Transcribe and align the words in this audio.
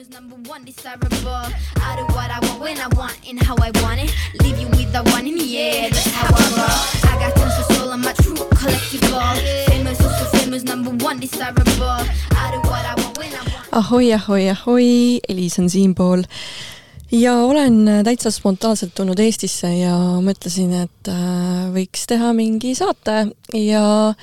famous, 0.00 0.10
number 0.10 0.36
one 0.48 0.64
desirable. 0.64 1.44
I 1.76 1.96
do 1.96 2.04
what 2.14 2.30
I 2.30 2.38
want 2.40 2.60
when 2.60 2.78
I 2.78 2.88
want 2.96 3.16
and 3.28 3.42
how 3.42 3.56
I 3.60 3.70
want 3.82 4.00
it. 4.00 4.14
Leave 4.42 4.58
you 4.58 4.68
with 4.68 4.92
the 4.92 5.02
one 5.10 5.26
in 5.26 5.36
the 5.36 5.58
air, 5.58 5.90
that's 5.90 6.06
how 6.12 6.28
I 6.28 6.44
roll. 6.56 7.10
I 7.10 7.18
got 7.20 7.36
tons 7.36 7.58
of 7.58 7.76
soul, 7.76 7.92
I'm 7.92 8.04
a 8.04 8.12
true 8.14 8.34
collectible. 8.34 9.66
Famous, 9.66 10.00
also 10.00 10.24
famous, 10.38 10.62
number 10.64 10.90
one 11.04 11.20
desirable. 11.20 12.04
I 12.32 12.50
do 12.52 12.60
what 12.68 12.84
I 12.84 12.94
want 12.96 13.18
when 13.18 13.32
I 13.32 13.42
want. 13.52 13.72
ahoi, 13.72 14.12
ahoi, 14.12 14.48
ahoi, 14.48 15.20
Elis 15.28 15.58
on 15.58 15.70
siinpool 15.70 16.22
ja 17.12 17.36
olen 17.36 17.88
täitsa 18.04 18.30
spontaanselt 18.30 18.94
tulnud 18.94 19.18
Eestisse 19.18 19.68
ja 19.78 19.96
mõtlesin, 20.22 20.72
et 20.84 21.08
äh, 21.08 21.68
võiks 21.74 22.06
teha 22.06 22.32
mingi 22.32 22.74
saate 22.74 23.30
ja 23.54 24.14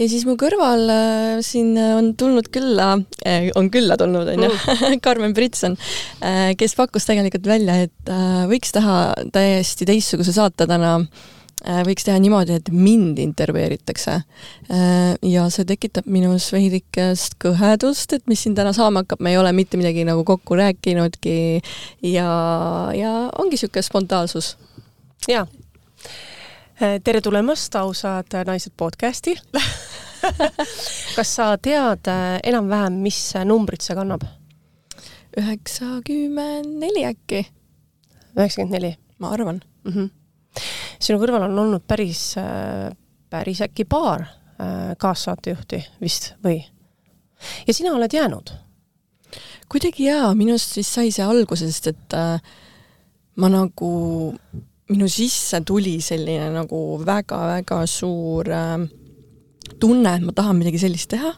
ja 0.00 0.08
siis 0.08 0.24
mu 0.28 0.36
kõrval 0.40 0.86
äh, 0.92 1.40
siin 1.44 1.74
on 1.78 2.14
tulnud 2.18 2.48
külla 2.54 2.92
äh,, 3.26 3.50
on 3.58 3.68
külla 3.72 3.98
tulnud, 4.00 4.30
on 4.32 4.48
ju, 4.48 4.52
Karmen 5.04 5.34
Britson 5.36 5.76
äh,, 6.24 6.54
kes 6.58 6.76
pakkus 6.78 7.08
tegelikult 7.08 7.48
välja, 7.50 7.82
et 7.86 8.12
äh, 8.12 8.46
võiks 8.50 8.72
teha 8.76 9.02
täiesti 9.34 9.88
teistsuguse 9.88 10.34
saate 10.36 10.66
täna 10.70 10.96
äh, 10.96 11.82
võiks 11.86 12.06
teha 12.06 12.18
niimoodi, 12.22 12.56
et 12.60 12.70
mind 12.72 13.20
intervjueeritakse. 13.22 14.16
Äh, 14.72 15.14
ja 15.26 15.46
see 15.52 15.68
tekitab 15.68 16.08
minus 16.10 16.50
veidikest 16.54 17.36
kõhedust, 17.42 18.16
et 18.16 18.26
mis 18.30 18.44
siin 18.44 18.56
täna 18.58 18.72
saama 18.76 19.04
hakkab, 19.04 19.22
me 19.24 19.34
ei 19.34 19.40
ole 19.40 19.52
mitte 19.56 19.80
midagi 19.80 20.06
nagu 20.08 20.24
kokku 20.28 20.58
rääkinudki 20.60 21.36
ja, 22.14 22.30
ja 22.96 23.14
ongi 23.36 23.58
niisugune 23.58 23.84
spontaansus. 23.86 24.54
jaa. 25.28 25.46
Tere 26.80 27.20
tulemast, 27.20 27.74
ausad 27.76 28.32
naised 28.48 28.72
podcasti 28.76 29.34
kas 31.16 31.32
sa 31.36 31.50
tead 31.60 32.08
äh, 32.08 32.38
enam-vähem, 32.48 32.96
mis 33.04 33.18
numbrit 33.44 33.84
see 33.84 33.96
kannab? 33.98 34.24
üheksakümmend 35.36 36.78
neli 36.80 37.04
äkki, 37.04 37.42
üheksakümmend 38.32 38.72
neli 38.78 38.94
ma 39.20 39.34
arvan. 39.36 39.60
mm. 39.84 39.92
-hmm. 39.92 40.08
sinu 40.96 41.20
kõrval 41.20 41.44
on 41.50 41.58
olnud 41.66 41.84
päris, 41.86 42.34
päris 43.30 43.60
äkki 43.60 43.84
paar 43.84 44.24
kaassaatejuhti 44.98 45.84
vist 46.00 46.32
või? 46.44 46.64
ja 47.66 47.74
sina 47.74 47.92
oled 47.92 48.12
jäänud? 48.12 48.54
kuidagi 49.68 50.08
jaa, 50.08 50.34
minust 50.34 50.72
siis 50.72 50.94
sai 50.94 51.12
see 51.12 51.24
alguse, 51.24 51.68
sest 51.68 51.92
et 51.92 52.16
äh, 52.16 52.40
ma 53.36 53.52
nagu, 53.52 53.92
minu 54.90 55.08
sisse 55.10 55.60
tuli 55.66 55.98
selline 56.02 56.50
nagu 56.54 56.80
väga-väga 57.06 57.84
suur 57.88 58.50
äh, 58.50 58.78
tunne, 59.80 60.16
et 60.16 60.26
ma 60.26 60.34
tahan 60.36 60.58
midagi 60.58 60.82
sellist 60.82 61.12
teha. 61.14 61.34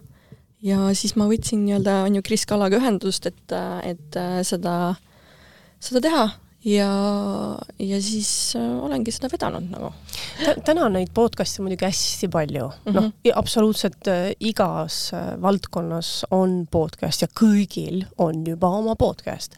Ja 0.63 0.93
siis 0.95 1.17
ma 1.19 1.27
võtsin 1.27 1.65
nii-öelda, 1.67 2.03
on 2.07 2.17
ju, 2.17 2.23
Kris 2.27 2.47
Kallaga 2.47 2.79
ühendust, 2.79 3.27
et, 3.27 3.55
et 3.87 4.19
äh, 4.19 4.39
seda, 4.47 4.95
seda 5.83 6.03
teha 6.05 6.27
ja, 6.65 7.59
ja 7.79 8.03
siis 8.03 8.57
äh, 8.57 8.85
olengi 8.85 9.13
seda 9.15 9.29
vedanud 9.33 9.67
nagu. 9.73 9.91
täna 10.65 10.87
on 10.87 10.95
neid 10.97 11.11
podcast'e 11.15 11.65
muidugi 11.65 11.87
hästi 11.89 12.29
palju 12.31 12.69
mm 12.69 12.93
-hmm., 12.93 12.95
noh, 13.01 13.11
absoluutselt 13.35 14.09
äh, 14.09 14.31
igas 14.41 15.11
äh, 15.15 15.43
valdkonnas 15.43 16.27
on 16.31 16.69
podcast 16.71 17.23
ja 17.23 17.29
kõigil 17.41 18.05
on 18.19 18.47
juba 18.47 18.69
oma 18.69 18.97
podcast. 18.97 19.57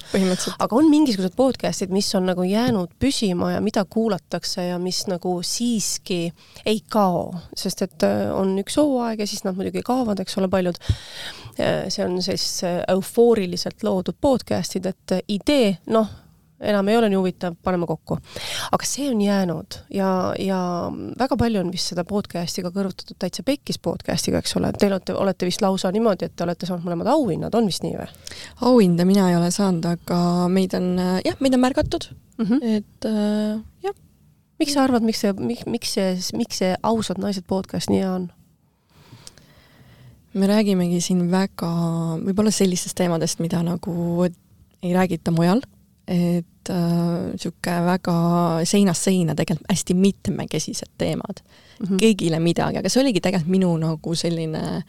aga 0.59 0.77
on 0.77 0.91
mingisugused 0.91 1.37
podcast'id, 1.37 1.93
mis 1.93 2.15
on 2.15 2.27
nagu 2.27 2.43
jäänud 2.43 2.91
püsima 2.99 3.53
ja 3.53 3.61
mida 3.61 3.85
kuulatakse 3.85 4.65
ja 4.65 4.79
mis 4.79 5.07
nagu 5.07 5.43
siiski 5.43 6.33
ei 6.67 6.81
kao, 6.89 7.35
sest 7.57 7.83
et 7.83 8.03
on 8.35 8.59
üks 8.59 8.77
hooaeg 8.77 9.21
ja 9.21 9.27
siis 9.27 9.45
nad 9.45 9.55
muidugi 9.55 9.83
kaovad, 9.83 10.21
eks 10.21 10.39
ole, 10.39 10.49
paljud. 10.49 10.75
See 11.89 12.05
on 12.05 12.23
siis 12.23 12.63
eufooriliselt 12.89 13.83
loodud 13.83 14.17
podcast'id, 14.21 14.87
et 14.87 15.13
idee, 15.29 15.79
noh 15.87 16.24
enam 16.61 16.89
ei 16.89 16.97
ole 16.97 17.09
nii 17.11 17.19
huvitav, 17.19 17.57
paneme 17.63 17.87
kokku. 17.87 18.19
aga 18.73 18.87
see 18.89 19.09
on 19.11 19.21
jäänud 19.21 19.79
ja, 19.95 20.09
ja 20.39 20.59
väga 21.19 21.37
palju 21.41 21.61
on 21.61 21.73
vist 21.75 21.91
seda 21.93 22.05
podcast'i 22.09 22.63
ka 22.65 22.71
kõrvutatud 22.75 23.19
täitsa 23.19 23.43
pekkis 23.47 23.81
podcast'iga, 23.83 24.41
eks 24.43 24.57
ole, 24.61 24.71
te 24.79 24.89
olete, 24.91 25.17
olete 25.19 25.49
vist 25.49 25.65
lausa 25.65 25.91
niimoodi, 25.95 26.29
et 26.29 26.37
te 26.37 26.47
olete 26.47 26.69
saanud 26.69 26.87
mõlemad 26.87 27.11
auhinnad, 27.15 27.55
on 27.55 27.67
vist 27.71 27.85
nii 27.87 27.97
või? 27.99 28.09
auhinda 28.71 29.09
mina 29.09 29.29
ei 29.33 29.39
ole 29.39 29.51
saanud, 29.55 29.87
aga 29.97 30.21
meid 30.53 30.77
on, 30.79 30.95
jah, 31.27 31.37
meid 31.41 31.59
on 31.59 31.65
märgatud 31.65 32.09
mm. 32.39 32.47
-hmm. 32.47 32.79
et 32.79 33.11
äh, 33.11 33.61
jah. 33.83 33.99
miks 34.59 34.73
sa 34.77 34.87
arvad, 34.87 35.03
miks 35.03 35.21
see, 35.21 35.33
miks, 35.33 35.67
miks 35.67 35.99
see, 35.99 36.17
miks 36.39 36.63
see 36.63 36.75
Ausad 36.83 37.19
naised 37.19 37.47
podcast 37.51 37.91
nii 37.91 38.03
hea 38.05 38.15
on? 38.15 38.31
me 40.35 40.47
räägimegi 40.51 41.01
siin 41.01 41.31
väga, 41.31 41.71
võib-olla 42.25 42.51
sellistest 42.51 42.97
teemadest, 42.99 43.39
mida 43.43 43.63
nagu 43.63 44.27
ei 44.83 44.93
räägita 44.93 45.31
mujal, 45.31 45.63
et 46.09 46.47
niisugune 46.69 47.77
äh, 47.77 47.85
väga 47.87 48.15
seinast 48.65 49.09
seina 49.09 49.35
tegelikult 49.35 49.71
hästi 49.71 49.95
mitmekesised 49.95 50.91
teemad 50.99 51.41
mm. 51.41 51.87
-hmm. 51.87 52.01
kõigile 52.01 52.41
midagi, 52.41 52.79
aga 52.79 52.89
see 52.89 53.03
oligi 53.03 53.21
tegelikult 53.21 53.51
minu 53.51 53.77
nagu 53.77 54.15
selline 54.15 54.83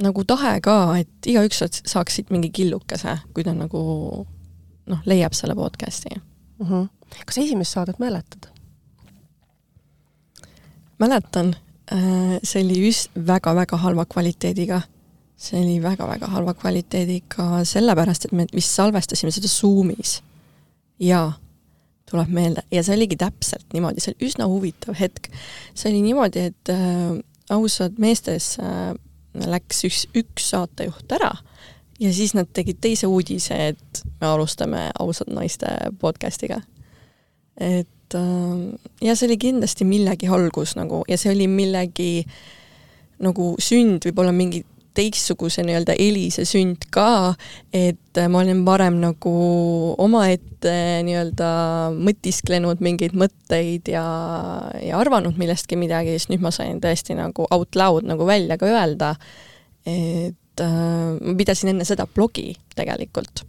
nagu 0.00 0.24
tahe 0.24 0.60
ka, 0.60 0.76
et 0.98 1.26
igaüks 1.26 1.62
saaks 1.84 2.14
siit 2.14 2.30
mingi 2.30 2.50
killukese, 2.50 3.18
kui 3.34 3.44
ta 3.44 3.52
nagu 3.54 3.80
noh, 4.86 5.02
leiab 5.06 5.32
selle 5.36 5.54
podcast'i 5.54 6.14
mm. 6.16 6.66
-hmm. 6.66 6.88
kas 7.26 7.38
esimest 7.38 7.72
saadet 7.72 7.98
mäletad? 7.98 8.48
mäletan, 10.98 11.56
äh, 11.92 12.38
see 12.42 12.64
oli 12.64 12.86
just 12.86 13.10
väga-väga 13.26 13.76
halva 13.76 14.04
kvaliteediga 14.04 14.82
see 15.40 15.60
oli 15.62 15.78
väga-väga 15.82 16.28
halva 16.34 16.54
kvaliteediga, 16.58 17.62
sellepärast 17.68 18.28
et 18.28 18.34
me 18.36 18.44
vist 18.52 18.74
salvestasime 18.76 19.32
seda 19.32 19.48
Zoomis. 19.48 20.18
jaa, 21.00 21.32
tuleb 22.10 22.32
meelde, 22.34 22.64
ja 22.74 22.82
see 22.84 22.96
oligi 22.98 23.16
täpselt 23.20 23.64
niimoodi, 23.72 24.02
see 24.04 24.12
oli 24.12 24.28
üsna 24.28 24.48
huvitav 24.50 24.98
hetk. 25.00 25.30
see 25.74 25.92
oli 25.92 26.02
niimoodi, 26.04 26.48
et 26.52 26.72
äh, 26.74 27.14
ausad 27.56 27.96
meestes 28.02 28.56
äh, 28.60 28.92
läks 29.46 29.84
üks, 29.88 30.04
üks 30.18 30.50
saatejuht 30.52 31.16
ära 31.16 31.32
ja 32.00 32.12
siis 32.14 32.34
nad 32.36 32.48
tegid 32.52 32.80
teise 32.80 33.08
uudise, 33.08 33.56
et 33.72 34.02
me 34.20 34.28
alustame 34.28 34.88
ausad 34.98 35.32
naiste 35.32 35.72
podcast'iga. 36.00 36.60
et 37.56 38.14
äh, 38.14 38.78
ja 39.00 39.16
see 39.16 39.30
oli 39.30 39.38
kindlasti 39.40 39.88
millegi 39.88 40.28
algus 40.28 40.76
nagu 40.76 41.04
ja 41.08 41.16
see 41.20 41.32
oli 41.32 41.48
millegi 41.48 42.26
nagu 43.20 43.54
sünd 43.60 44.04
võib-olla 44.04 44.32
mingi 44.32 44.64
teistsuguse 44.96 45.64
nii-öelda 45.66 45.94
Elise 45.98 46.44
sünd 46.48 46.86
ka, 46.94 47.34
et 47.74 48.20
ma 48.30 48.42
olin 48.42 48.64
varem 48.66 48.98
nagu 49.02 49.34
omaette 50.02 50.74
nii-öelda 51.06 51.50
mõtisklenud 51.96 52.82
mingeid 52.84 53.14
mõtteid 53.18 53.92
ja, 53.92 54.04
ja 54.82 54.98
arvanud 55.00 55.38
millestki 55.40 55.78
midagi, 55.80 56.16
siis 56.18 56.30
nüüd 56.32 56.44
ma 56.44 56.52
sain 56.54 56.82
tõesti 56.82 57.16
nagu 57.18 57.46
out 57.50 57.78
loud 57.78 58.08
nagu 58.08 58.26
välja 58.28 58.58
ka 58.60 58.68
öelda, 58.70 59.14
et 59.88 60.64
äh, 60.64 61.14
ma 61.20 61.38
pidasin 61.38 61.74
enne 61.74 61.86
seda 61.88 62.08
blogi 62.10 62.52
tegelikult. 62.76 63.44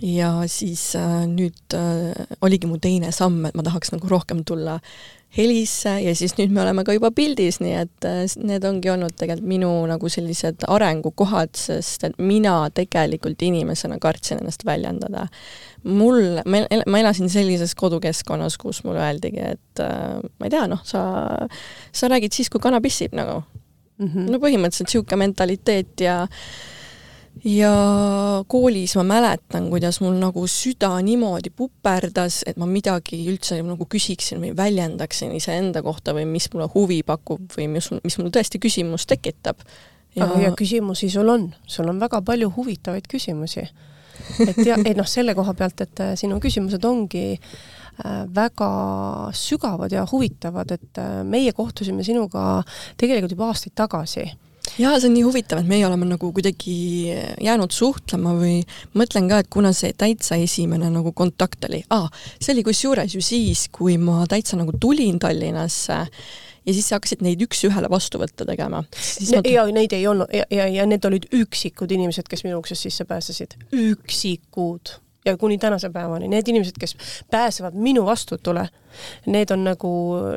Ja 0.00 0.30
siis 0.48 0.94
äh, 0.96 1.24
nüüd 1.28 1.74
äh, 1.76 2.14
oligi 2.40 2.70
mu 2.70 2.78
teine 2.80 3.10
samm, 3.12 3.42
et 3.48 3.58
ma 3.58 3.64
tahaks 3.66 3.92
nagu 3.92 4.08
rohkem 4.08 4.40
tulla 4.48 4.78
helisse 5.36 5.94
ja 6.04 6.12
siis 6.16 6.34
nüüd 6.36 6.52
me 6.52 6.60
oleme 6.62 6.84
ka 6.84 6.94
juba 6.96 7.08
pildis, 7.14 7.58
nii 7.62 7.74
et 7.80 8.06
äh, 8.08 8.24
need 8.44 8.64
ongi 8.68 8.90
olnud 8.92 9.14
tegelikult 9.16 9.48
minu 9.48 9.70
nagu 9.88 10.10
sellised 10.12 10.66
arengukohad, 10.68 11.54
sest 11.56 12.04
et 12.08 12.18
mina 12.20 12.56
tegelikult 12.74 13.42
inimesena 13.42 13.96
kartsin 14.02 14.42
ennast 14.42 14.66
väljendada. 14.68 15.26
mul, 15.82 16.42
ma, 16.46 16.98
elasin 17.00 17.30
sellises 17.32 17.74
kodukeskkonnas, 17.74 18.58
kus 18.58 18.84
mulle 18.84 19.00
öeldigi, 19.02 19.42
et 19.56 19.82
äh, 19.82 20.20
ma 20.20 20.46
ei 20.46 20.52
tea, 20.52 20.66
noh, 20.70 20.84
sa, 20.84 21.02
sa 21.92 22.12
räägid 22.12 22.36
siis, 22.36 22.52
kui 22.52 22.60
kana 22.62 22.80
pissib 22.80 23.16
nagu 23.16 23.40
mm. 23.98 24.06
-hmm. 24.06 24.30
no 24.30 24.38
põhimõtteliselt 24.38 24.92
niisugune 24.92 25.24
mentaliteet 25.24 26.00
ja 26.00 26.26
ja 27.44 27.72
koolis 28.46 28.96
ma 28.96 29.04
mäletan, 29.06 29.68
kuidas 29.70 30.00
mul 30.00 30.16
nagu 30.20 30.44
süda 30.50 30.92
niimoodi 31.02 31.50
puperdas, 31.56 32.42
et 32.46 32.58
ma 32.60 32.68
midagi 32.70 33.18
üldse 33.30 33.58
nagu 33.64 33.86
küsiksin 33.90 34.42
või 34.42 34.52
väljendaksin 34.56 35.32
iseenda 35.36 35.82
kohta 35.82 36.14
või 36.16 36.26
mis 36.28 36.50
mulle 36.52 36.68
huvi 36.74 37.02
pakub 37.06 37.56
või 37.56 37.68
mis, 37.76 37.90
mis 38.04 38.18
mul 38.20 38.30
tõesti 38.34 38.60
küsimust 38.62 39.10
tekitab. 39.10 39.64
Ja... 40.14 40.26
aga 40.26 40.42
ja 40.42 40.52
küsimusi 40.52 41.08
sul 41.08 41.30
on, 41.32 41.48
sul 41.66 41.88
on 41.88 42.00
väga 42.00 42.20
palju 42.22 42.50
huvitavaid 42.56 43.08
küsimusi. 43.08 43.64
et 44.44 44.58
ja, 44.66 44.76
ei 44.84 44.92
noh, 44.94 45.08
selle 45.08 45.34
koha 45.34 45.54
pealt, 45.56 45.80
et 45.80 46.04
äh, 46.04 46.12
sinu 46.20 46.36
küsimused 46.40 46.84
ongi 46.84 47.32
äh, 47.32 48.22
väga 48.34 48.68
sügavad 49.34 49.92
ja 49.92 50.04
huvitavad, 50.12 50.76
et 50.76 51.00
äh, 51.00 51.22
meie 51.24 51.56
kohtusime 51.56 52.04
sinuga 52.04 52.62
tegelikult 53.00 53.32
juba 53.32 53.48
aastaid 53.50 53.74
tagasi 53.74 54.28
jaa, 54.78 54.98
see 54.98 55.08
on 55.10 55.16
nii 55.16 55.24
huvitav, 55.26 55.62
et 55.62 55.68
meie 55.68 55.86
oleme 55.86 56.08
nagu 56.08 56.30
kuidagi 56.34 56.76
jäänud 57.42 57.74
suhtlema 57.74 58.34
või 58.38 58.60
mõtlen 58.98 59.28
ka, 59.30 59.42
et 59.42 59.50
kuna 59.52 59.72
see 59.76 59.92
täitsa 59.98 60.38
esimene 60.40 60.90
nagu 60.92 61.12
kontakt 61.16 61.68
oli 61.68 61.82
ah,, 61.94 62.08
see 62.38 62.54
oli 62.54 62.64
kusjuures 62.66 63.16
ju 63.16 63.24
siis, 63.24 63.66
kui 63.72 63.98
ma 64.00 64.24
täitsa 64.30 64.58
nagu 64.60 64.74
tulin 64.80 65.20
Tallinnasse 65.22 66.00
ja 66.66 66.72
siis 66.72 66.88
sa 66.88 66.98
hakkasid 66.98 67.22
neid 67.26 67.42
üks-ühele 67.42 67.90
vastuvõtte 67.90 68.46
tegema. 68.48 68.84
ja 69.50 69.66
neid 69.74 69.92
ei 69.96 70.06
olnud 70.06 70.30
ja, 70.34 70.46
ja, 70.50 70.68
ja 70.70 70.86
need 70.86 71.04
olid 71.08 71.28
üksikud 71.34 71.92
inimesed, 71.92 72.28
kes 72.30 72.44
minu 72.46 72.60
uksest 72.62 72.86
sisse 72.86 73.06
pääsesid, 73.08 73.58
üksikud 73.74 74.96
ja 75.26 75.36
kuni 75.36 75.58
tänase 75.58 75.90
päevani, 75.90 76.28
need 76.28 76.48
inimesed, 76.48 76.78
kes 76.80 76.96
pääsevad 77.30 77.74
minu 77.78 78.06
vastutule, 78.06 78.68
need 79.26 79.50
on 79.54 79.64
nagu, 79.64 79.92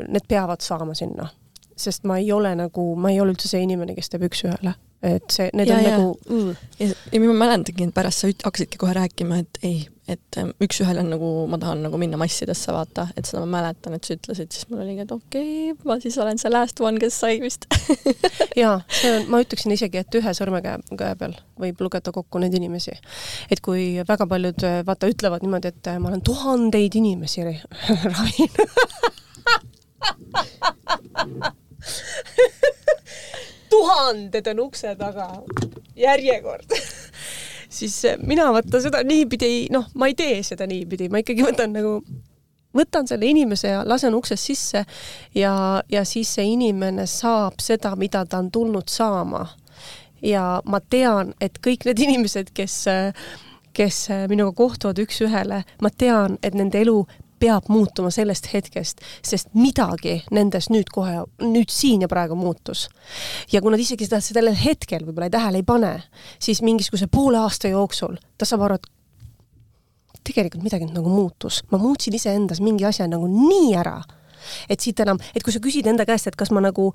need 0.08 0.28
peavad 0.28 0.62
saama 0.62 0.94
sinna. 0.98 1.30
Sest 1.75 2.06
ma 2.07 2.19
ei 2.22 2.31
ole 2.31 2.56
nagu, 2.56 2.92
ma 2.95 3.12
ei 3.12 3.22
ole 3.22 3.36
üldse 3.36 3.51
see 3.51 3.63
inimene, 3.66 3.95
kes 3.98 4.13
teeb 4.13 4.27
üks-ühele 4.30 4.75
et 5.06 5.33
see, 5.33 5.50
need 5.54 5.69
ja, 5.69 5.75
on 5.77 5.83
ja. 5.83 5.98
nagu 5.98 6.19
mm. 6.30 6.56
ja, 6.80 6.88
ja 7.13 7.19
ma 7.22 7.36
mäletangi, 7.45 7.86
et 7.86 7.94
pärast 7.95 8.24
sa 8.24 8.30
hakkasidki 8.31 8.80
kohe 8.81 8.94
rääkima, 8.95 9.38
et 9.44 9.60
ei, 9.68 9.83
et 10.10 10.38
ähm, 10.39 10.51
üks-ühele 10.63 11.04
on 11.04 11.12
nagu, 11.13 11.30
ma 11.51 11.60
tahan 11.62 11.83
nagu 11.86 12.00
minna 12.01 12.18
massidesse, 12.19 12.74
vaata, 12.74 13.07
et 13.18 13.27
seda 13.27 13.44
ma 13.44 13.60
mäletan, 13.60 13.98
et 13.98 14.07
sa 14.07 14.16
ütlesid, 14.18 14.54
siis 14.56 14.69
mul 14.69 14.81
oligi, 14.81 15.04
et 15.06 15.12
okei 15.13 15.72
okay,, 15.72 15.88
ma 15.89 15.98
siis 16.01 16.18
olen 16.22 16.39
see 16.42 16.51
last 16.54 16.81
one, 16.81 17.01
kes 17.01 17.19
sai 17.22 17.42
vist 17.44 17.68
jaa, 18.63 18.78
see 19.00 19.12
on, 19.18 19.28
ma 19.33 19.42
ütleksin 19.44 19.75
isegi, 19.75 20.01
et 20.01 20.19
ühe 20.21 20.36
sõrmekäe, 20.38 20.80
käe 20.98 21.19
peal 21.19 21.36
võib 21.62 21.86
lugeda 21.86 22.16
kokku 22.16 22.42
neid 22.42 22.56
inimesi. 22.57 22.95
et 23.51 23.62
kui 23.66 23.81
väga 24.07 24.30
paljud, 24.31 24.66
vaata, 24.88 25.12
ütlevad 25.12 25.45
niimoodi, 25.45 25.74
et 25.74 25.92
ma 26.00 26.10
olen 26.13 26.24
tuhandeid 26.25 26.98
inimesi 27.01 27.45
ravinud 28.16 28.66
tuhanded 33.72 34.48
on 34.54 34.60
ukse 34.68 34.96
taga, 35.00 35.30
järjekord 35.96 36.76
siis 37.78 37.98
eh, 38.06 38.18
mina 38.22 38.52
vaata 38.54 38.82
seda 38.82 39.04
niipidi 39.04 39.46
ei, 39.46 39.66
noh, 39.74 39.90
ma 39.96 40.10
ei 40.12 40.16
tee 40.18 40.40
seda 40.44 40.68
niipidi, 40.70 41.10
ma 41.12 41.22
ikkagi 41.24 41.46
võtan 41.46 41.76
nagu, 41.76 41.98
võtan 42.76 43.08
selle 43.10 43.28
inimese 43.30 43.74
ja 43.74 43.84
lasen 43.88 44.16
uksest 44.16 44.52
sisse 44.52 44.86
ja, 45.36 45.56
ja 45.92 46.06
siis 46.06 46.36
see 46.38 46.48
inimene 46.56 47.08
saab 47.10 47.62
seda, 47.64 47.96
mida 48.00 48.26
ta 48.26 48.40
on 48.44 48.52
tulnud 48.52 48.92
saama. 48.92 49.48
ja 50.22 50.62
ma 50.66 50.80
tean, 50.80 51.34
et 51.42 51.60
kõik 51.64 51.86
need 51.86 52.00
inimesed, 52.08 52.54
kes 52.56 52.86
kes 53.76 54.08
minuga 54.31 54.54
kohtuvad 54.56 55.00
üks-ühele, 55.04 55.64
ma 55.84 55.90
tean, 55.92 56.38
et 56.40 56.56
nende 56.56 56.80
elu 56.80 57.02
peab 57.45 57.69
muutuma 57.69 58.12
sellest 58.13 58.50
hetkest, 58.53 59.03
sest 59.25 59.51
midagi 59.57 60.18
nendes 60.33 60.69
nüüd 60.74 60.89
kohe, 60.94 61.24
nüüd 61.44 61.71
siin 61.74 62.06
ja 62.06 62.09
praegu 62.12 62.38
muutus. 62.39 62.88
ja 63.51 63.62
kui 63.62 63.74
nad 63.74 63.81
isegi 63.81 64.07
seda 64.07 64.21
sellel 64.24 64.57
hetkel 64.57 65.06
võib-olla 65.06 65.30
tähele 65.33 65.62
ei 65.62 65.68
pane, 65.68 65.94
siis 66.42 66.63
mingisuguse 66.65 67.07
poole 67.12 67.39
aasta 67.42 67.71
jooksul 67.71 68.18
ta 68.38 68.47
saab 68.50 68.65
aru, 68.68 68.80
et 68.80 68.92
tegelikult 70.25 70.65
midagi 70.65 70.89
nagu 70.89 71.09
muutus, 71.09 71.62
ma 71.71 71.80
muutsin 71.81 72.18
iseendas 72.18 72.62
mingi 72.65 72.86
asja 72.88 73.07
nagu 73.09 73.30
nii 73.30 73.74
ära, 73.77 74.00
et 74.69 74.81
siit 74.81 75.00
enam, 75.06 75.21
et 75.36 75.45
kui 75.45 75.53
sa 75.53 75.62
küsid 75.62 75.88
enda 75.89 76.06
käest, 76.07 76.31
et 76.31 76.38
kas 76.39 76.53
ma 76.56 76.63
nagu 76.65 76.92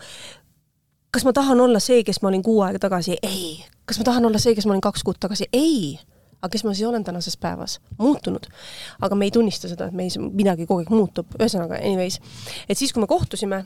kas 1.10 1.26
ma 1.26 1.34
tahan 1.34 1.60
olla 1.62 1.80
see, 1.82 2.04
kes 2.06 2.22
ma 2.22 2.30
olin 2.30 2.42
kuu 2.46 2.60
aega 2.66 2.82
tagasi, 2.82 3.18
ei. 3.22 3.58
kas 3.86 3.98
ma 3.98 4.06
tahan 4.10 4.26
olla 4.30 4.38
see, 4.42 4.54
kes 4.54 4.66
ma 4.66 4.74
olin 4.74 4.86
kaks 4.86 5.06
kuud 5.06 5.18
tagasi, 5.22 5.50
ei 5.52 5.98
aga 6.40 6.52
kes 6.52 6.64
ma 6.64 6.74
siis 6.74 6.88
olen 6.88 7.04
tänases 7.04 7.36
päevas? 7.36 7.78
muutunud. 7.98 8.46
aga 9.00 9.14
me 9.14 9.28
ei 9.28 9.34
tunnista 9.34 9.68
seda, 9.68 9.88
et 9.90 9.96
meis 9.96 10.18
midagi 10.18 10.66
kogu 10.66 10.84
aeg 10.84 10.92
muutub, 10.94 11.36
ühesõnaga 11.38 11.80
anyways. 11.80 12.20
et 12.68 12.78
siis, 12.78 12.92
kui 12.92 13.04
me 13.04 13.10
kohtusime, 13.10 13.64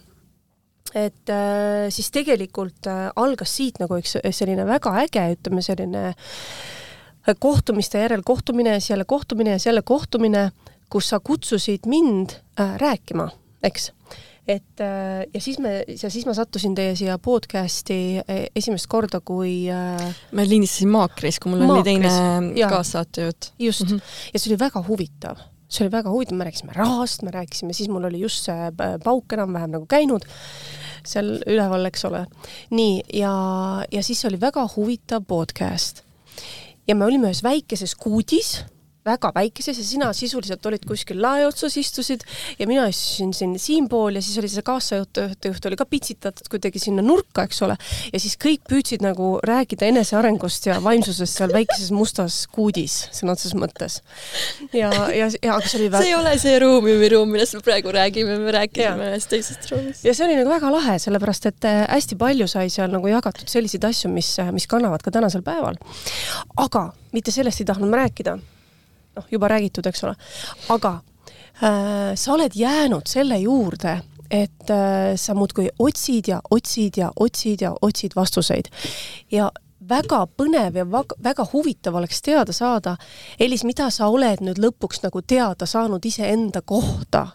et 0.95 1.33
äh, 1.33 1.89
siis 1.95 2.11
tegelikult 2.15 2.91
äh, 2.91 3.09
algas 3.17 3.57
siit 3.57 3.81
nagu 3.83 3.99
üks 3.99 4.19
selline 4.31 4.67
väga 4.69 4.95
äge, 5.05 5.27
ütleme 5.39 5.63
selline 5.65 6.07
äh, 6.11 7.37
kohtumiste 7.39 7.99
järel 8.03 8.23
kohtumine 8.27 8.77
ja 8.77 8.81
siis 8.81 8.91
jälle 8.91 9.05
kohtumine 9.05 9.51
ja 9.51 9.59
siis 9.59 9.73
jälle 9.73 9.83
kohtumine, 9.83 10.51
kus 10.91 11.09
sa 11.09 11.21
kutsusid 11.21 11.87
mind 11.87 12.39
äh, 12.61 12.77
rääkima, 12.79 13.31
eks 13.63 13.93
et 14.49 14.81
äh, 14.81 15.25
ja 15.35 15.41
siis 15.41 15.59
me, 15.63 15.77
ja 15.89 16.11
siis 16.11 16.27
ma 16.29 16.35
sattusin 16.37 16.75
teie 16.77 16.93
siia 16.99 17.17
podcast'i 17.23 18.21
e, 18.21 18.39
esimest 18.57 18.89
korda, 18.93 19.23
kui 19.25 19.65
äh, 19.73 20.21
me 20.37 20.45
lindistasime 20.49 20.93
Maakris, 20.99 21.41
kui 21.41 21.55
mul 21.55 21.65
Maakris, 21.65 21.81
oli 21.81 22.53
teine 22.53 22.69
kaassaatejuht. 22.71 23.53
just 23.59 23.87
mm, 23.87 23.97
-hmm. 23.97 24.15
ja 24.35 24.41
see 24.41 24.53
oli 24.53 24.59
väga 24.61 24.85
huvitav 24.89 25.41
see 25.69 25.85
oli 25.85 25.93
väga 25.93 26.11
huvitav, 26.11 26.37
me 26.39 26.45
rääkisime 26.45 26.73
rahast, 26.77 27.23
me 27.23 27.31
rääkisime, 27.31 27.73
siis 27.73 27.89
mul 27.89 28.05
oli 28.05 28.21
just 28.21 28.45
see 28.45 28.71
pauk 29.05 29.33
enam-vähem 29.33 29.73
nagu 29.75 29.87
käinud 29.87 30.27
seal 31.05 31.39
üleval, 31.47 31.85
eks 31.89 32.05
ole. 32.05 32.27
nii, 32.71 33.03
ja, 33.21 33.33
ja 33.93 34.03
siis 34.03 34.25
oli 34.25 34.41
väga 34.41 34.69
huvitav 34.77 35.25
podcast. 35.29 36.03
ja 36.89 36.95
me 36.95 37.05
olime 37.05 37.31
ühes 37.31 37.43
väikeses 37.43 37.95
kuudis 37.95 38.65
väga 39.05 39.31
väikeses 39.37 39.79
ja 39.79 39.85
sina 39.85 40.13
sisuliselt 40.17 40.65
olid 40.67 40.85
kuskil 40.89 41.21
lae 41.21 41.45
otsas, 41.47 41.77
istusid 41.81 42.25
ja 42.59 42.67
mina 42.69 42.87
istusin 42.89 43.35
siin 43.37 43.59
siinpool 43.61 44.17
ja 44.17 44.23
siis 44.25 44.39
oli 44.41 44.49
see 44.49 44.65
kaassajuht 44.65 45.69
oli 45.69 45.77
ka 45.77 45.87
pitsitatud 45.89 46.49
kuidagi 46.53 46.81
sinna 46.81 47.05
nurka, 47.05 47.45
eks 47.45 47.61
ole, 47.67 47.77
ja 48.13 48.21
siis 48.21 48.39
kõik 48.41 48.65
püüdsid 48.71 49.05
nagu 49.05 49.35
rääkida 49.45 49.91
enesearengust 49.93 50.69
ja 50.71 50.79
vaimsusest 50.85 51.41
seal 51.41 51.53
väikeses 51.53 51.93
mustas 51.95 52.45
kuudis 52.53 52.97
sõna 53.13 53.35
otseses 53.37 53.57
mõttes. 53.59 54.01
ja, 54.73 54.89
ja, 55.13 55.29
ja 55.43 55.59
aga 55.59 55.69
see 55.69 55.83
oli 55.83 55.91
väga 55.93 56.03
see 56.03 56.13
ei 56.13 56.17
ole 56.19 56.35
see 56.41 56.57
ruumiruum, 56.65 57.37
millest 57.37 57.59
me 57.59 57.63
praegu 57.67 57.93
räägime, 57.95 58.39
me 58.41 58.57
rääkisime 58.57 59.11
ühest 59.13 59.33
teisest 59.33 59.69
ruumist. 59.73 60.09
ja 60.09 60.17
see 60.17 60.29
oli 60.29 60.41
nagu 60.41 60.53
väga 60.55 60.73
lahe, 60.73 60.97
sellepärast 61.03 61.53
et 61.53 61.69
äh, 61.69 61.85
hästi 61.93 62.17
palju 62.21 62.49
sai 62.51 62.73
seal 62.73 62.93
nagu 62.95 63.13
jagatud 63.13 63.53
selliseid 63.53 63.85
asju, 63.91 64.13
mis, 64.17 64.33
mis 64.57 64.69
kannavad 64.71 65.05
ka 65.05 65.13
tänasel 65.13 65.45
päeval. 65.45 65.77
aga 66.57 66.89
mitte 67.13 67.35
sellest 67.35 67.61
ei 67.61 67.69
tahtnud 67.69 67.93
ma 67.93 68.05
rääkida 68.07 68.39
noh, 69.17 69.27
juba 69.31 69.49
räägitud, 69.49 69.87
eks 69.87 70.05
ole, 70.05 70.15
aga 70.75 70.97
äh, 71.63 72.15
sa 72.15 72.35
oled 72.35 72.57
jäänud 72.57 73.07
selle 73.11 73.39
juurde, 73.39 73.99
et 74.31 74.71
äh, 74.71 75.15
sa 75.17 75.35
muudkui 75.35 75.69
otsid 75.79 76.29
ja 76.33 76.41
otsid 76.51 76.97
ja 76.97 77.13
otsid 77.21 77.63
ja 77.63 77.75
otsid 77.83 78.17
vastuseid. 78.17 78.71
ja 79.31 79.51
väga 79.89 80.25
põnev 80.39 80.79
ja 80.79 80.85
väga, 80.89 81.47
huvitav 81.53 81.97
oleks 81.99 82.23
teada 82.23 82.53
saada, 82.53 82.97
Elis, 83.41 83.65
mida 83.65 83.91
sa 83.93 84.09
oled 84.09 84.41
nüüd 84.45 84.61
lõpuks 84.63 85.03
nagu 85.05 85.23
teada 85.23 85.67
saanud 85.67 86.05
iseenda 86.05 86.63
kohta? 86.63 87.27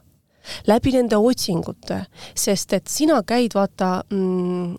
Läbi 0.67 0.95
nende 0.95 1.17
otsingute, 1.17 1.99
sest 2.33 2.73
et 2.73 2.87
sina 2.89 3.19
käid, 3.27 3.53
vaata 3.53 3.99
mm,, 4.09 4.77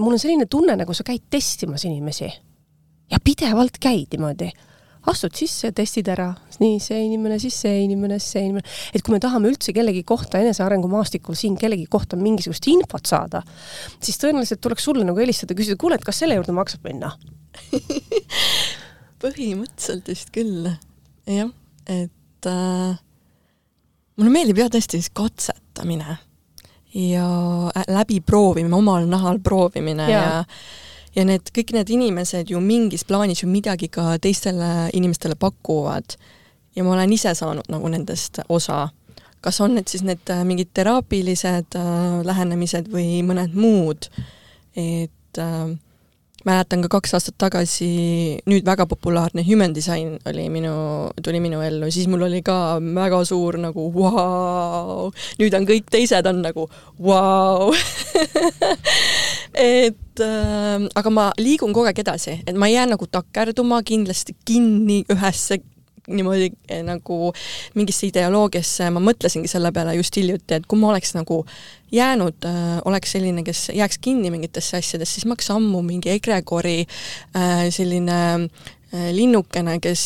mul 0.00 0.16
on 0.16 0.22
selline 0.22 0.46
tunne, 0.48 0.78
nagu 0.80 0.94
sa 0.96 1.04
käid 1.04 1.26
testimas 1.30 1.84
inimesi. 1.84 2.30
Ja 3.10 3.18
pidevalt 3.24 3.76
käid 3.82 4.14
niimoodi 4.14 4.48
astud 5.08 5.36
sisse, 5.36 5.70
testid 5.76 6.08
ära, 6.12 6.28
nii 6.60 6.76
see 6.82 6.98
inimene, 7.06 7.38
siis 7.40 7.56
see 7.62 7.84
inimene, 7.86 8.18
siis 8.20 8.36
see 8.36 8.44
inimene, 8.48 8.64
et 8.92 9.04
kui 9.04 9.14
me 9.14 9.20
tahame 9.22 9.48
üldse 9.48 9.72
kellegi 9.76 10.02
kohta 10.06 10.42
enesearengu 10.42 10.90
maastikul 10.92 11.38
siin 11.38 11.56
kellegi 11.60 11.86
kohta 11.90 12.18
mingisugust 12.20 12.68
infot 12.72 13.08
saada, 13.08 13.40
siis 14.02 14.20
tõenäoliselt 14.20 14.60
tuleks 14.64 14.84
sulle 14.88 15.06
nagu 15.08 15.20
helistada, 15.20 15.56
küsida, 15.56 15.78
kuule, 15.80 15.96
et 15.96 16.04
kas 16.06 16.20
selle 16.20 16.36
juurde 16.36 16.54
maksab 16.56 16.84
minna? 16.88 17.14
Põhimõtteliselt 19.22 20.10
vist 20.12 20.32
küll, 20.34 20.68
jah, 21.28 21.54
et 21.88 22.50
äh, 22.50 23.00
mulle 24.20 24.34
meeldib 24.36 24.60
jah 24.60 24.70
tõesti 24.72 25.00
siis 25.00 25.12
katsetamine 25.16 26.18
ja 26.96 27.26
läbiproovimine, 27.88 28.74
omal 28.76 29.08
nahal 29.08 29.40
proovimine 29.44 30.08
ja, 30.10 30.22
ja 30.22 30.44
ja 31.16 31.24
need, 31.26 31.50
kõik 31.54 31.74
need 31.74 31.90
inimesed 31.90 32.50
ju 32.52 32.60
mingis 32.62 33.04
plaanis 33.06 33.42
ju 33.42 33.48
midagi 33.50 33.90
ka 33.92 34.16
teistele 34.22 34.90
inimestele 34.94 35.34
pakuvad. 35.34 36.16
ja 36.76 36.84
ma 36.84 36.92
olen 36.92 37.12
ise 37.12 37.34
saanud 37.34 37.66
nagu 37.68 37.88
nendest 37.88 38.40
osa. 38.48 38.88
kas 39.40 39.60
on 39.60 39.74
need 39.74 39.88
siis 39.88 40.02
need 40.02 40.30
äh, 40.30 40.44
mingid 40.44 40.68
teraapilised 40.74 41.76
äh, 41.76 42.24
lähenemised 42.24 42.90
või 42.92 43.22
mõned 43.24 43.54
muud, 43.54 44.10
et 44.76 45.38
äh, 45.38 45.70
mäletan 46.48 46.84
ka 46.84 46.90
kaks 46.96 47.14
aastat 47.16 47.36
tagasi, 47.40 47.90
nüüd 48.48 48.66
väga 48.66 48.86
populaarne 48.90 49.44
human 49.46 49.74
design 49.76 50.16
oli 50.28 50.46
minu, 50.52 50.72
tuli 51.22 51.40
minu 51.42 51.60
ellu, 51.64 51.90
siis 51.92 52.08
mul 52.10 52.24
oli 52.28 52.42
ka 52.46 52.78
väga 52.80 53.22
suur 53.28 53.58
nagu 53.60 53.88
vau 53.94 54.10
wow., 54.10 55.10
nüüd 55.40 55.56
on 55.56 55.68
kõik 55.68 55.90
teised 55.92 56.26
on 56.30 56.42
nagu 56.44 56.68
vau 56.98 57.70
wow. 57.70 57.74
et 59.54 60.24
äh, 60.24 60.88
aga 60.94 61.12
ma 61.12 61.30
liigun 61.40 61.74
kogu 61.76 61.90
aeg 61.90 62.00
edasi, 62.04 62.40
et 62.46 62.56
ma 62.56 62.70
ei 62.70 62.78
jää 62.78 62.88
nagu 62.94 63.08
takerduma 63.10 63.82
kindlasti 63.86 64.36
kinni 64.48 65.02
ühesse 65.12 65.60
niimoodi 66.10 66.50
eh, 66.68 66.82
nagu 66.86 67.32
mingisse 67.78 68.08
ideoloogiasse, 68.10 68.90
ma 68.94 69.02
mõtlesingi 69.04 69.50
selle 69.50 69.72
peale 69.74 69.96
just 69.98 70.16
hiljuti, 70.18 70.58
et 70.58 70.66
kui 70.70 70.80
ma 70.80 70.90
oleks 70.92 71.14
nagu 71.16 71.42
jäänud 71.94 72.46
äh,, 72.46 72.74
oleks 72.88 73.16
selline, 73.16 73.44
kes 73.46 73.70
jääks 73.74 73.98
kinni 74.02 74.30
mingitesse 74.32 74.78
asjadesse, 74.80 75.18
siis 75.18 75.28
ma 75.28 75.36
oleks 75.36 75.50
ammu 75.54 75.82
mingi 75.86 76.12
egregori 76.12 76.78
äh, 76.84 77.66
selline 77.74 78.20
äh, 78.36 78.70
linnukene, 79.14 79.78
kes 79.82 80.04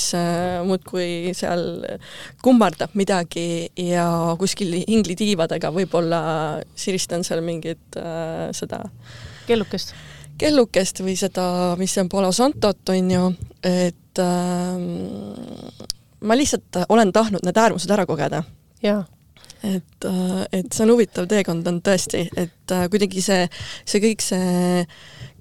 muudkui 0.69 1.33
seal 1.37 1.63
kummardab 2.45 2.93
midagi 2.99 3.71
ja 3.81 4.07
kuskil 4.41 4.77
inglitiivadega 4.85 5.71
võib-olla 5.73 6.21
siristan 6.77 7.25
seal 7.25 7.41
mingit 7.45 7.97
äh, 8.01 8.51
seda 8.57 8.85
kellukest? 9.49 9.95
kellukest 10.39 11.01
või 11.05 11.15
seda, 11.19 11.47
mis 11.79 11.95
on 12.03 12.09
Palo 12.11 12.33
Santot, 12.35 12.81
on 12.91 13.11
ju, 13.11 13.27
et 13.63 14.21
äh, 14.21 15.93
ma 16.25 16.37
lihtsalt 16.39 16.85
olen 16.89 17.13
tahtnud 17.13 17.45
need 17.45 17.61
äärmused 17.61 17.91
ära 17.91 18.07
kogeda. 18.07 18.43
et, 19.65 20.05
äh, 20.05 20.47
et 20.53 20.73
see 20.73 20.85
on 20.85 20.93
huvitav 20.93 21.29
teekond 21.31 21.67
on 21.69 21.81
tõesti, 21.85 22.27
et 22.37 22.73
äh, 22.75 22.87
kuidagi 22.93 23.23
see, 23.25 23.47
see 23.89 24.03
kõik 24.03 24.25
see 24.25 24.83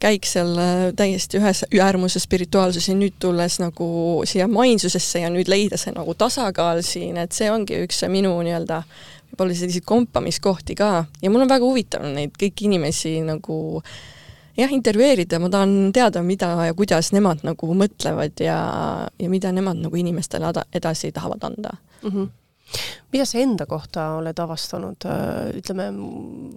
käik 0.03 0.27
seal 0.27 0.53
äh, 0.59 0.83
täiesti 0.95 1.39
ühes 1.41 1.63
äärmuses 1.67 2.23
spirituaalsuses 2.27 2.91
ja 2.91 2.95
nüüd 2.99 3.17
tulles 3.23 3.59
nagu 3.63 3.87
siia 4.29 4.47
mainsusesse 4.51 5.23
ja 5.23 5.31
nüüd 5.33 5.51
leida 5.51 5.79
see 5.79 5.95
nagu 5.95 6.15
tasakaal 6.19 6.83
siin, 6.85 7.19
et 7.19 7.35
see 7.35 7.51
ongi 7.51 7.83
üks 7.83 8.03
minu 8.11 8.35
nii-öelda 8.45 8.83
võib-olla 9.33 9.57
selliseid 9.57 9.85
kompamiskohti 9.87 10.75
ka 10.77 10.91
ja 11.21 11.31
mul 11.33 11.45
on 11.45 11.51
väga 11.51 11.67
huvitav 11.67 12.05
neid 12.07 12.35
kõiki 12.39 12.69
inimesi 12.69 13.17
nagu 13.25 13.57
jah, 14.57 14.71
intervjueerida, 14.71 15.39
ma 15.41 15.49
tahan 15.53 15.91
teada, 15.95 16.23
mida 16.25 16.51
ja 16.67 16.77
kuidas 16.77 17.11
nemad 17.15 17.43
nagu 17.45 17.73
mõtlevad 17.77 18.43
ja, 18.43 18.59
ja 19.19 19.31
mida 19.31 19.51
nemad 19.55 19.81
nagu 19.81 19.99
inimestele 19.99 20.51
edasi 20.73 21.11
tahavad 21.11 21.51
anda 21.51 21.75
mm. 22.03 22.09
-hmm 22.09 22.31
mida 23.13 23.25
sa 23.25 23.37
enda 23.37 23.65
kohta 23.69 24.07
oled 24.17 24.39
avastanud, 24.39 25.05
äh, 25.05 25.51
ütleme, 25.59 25.91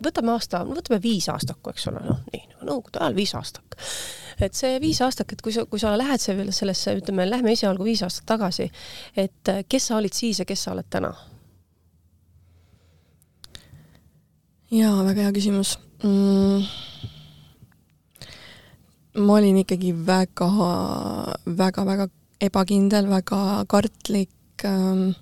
võtame 0.05 0.33
aasta, 0.33 0.63
no 0.65 0.77
võtame 0.79 1.03
viis 1.03 1.29
aastakku, 1.29 1.71
eks 1.71 1.89
ole, 1.91 2.01
noh, 2.07 2.23
nii 2.33 2.47
nagu 2.55 2.69
nõukogude 2.71 3.03
ajal 3.03 3.17
viis 3.17 3.35
aastak. 3.35 3.77
et 4.41 4.55
see 4.55 4.81
viis 4.81 5.01
aastak, 5.05 5.33
et 5.33 5.43
kui 5.43 5.53
sa, 5.53 5.67
kui 5.67 5.79
sa 5.79 5.93
lähed 5.99 6.21
sellesse, 6.21 6.97
ütleme, 6.97 7.29
lähme 7.29 7.53
esialgu 7.53 7.85
viis 7.85 8.03
aastat 8.03 8.27
tagasi, 8.27 8.71
et 9.17 9.53
äh, 9.53 9.65
kes 9.69 9.87
sa 9.87 9.97
olid 9.97 10.13
siis 10.13 10.39
ja 10.39 10.45
kes 10.45 10.65
sa 10.65 10.73
oled 10.73 10.89
täna? 10.91 11.13
jaa, 14.71 15.05
väga 15.05 15.21
hea 15.21 15.33
küsimus 15.33 15.79
mm 16.03 16.96
ma 19.17 19.39
olin 19.39 19.57
ikkagi 19.63 19.93
väga, 20.07 20.49
väga, 21.59 21.85
väga 21.87 22.09
ebakindel, 22.41 23.09
väga 23.09 23.65
kartlik 23.69 24.65
ähm, 24.65 25.15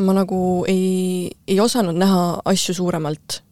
ma 0.00 0.12
nagu 0.16 0.64
ei, 0.68 1.30
ei 1.48 1.60
osanud 1.60 1.96
näha 1.96 2.40
asju 2.44 2.74
suuremalt. 2.74 3.42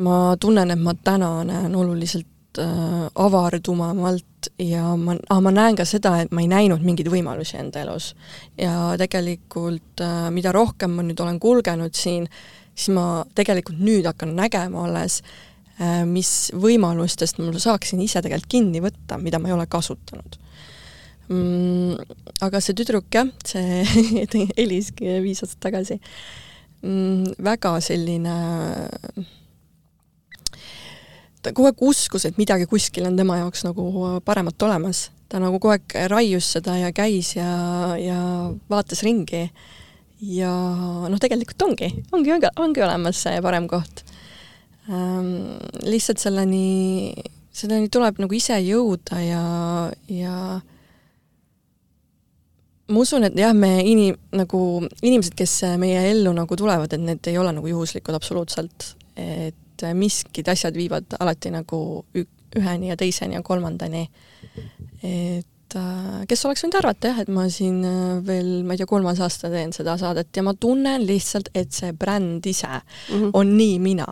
ma 0.00 0.36
tunnen, 0.40 0.70
et 0.70 0.80
ma 0.80 0.94
täna 0.94 1.42
näen 1.44 1.74
oluliselt 1.76 2.58
äh, 2.58 3.08
avardumamalt 3.14 4.48
ja 4.58 4.96
ma 4.96 5.18
ah,, 5.28 5.40
ma 5.44 5.50
näen 5.52 5.76
ka 5.76 5.84
seda, 5.84 6.14
et 6.22 6.32
ma 6.32 6.40
ei 6.40 6.48
näinud 6.48 6.80
mingeid 6.80 7.10
võimalusi 7.12 7.58
enda 7.60 7.82
elus. 7.84 8.14
ja 8.56 8.94
tegelikult 8.98 10.00
äh, 10.00 10.30
mida 10.32 10.52
rohkem 10.56 10.96
ma 10.96 11.04
nüüd 11.04 11.20
olen 11.20 11.40
kulgenud 11.40 11.92
siin, 11.92 12.24
siis 12.74 12.94
ma 12.96 13.26
tegelikult 13.34 13.84
nüüd 13.84 14.08
hakkan 14.08 14.32
nägema 14.36 14.86
alles 14.88 15.20
äh,, 15.20 15.49
mis 16.04 16.50
võimalustest 16.52 17.38
ma 17.40 17.52
saaksin 17.56 18.02
ise 18.04 18.20
tegelikult 18.20 18.50
kinni 18.52 18.82
võtta, 18.84 19.16
mida 19.22 19.40
ma 19.40 19.48
ei 19.48 19.54
ole 19.56 19.66
kasutanud 19.70 20.36
mm,. 21.30 21.96
aga 22.44 22.60
see 22.62 22.76
tüdruk 22.78 23.08
jah, 23.14 23.30
see 23.46 23.84
heliski 24.58 25.20
viis 25.24 25.42
aastat 25.44 25.60
tagasi 25.70 26.00
mm,, 26.82 27.36
väga 27.46 27.76
selline 27.84 28.36
ta 31.40 31.54
kogu 31.56 31.70
aeg 31.70 31.82
uskus, 31.88 32.26
et 32.28 32.38
midagi 32.40 32.68
kuskil 32.70 33.06
on 33.08 33.16
tema 33.18 33.38
jaoks 33.40 33.64
nagu 33.64 33.86
paremat 34.26 34.68
olemas. 34.68 35.08
ta 35.30 35.38
nagu 35.38 35.58
kogu 35.58 35.76
aeg 35.76 35.96
raius 36.10 36.50
seda 36.56 36.76
ja 36.80 36.90
käis 36.92 37.34
ja, 37.36 37.50
ja 38.00 38.20
vaatas 38.70 39.04
ringi. 39.06 39.48
ja 40.20 40.52
noh, 41.08 41.20
tegelikult 41.22 41.68
ongi, 41.68 41.92
ongi, 42.12 42.36
ongi 42.56 42.84
olemas 42.84 43.22
see 43.24 43.40
parem 43.44 43.68
koht 43.70 44.04
ähm,. 44.90 45.30
lihtsalt 45.86 46.18
selleni, 46.18 47.14
selleni 47.52 47.88
tuleb 47.92 48.20
nagu 48.22 48.34
ise 48.36 48.58
jõuda 48.62 49.20
ja, 49.22 49.44
ja 50.10 50.36
ma 52.90 53.04
usun, 53.04 53.26
et 53.28 53.38
jah, 53.38 53.54
me 53.56 53.72
inim-, 53.86 54.18
nagu 54.36 54.62
inimesed, 55.02 55.36
kes 55.38 55.60
meie 55.80 56.02
ellu 56.10 56.32
nagu 56.36 56.58
tulevad, 56.58 56.92
et 56.92 57.02
need 57.02 57.30
ei 57.30 57.38
ole 57.38 57.54
nagu 57.56 57.70
juhuslikud 57.70 58.16
absoluutselt. 58.16 58.94
et 59.20 59.82
miskid 59.96 60.48
asjad 60.48 60.76
viivad 60.76 61.16
alati 61.20 61.50
nagu 61.52 61.78
üheni 62.56 62.90
ja 62.90 62.96
teiseni 62.96 63.36
ja 63.36 63.42
kolmandani. 63.42 64.08
et 65.02 65.76
äh, 65.76 66.24
kes 66.28 66.44
oleks 66.44 66.64
võinud 66.64 66.78
arvata 66.80 67.12
jah, 67.12 67.20
et 67.22 67.30
ma 67.32 67.46
siin 67.52 67.78
äh, 67.86 68.18
veel, 68.26 68.50
ma 68.66 68.74
ei 68.74 68.80
tea, 68.80 68.88
kolmas 68.90 69.20
aasta 69.22 69.50
teen 69.52 69.72
seda 69.72 69.96
saadet 70.00 70.36
ja 70.36 70.44
ma 70.44 70.54
tunnen 70.54 71.06
lihtsalt, 71.06 71.52
et 71.54 71.72
see 71.72 71.92
bränd 71.96 72.46
ise 72.46 72.68
mm 72.68 73.14
-hmm. 73.14 73.30
on 73.32 73.56
nii 73.56 73.78
mina 73.78 74.08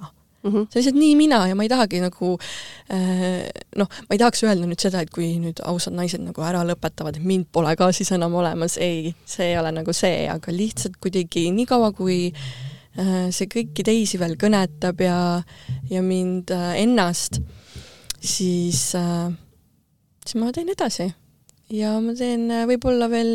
mm. 0.49 0.55
-hmm. 0.55 0.67
see 0.71 0.79
on 0.79 0.83
lihtsalt 0.83 1.01
nii 1.01 1.17
mina 1.17 1.41
ja 1.49 1.55
ma 1.55 1.67
ei 1.67 1.69
tahagi 1.73 2.01
nagu 2.01 2.39
äh, 2.93 3.49
noh, 3.77 3.89
ma 3.89 4.17
ei 4.17 4.19
tahaks 4.19 4.43
öelda 4.45 4.67
nüüd 4.67 4.81
seda, 4.83 5.03
et 5.05 5.13
kui 5.15 5.31
nüüd 5.43 5.63
ausad 5.65 5.97
naised 5.97 6.23
nagu 6.25 6.45
ära 6.45 6.65
lõpetavad, 6.67 7.19
et 7.19 7.25
mind 7.25 7.49
pole 7.53 7.75
ka 7.77 7.91
siis 7.93 8.13
enam 8.17 8.35
olemas, 8.35 8.79
ei, 8.79 9.15
see 9.27 9.53
ei 9.53 9.59
ole 9.61 9.73
nagu 9.73 9.93
see, 9.93 10.27
aga 10.31 10.55
lihtsalt 10.55 10.99
kuidagi 11.03 11.49
niikaua, 11.55 11.93
kui 11.93 12.33
äh, 12.33 13.29
see 13.31 13.51
kõiki 13.55 13.87
teisi 13.87 14.21
veel 14.21 14.37
kõnetab 14.41 15.01
ja, 15.05 15.21
ja 15.91 16.03
mind 16.03 16.53
äh, 16.55 16.83
ennast, 16.83 17.41
siis, 18.19 18.91
siis 18.95 20.39
ma 20.39 20.53
teen 20.53 20.75
edasi 20.75 21.11
ja 21.75 21.93
ma 22.03 22.15
teen 22.17 22.49
võib-olla 22.69 23.09
veel 23.13 23.31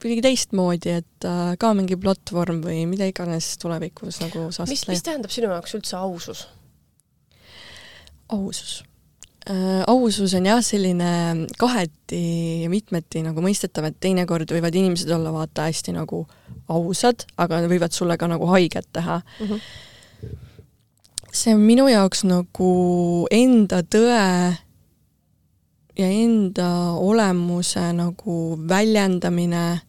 kuidagi 0.00 0.24
teistmoodi, 0.24 0.96
et 1.02 1.26
ka 1.60 1.72
mingi 1.78 1.98
platvorm 2.00 2.60
või 2.64 2.84
mida 2.90 3.08
iganes 3.08 3.54
tulevikus 3.62 4.20
nagu 4.24 4.48
saaks 4.54 4.72
mis, 4.72 4.86
mis 4.90 5.04
tähendab 5.06 5.34
sinu 5.34 5.52
jaoks 5.52 5.76
üldse 5.78 5.98
ausus? 6.00 6.46
Ausus 8.28 8.84
äh,? 9.50 9.82
ausus 9.86 10.34
on 10.34 10.46
jah, 10.46 10.62
selline 10.64 11.46
kaheti 11.58 12.62
ja 12.64 12.70
mitmeti 12.70 13.22
nagu 13.24 13.42
mõistetav, 13.44 13.88
et 13.88 13.98
teinekord 14.00 14.50
võivad 14.52 14.74
inimesed 14.74 15.10
olla 15.14 15.32
vaata 15.34 15.68
hästi 15.70 15.94
nagu 15.96 16.24
ausad, 16.68 17.26
aga 17.38 17.62
võivad 17.70 17.94
sulle 17.94 18.18
ka 18.18 18.28
nagu 18.30 18.48
haiget 18.50 18.88
teha 18.92 19.20
mm. 19.22 19.46
-hmm. 19.46 20.36
see 21.32 21.54
on 21.54 21.60
minu 21.60 21.88
jaoks 21.88 22.24
nagu 22.26 22.70
enda 23.30 23.82
tõe 23.82 24.56
ja 25.98 26.06
enda 26.06 26.70
olemuse 27.00 27.92
nagu 27.92 28.58
väljendamine 28.68 29.80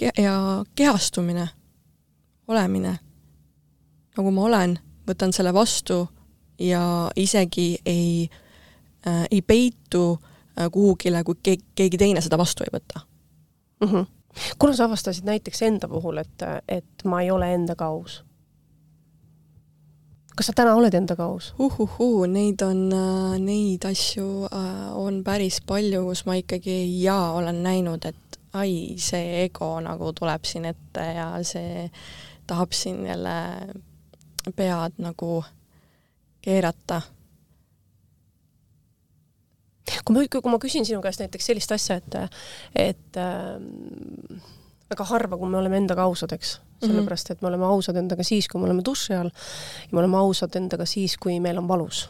ja 0.00 0.64
kehastumine, 0.74 1.48
olemine. 2.48 2.98
nagu 4.16 4.30
ma 4.30 4.42
olen, 4.42 4.78
võtan 5.08 5.32
selle 5.32 5.52
vastu 5.54 6.06
ja 6.58 7.10
isegi 7.16 7.78
ei 7.86 8.28
äh,, 9.06 9.24
ei 9.30 9.42
peitu 9.42 10.18
äh, 10.60 10.70
kuhugile, 10.72 11.24
kui 11.24 11.34
keegi, 11.42 11.64
keegi 11.74 11.98
teine 11.98 12.20
seda 12.20 12.38
vastu 12.38 12.64
ei 12.64 12.72
võta 12.72 13.00
mm. 13.80 13.88
-hmm. 13.88 14.06
kuna 14.58 14.76
sa 14.76 14.84
avastasid 14.84 15.24
näiteks 15.24 15.62
enda 15.62 15.88
puhul, 15.88 16.16
et, 16.16 16.42
et 16.68 17.04
ma 17.04 17.22
ei 17.22 17.30
ole 17.30 17.54
endaga 17.54 17.86
aus? 17.86 18.24
kas 20.36 20.46
sa 20.46 20.52
täna 20.56 20.74
oled 20.74 20.94
endaga 20.94 21.24
aus 21.24 21.54
uhuhuu, 21.58 22.26
neid 22.26 22.62
on 22.62 22.92
äh,, 22.92 23.38
neid 23.38 23.84
asju 23.84 24.44
äh, 24.44 24.96
on 24.96 25.24
päris 25.24 25.60
palju, 25.66 26.04
kus 26.04 26.26
ma 26.26 26.34
ikkagi 26.34 27.02
jaa, 27.02 27.32
olen 27.32 27.62
näinud, 27.62 28.04
et 28.04 28.40
ai, 28.52 28.94
see 28.98 29.44
ego 29.44 29.74
nagu 29.84 30.12
tuleb 30.16 30.44
siin 30.44 30.64
ette 30.64 31.04
ja 31.16 31.28
see 31.44 31.90
tahab 32.46 32.72
siin 32.72 33.06
jälle 33.06 33.36
pead 34.56 35.00
nagu 35.02 35.44
keerata. 36.46 37.02
kui 40.06 40.14
ma, 40.14 40.22
kui 40.30 40.52
ma 40.52 40.58
küsin 40.62 40.86
sinu 40.86 41.00
käest 41.02 41.22
näiteks 41.22 41.50
sellist 41.50 41.72
asja, 41.74 41.98
et, 41.98 42.16
et 42.78 43.18
äh, 43.18 44.42
väga 44.90 45.06
harva, 45.10 45.38
kui 45.38 45.50
me 45.50 45.58
oleme 45.58 45.80
endaga 45.80 46.06
ausad, 46.06 46.34
eks, 46.36 46.56
sellepärast 46.84 47.32
et 47.32 47.42
me 47.42 47.50
oleme 47.50 47.66
ausad 47.66 47.98
endaga 47.98 48.26
siis, 48.26 48.48
kui 48.50 48.60
me 48.60 48.68
oleme 48.68 48.84
duši 48.86 49.16
all 49.16 49.30
ja 49.30 49.92
me 49.92 50.02
oleme 50.02 50.18
ausad 50.20 50.54
endaga 50.58 50.86
siis, 50.86 51.16
kui 51.18 51.38
meil 51.42 51.58
on 51.58 51.68
valus 51.68 52.06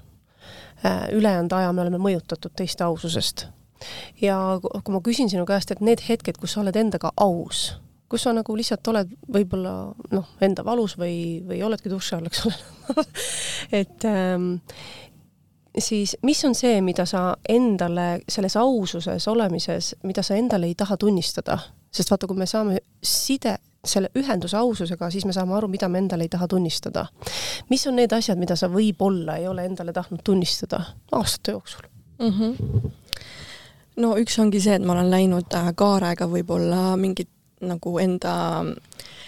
äh,. 0.84 1.08
ülejäänud 1.16 1.52
aja 1.56 1.72
me 1.72 1.84
oleme 1.86 2.00
mõjutatud 2.02 2.52
teiste 2.56 2.84
aususest. 2.84 3.46
ja 4.20 4.38
kui 4.60 4.92
ma 4.92 5.00
küsin 5.04 5.30
sinu 5.32 5.46
käest, 5.48 5.70
et 5.70 5.80
need 5.80 6.04
hetked, 6.08 6.40
kus 6.40 6.56
sa 6.56 6.64
oled 6.64 6.76
endaga 6.76 7.12
aus, 7.16 7.76
kus 8.08 8.22
sa 8.22 8.32
nagu 8.32 8.56
lihtsalt 8.56 8.88
oled 8.92 9.10
võib-olla 9.34 9.72
noh, 10.14 10.28
enda 10.40 10.64
valus 10.64 10.96
või, 10.98 11.42
või 11.46 11.62
oledki 11.66 11.90
duši 11.90 12.14
all, 12.16 12.28
eks 12.30 12.44
ole 12.46 13.04
et 13.80 14.06
ähm, 14.06 14.52
siis 15.78 16.16
mis 16.22 16.44
on 16.44 16.54
see, 16.54 16.80
mida 16.80 17.06
sa 17.06 17.36
endale 17.48 18.20
selles 18.28 18.56
aususes 18.56 19.28
olemises, 19.28 19.94
mida 20.02 20.22
sa 20.22 20.36
endale 20.36 20.66
ei 20.70 20.75
taha 20.75 20.96
tunnistada, 20.96 21.58
sest 21.92 22.10
vaata, 22.10 22.26
kui 22.26 22.38
me 22.38 22.46
saame 22.46 22.80
side, 23.02 23.56
selle 23.86 24.10
ühenduse 24.18 24.56
aususega, 24.58 25.10
siis 25.10 25.26
me 25.28 25.34
saame 25.34 25.54
aru, 25.54 25.68
mida 25.70 25.88
me 25.88 26.00
endale 26.02 26.26
ei 26.26 26.30
taha 26.32 26.48
tunnistada. 26.50 27.06
mis 27.70 27.86
on 27.86 27.96
need 27.96 28.12
asjad, 28.12 28.38
mida 28.38 28.56
sa 28.56 28.68
võib-olla 28.72 29.36
ei 29.38 29.46
ole 29.48 29.64
endale 29.64 29.92
tahtnud 29.92 30.25
tunnistada 30.25 30.80
aastate 31.12 31.52
jooksul 31.52 31.86
mm? 32.18 32.32
-hmm. 32.32 32.90
no 33.96 34.16
üks 34.16 34.38
ongi 34.38 34.60
see, 34.60 34.75
et 34.75 34.82
ma 34.82 34.92
olen 34.92 35.10
läinud 35.10 35.54
äh, 35.54 35.72
kaarega 35.75 36.26
võib-olla 36.26 36.96
mingit 36.96 37.30
nagu 37.60 37.98
enda, 37.98 38.64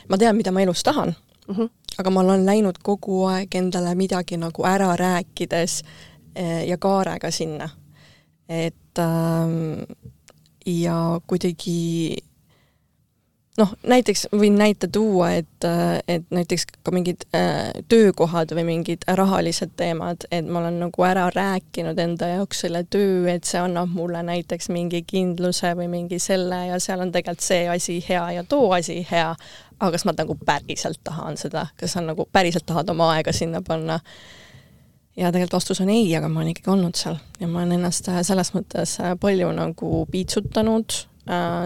ma 0.09 0.19
tean, 0.19 0.37
mida 0.37 0.53
ma 0.53 0.61
elus 0.61 0.83
tahan 0.83 1.15
mm, 1.49 1.55
-hmm. 1.55 1.69
aga 1.99 2.11
ma 2.11 2.21
olen 2.21 2.47
läinud 2.47 2.79
kogu 2.83 3.25
aeg 3.27 3.55
endale 3.55 3.95
midagi 3.95 4.37
nagu 4.37 4.65
ära 4.65 4.97
rääkides 4.97 5.83
eh, 6.35 6.69
ja 6.69 6.79
kaarega 6.79 7.31
sinna. 7.31 7.69
et 8.49 8.99
ähm, 8.99 9.83
ja 10.67 11.21
kuidagi 11.27 12.17
noh, 13.59 13.73
näiteks 13.87 14.27
võin 14.39 14.57
näite 14.59 14.89
tuua, 14.93 15.31
et, 15.41 15.67
et 16.09 16.27
näiteks 16.35 16.67
ka 16.87 16.93
mingid 16.95 17.25
äh, 17.37 17.71
töökohad 17.91 18.53
või 18.57 18.65
mingid 18.69 19.05
rahalised 19.19 19.75
teemad, 19.79 20.27
et 20.31 20.47
ma 20.47 20.63
olen 20.63 20.79
nagu 20.85 21.07
ära 21.07 21.29
rääkinud 21.35 21.99
enda 22.03 22.31
jaoks 22.37 22.65
selle 22.65 22.85
töö, 22.91 23.27
et 23.33 23.49
see 23.49 23.61
annab 23.63 23.93
mulle 23.95 24.23
näiteks 24.27 24.71
mingi 24.75 25.03
kindluse 25.07 25.75
või 25.79 25.89
mingi 25.93 26.21
selle 26.23 26.65
ja 26.71 26.81
seal 26.83 27.05
on 27.05 27.13
tegelikult 27.15 27.47
see 27.47 27.69
asi 27.71 27.99
hea 28.09 28.25
ja 28.39 28.45
too 28.49 28.71
asi 28.77 29.01
hea, 29.11 29.31
aga 29.79 29.93
kas 29.95 30.07
ma 30.09 30.15
nagu 30.19 30.39
päriselt 30.47 31.03
tahan 31.05 31.39
seda, 31.41 31.69
kas 31.79 31.97
sa 31.97 32.05
nagu 32.05 32.29
päriselt 32.33 32.67
tahad 32.67 32.91
oma 32.95 33.13
aega 33.17 33.35
sinna 33.35 33.63
panna? 33.63 34.01
ja 35.19 35.33
tegelikult 35.35 35.59
vastus 35.59 35.81
on 35.83 35.89
ei, 35.91 36.07
aga 36.15 36.29
ma 36.31 36.45
olen 36.45 36.53
ikkagi 36.53 36.71
olnud 36.71 36.99
seal 36.99 37.17
ja 37.41 37.49
ma 37.51 37.65
olen 37.65 37.81
ennast 37.81 38.07
selles 38.07 38.53
mõttes 38.55 38.99
palju 39.19 39.49
nagu 39.57 40.05
piitsutanud 40.13 40.95
Äh, 40.95 41.18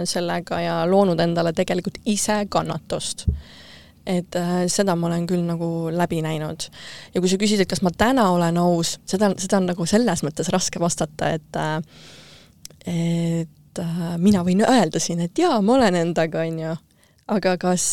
sellega 0.08 0.60
ja 0.62 0.76
loonud 0.88 1.20
endale 1.22 1.52
tegelikult 1.56 2.00
ise 2.10 2.42
kannatust. 2.50 3.26
et 4.06 4.34
äh, 4.34 4.64
seda 4.66 4.96
ma 4.98 5.06
olen 5.06 5.28
küll 5.30 5.44
nagu 5.46 5.90
läbi 5.94 6.22
näinud. 6.22 6.66
ja 7.14 7.20
kui 7.20 7.30
sa 7.30 7.38
küsid, 7.38 7.62
et 7.62 7.70
kas 7.70 7.82
ma 7.86 7.92
täna 7.94 8.30
olen 8.34 8.58
aus, 8.58 8.96
seda, 9.06 9.30
seda 9.38 9.60
on 9.60 9.68
nagu 9.70 9.86
selles 9.86 10.24
mõttes 10.26 10.50
raske 10.50 10.80
vastata, 10.82 11.30
et 11.30 11.56
äh, 11.56 11.78
et 12.86 13.78
mina 14.18 14.42
võin 14.44 14.64
öelda 14.66 14.98
siin, 15.00 15.20
et 15.22 15.38
jaa, 15.38 15.60
ma 15.62 15.76
olen 15.78 15.94
endaga, 16.00 16.42
on 16.42 16.58
ju, 16.58 16.72
aga 17.32 17.54
kas 17.56 17.84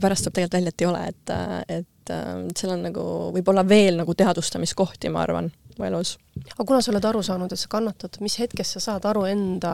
pärast 0.00 0.24
tuleb 0.24 0.34
tegelikult 0.34 0.56
välja, 0.56 0.72
et 0.72 0.80
ei 0.80 0.88
ole, 0.88 1.02
et, 1.12 1.34
et 1.76 2.14
seal 2.56 2.72
on 2.74 2.86
nagu, 2.88 3.04
võib-olla 3.36 3.62
veel 3.68 4.00
nagu 4.00 4.16
teadvustamiskohti, 4.16 5.12
ma 5.12 5.20
arvan 5.28 5.52
mu 5.80 5.88
elus. 5.88 6.14
aga 6.52 6.64
kuna 6.68 6.80
sa 6.84 6.92
oled 6.92 7.06
aru 7.08 7.22
saanud, 7.24 7.52
et 7.52 7.60
sa 7.60 7.70
kannatad, 7.72 8.20
mis 8.24 8.36
hetkest 8.40 8.76
sa 8.76 8.84
saad 8.86 9.06
aru 9.08 9.24
enda 9.30 9.72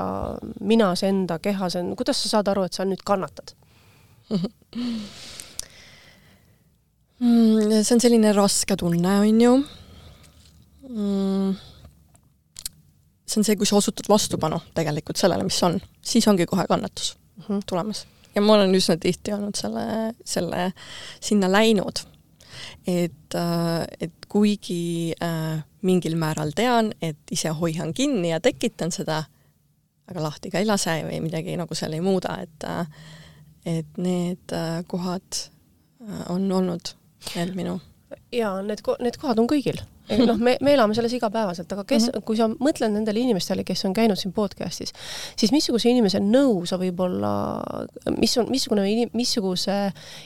minas, 0.60 1.02
enda 1.06 1.38
kehas, 1.42 1.78
kuidas 1.98 2.22
sa 2.22 2.36
saad 2.36 2.52
aru, 2.52 2.66
et 2.66 2.76
sa 2.76 2.86
nüüd 2.86 3.02
kannatad 3.06 3.56
mm,? 4.30 4.42
see 7.82 7.94
on 7.96 8.02
selline 8.02 8.32
raske 8.36 8.76
tunne, 8.78 9.20
on 9.26 9.40
ju 9.44 9.54
mm.. 10.88 11.54
see 13.26 13.40
on 13.40 13.48
see, 13.48 13.58
kui 13.58 13.68
sa 13.68 13.78
osutad 13.80 14.10
vastupanu 14.10 14.60
tegelikult 14.76 15.18
sellele, 15.20 15.46
mis 15.48 15.62
on, 15.66 15.80
siis 16.04 16.28
ongi 16.30 16.46
kohe 16.46 16.66
kannatus 16.70 17.16
mm 17.16 17.44
-hmm. 17.48 17.64
tulemas. 17.66 18.06
ja 18.34 18.42
ma 18.42 18.54
olen 18.54 18.75
üsna 18.75 18.96
tihti 19.00 19.32
olnud 19.32 19.56
selle, 19.58 20.12
selle, 20.25 20.72
sinna 21.20 21.52
läinud 21.52 22.06
et, 22.86 23.34
äh, 23.34 23.86
et 24.00 24.26
kuigi 24.28 25.14
äh, 25.22 25.62
mingil 25.86 26.16
määral 26.20 26.52
tean, 26.56 26.92
et 27.02 27.18
ise 27.32 27.54
hoian 27.60 27.94
kinni 27.94 28.32
ja 28.32 28.40
tekitan 28.42 28.92
seda, 28.94 29.22
aga 30.10 30.22
lahti 30.22 30.52
ka 30.52 30.62
ei 30.62 30.68
lase 30.68 30.98
või 31.06 31.22
midagi 31.24 31.56
nagu 31.58 31.78
seal 31.78 31.96
ei 31.96 32.04
muuda, 32.04 32.38
et 32.42 32.68
äh, 32.68 32.86
et 33.66 33.98
need 33.98 34.54
kohad 34.86 35.42
on 36.30 36.46
olnud 36.52 36.94
need 37.34 37.54
minu. 37.58 37.80
jaa, 38.32 38.60
need, 38.62 38.82
need 39.02 39.18
kohad 39.18 39.40
on 39.42 39.48
kõigil 39.50 39.80
noh, 40.06 40.38
me, 40.38 40.56
me 40.62 40.74
elame 40.76 40.94
selles 40.94 41.14
igapäevaselt, 41.16 41.72
aga 41.72 41.84
kes 41.84 42.04
mm, 42.04 42.10
-hmm. 42.14 42.24
kui 42.28 42.36
sa 42.38 42.46
mõtled 42.48 42.92
nendele 42.94 43.20
inimestele, 43.20 43.64
kes 43.66 43.84
on 43.88 43.94
käinud 43.96 44.18
siin 44.20 44.32
podcast'is, 44.36 44.94
siis 45.36 45.52
missuguse 45.52 45.90
inimese 45.90 46.20
nõu 46.22 46.62
sa 46.66 46.78
võib-olla, 46.78 47.32
mis 48.18 48.36
on, 48.38 48.50
missugune, 48.50 48.86
missuguse 49.12 49.78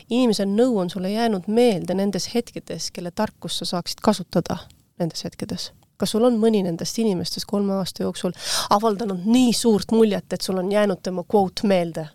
inimese 0.08 0.44
nõu 0.44 0.76
on 0.82 0.90
sulle 0.90 1.12
jäänud 1.14 1.48
meelde 1.48 1.96
nendes 1.96 2.28
hetkedes, 2.34 2.90
kelle 2.90 3.10
tarkust 3.10 3.62
sa 3.62 3.70
saaksid 3.76 4.04
kasutada 4.04 4.58
nendes 5.00 5.24
hetkedes? 5.24 5.70
kas 6.00 6.14
sul 6.14 6.24
on 6.24 6.38
mõni 6.40 6.62
nendest 6.64 6.96
inimestest 7.02 7.46
kolme 7.48 7.74
aasta 7.76 8.06
jooksul 8.06 8.32
avaldanud 8.72 9.26
nii 9.28 9.52
suurt 9.52 9.92
muljet, 9.92 10.32
et 10.32 10.40
sul 10.40 10.62
on 10.62 10.72
jäänud 10.72 11.02
tema 11.02 11.24
quote 11.24 11.68
meelde? 11.68 12.08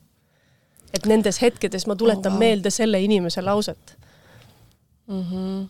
et 0.94 1.06
nendes 1.06 1.42
hetkedes 1.42 1.88
ma 1.88 1.96
tuletan 1.96 2.32
oh, 2.32 2.36
wow. 2.38 2.44
meelde 2.48 2.72
selle 2.74 3.02
inimese 3.04 3.42
lauset 3.42 3.98
mm. 5.08 5.22
-hmm 5.22 5.64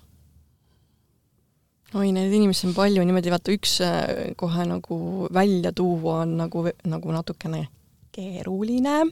oi, 1.96 2.12
neid 2.12 2.34
inimesi 2.34 2.68
on 2.68 2.74
palju, 2.76 3.04
niimoodi 3.08 3.32
vaata 3.32 3.54
üks 3.56 3.78
äh, 3.86 4.34
kohe 4.40 4.66
nagu 4.68 4.98
välja 5.34 5.72
tuua 5.76 6.22
on 6.26 6.38
nagu, 6.38 6.66
nagu 6.84 7.12
natukene 7.12 7.68
keeruline. 8.16 9.06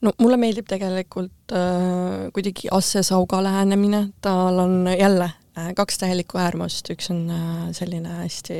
no 0.00 0.12
mulle 0.18 0.36
meeldib 0.36 0.68
tegelikult 0.68 1.52
äh, 1.56 2.28
kuidagi 2.32 2.68
Asse 2.70 3.02
Sauga 3.02 3.42
lähenemine, 3.42 4.08
tal 4.20 4.58
on 4.58 4.88
jälle 4.98 5.30
kaks 5.76 5.98
täielikku 6.02 6.38
äärmust, 6.40 6.90
üks 6.94 7.10
on 7.14 7.24
äh, 7.30 7.64
selline 7.76 8.20
hästi 8.22 8.58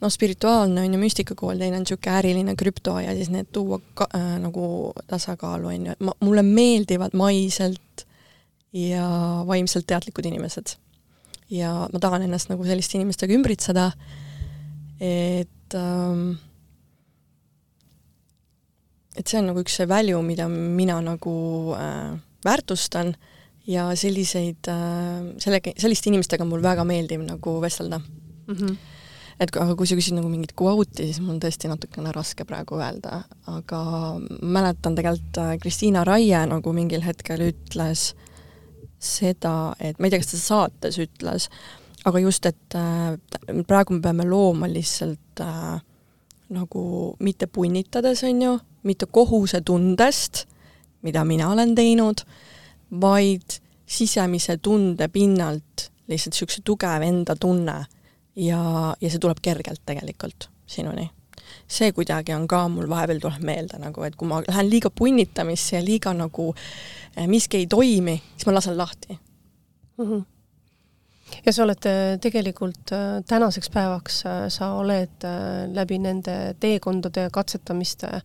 noh, 0.00 0.12
spirituaalne 0.12 0.84
on 0.84 0.94
ju 0.96 1.00
müstikakool, 1.00 1.58
teine 1.58 1.78
on 1.80 1.86
niisugune 1.86 2.18
äriline 2.18 2.56
krüpto 2.58 2.98
ja 3.00 3.14
siis 3.16 3.30
need 3.32 3.50
tuua 3.54 3.80
ka, 3.98 4.08
äh, 4.16 4.34
nagu 4.42 4.92
tasakaalu 5.10 5.70
on 5.72 5.86
ju, 5.88 5.96
et 5.96 6.04
ma, 6.04 6.16
mulle 6.24 6.44
meeldivad 6.46 7.16
maiselt 7.16 8.06
ja 8.74 9.06
vaimselt 9.46 9.86
teadlikud 9.86 10.26
inimesed. 10.26 10.76
Ja 11.52 11.84
ma 11.92 12.00
tahan 12.00 12.24
ennast 12.26 12.50
nagu 12.50 12.64
selliste 12.66 12.98
inimestega 12.98 13.36
ümbritseda, 13.36 13.90
et 15.00 15.76
ähm, 15.78 16.34
et 19.14 19.28
see 19.30 19.38
on 19.38 19.52
nagu 19.52 19.62
üks 19.62 19.76
see 19.78 19.88
value, 19.88 20.20
mida 20.26 20.48
mina 20.50 20.98
nagu 21.04 21.34
äh, 21.78 22.16
väärtustan 22.44 23.14
ja 23.66 23.90
selliseid 23.96 24.68
äh,, 24.68 25.30
selle, 25.38 25.60
selliste 25.76 26.10
inimestega 26.10 26.44
mul 26.48 26.62
väga 26.64 26.84
meeldib 26.88 27.24
nagu 27.24 27.60
vestelda 27.62 28.00
mm. 28.00 28.54
-hmm. 28.54 28.76
et 29.40 29.56
aga 29.56 29.76
kui 29.76 29.86
sa 29.86 29.96
küsid 29.96 30.18
nagu 30.18 30.28
mingit 30.28 30.52
quote'i, 30.60 31.06
siis 31.06 31.20
mul 31.20 31.36
on 31.36 31.40
tõesti 31.40 31.70
natukene 31.70 32.12
raske 32.12 32.44
praegu 32.44 32.80
öelda, 32.80 33.22
aga 33.46 33.80
mäletan 34.42 34.94
tegelikult 34.94 35.38
äh, 35.38 35.56
Kristiina 35.58 36.04
Raie 36.04 36.46
nagu 36.46 36.72
mingil 36.72 37.02
hetkel 37.06 37.48
ütles 37.52 38.12
äh, 38.12 38.30
seda, 39.04 39.74
et 39.80 39.98
ma 39.98 40.08
ei 40.08 40.14
tea, 40.14 40.22
kas 40.22 40.32
ta 40.32 40.40
saates 40.40 40.98
ütles, 41.02 41.48
aga 42.08 42.20
just, 42.22 42.46
et 42.48 42.76
äh, 42.78 43.16
praegu 43.68 43.96
me 43.96 44.04
peame 44.04 44.26
looma 44.28 44.68
lihtsalt 44.70 45.42
äh, 45.44 45.76
nagu 46.54 46.84
mitte 47.24 47.48
punnitades, 47.50 48.24
on 48.28 48.42
ju, 48.44 48.56
mitte 48.88 49.08
kohusetundest, 49.10 50.44
mida 51.04 51.24
mina 51.28 51.50
olen 51.52 51.74
teinud, 51.76 52.24
vaid 53.00 53.58
sisemise 53.86 54.56
tunde 54.62 55.08
pinnalt 55.08 55.90
lihtsalt 56.08 56.34
niisuguse 56.34 56.62
tugev 56.64 57.04
enda 57.04 57.36
tunne 57.40 57.76
ja, 58.36 58.62
ja 59.00 59.10
see 59.10 59.20
tuleb 59.20 59.40
kergelt 59.42 59.82
tegelikult 59.86 60.48
sinuni. 60.66 61.06
See 61.68 61.92
kuidagi 61.96 62.34
on 62.34 62.46
ka 62.48 62.64
mul 62.72 62.88
vahepeal 62.90 63.22
tuleb 63.22 63.44
meelde 63.44 63.78
nagu, 63.80 64.04
et 64.04 64.16
kui 64.16 64.28
ma 64.28 64.42
lähen 64.44 64.68
liiga 64.70 64.90
punnitamisse 64.90 65.78
ja 65.78 65.84
liiga 65.84 66.12
nagu 66.16 66.50
eh, 67.16 67.26
miski 67.30 67.62
ei 67.62 67.66
toimi, 67.70 68.16
siis 68.34 68.46
ma 68.48 68.56
lasen 68.58 68.78
lahti. 68.78 69.18
Mm. 69.98 70.06
-hmm 70.06 70.30
ja 71.46 71.52
sa 71.52 71.62
oled 71.64 71.86
eh, 71.88 72.18
tegelikult 72.20 72.92
eh, 72.92 73.22
tänaseks 73.26 73.70
päevaks, 73.70 74.22
sa 74.48 74.72
oled 74.72 75.24
läbi 75.72 75.98
nende 75.98 76.54
teekondade 76.60 77.28
katsetamiste, 77.32 78.20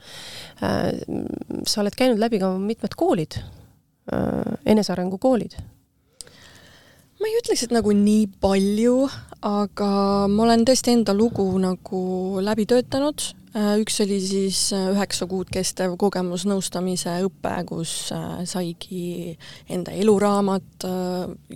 sa 1.67 1.81
oled 1.81 1.95
käinud 1.95 2.19
läbi 2.19 2.39
ka 2.39 2.51
mitmed 2.57 2.93
koolid, 2.95 3.39
enesearengu 4.65 5.17
koolid 5.21 5.57
ma 7.19 7.27
ei 7.27 7.35
ütleks, 7.41 7.65
et 7.65 7.73
nagu 7.75 7.91
nii 7.95 8.29
palju, 8.39 9.01
aga 9.45 9.89
ma 10.31 10.45
olen 10.45 10.63
tõesti 10.67 10.95
enda 10.95 11.15
lugu 11.15 11.45
nagu 11.61 12.39
läbi 12.43 12.65
töötanud. 12.69 13.33
Äh, 13.49 13.79
üks 13.81 13.95
oli 14.03 14.19
siis 14.21 14.59
äh, 14.77 14.91
üheksa 14.93 15.25
kuud 15.27 15.49
kestev 15.49 15.95
kogemusnõustamise 15.99 17.15
õpe, 17.25 17.55
kus 17.65 18.11
äh, 18.13 18.43
saigi 18.47 19.33
enda 19.73 19.95
eluraamat 19.97 20.85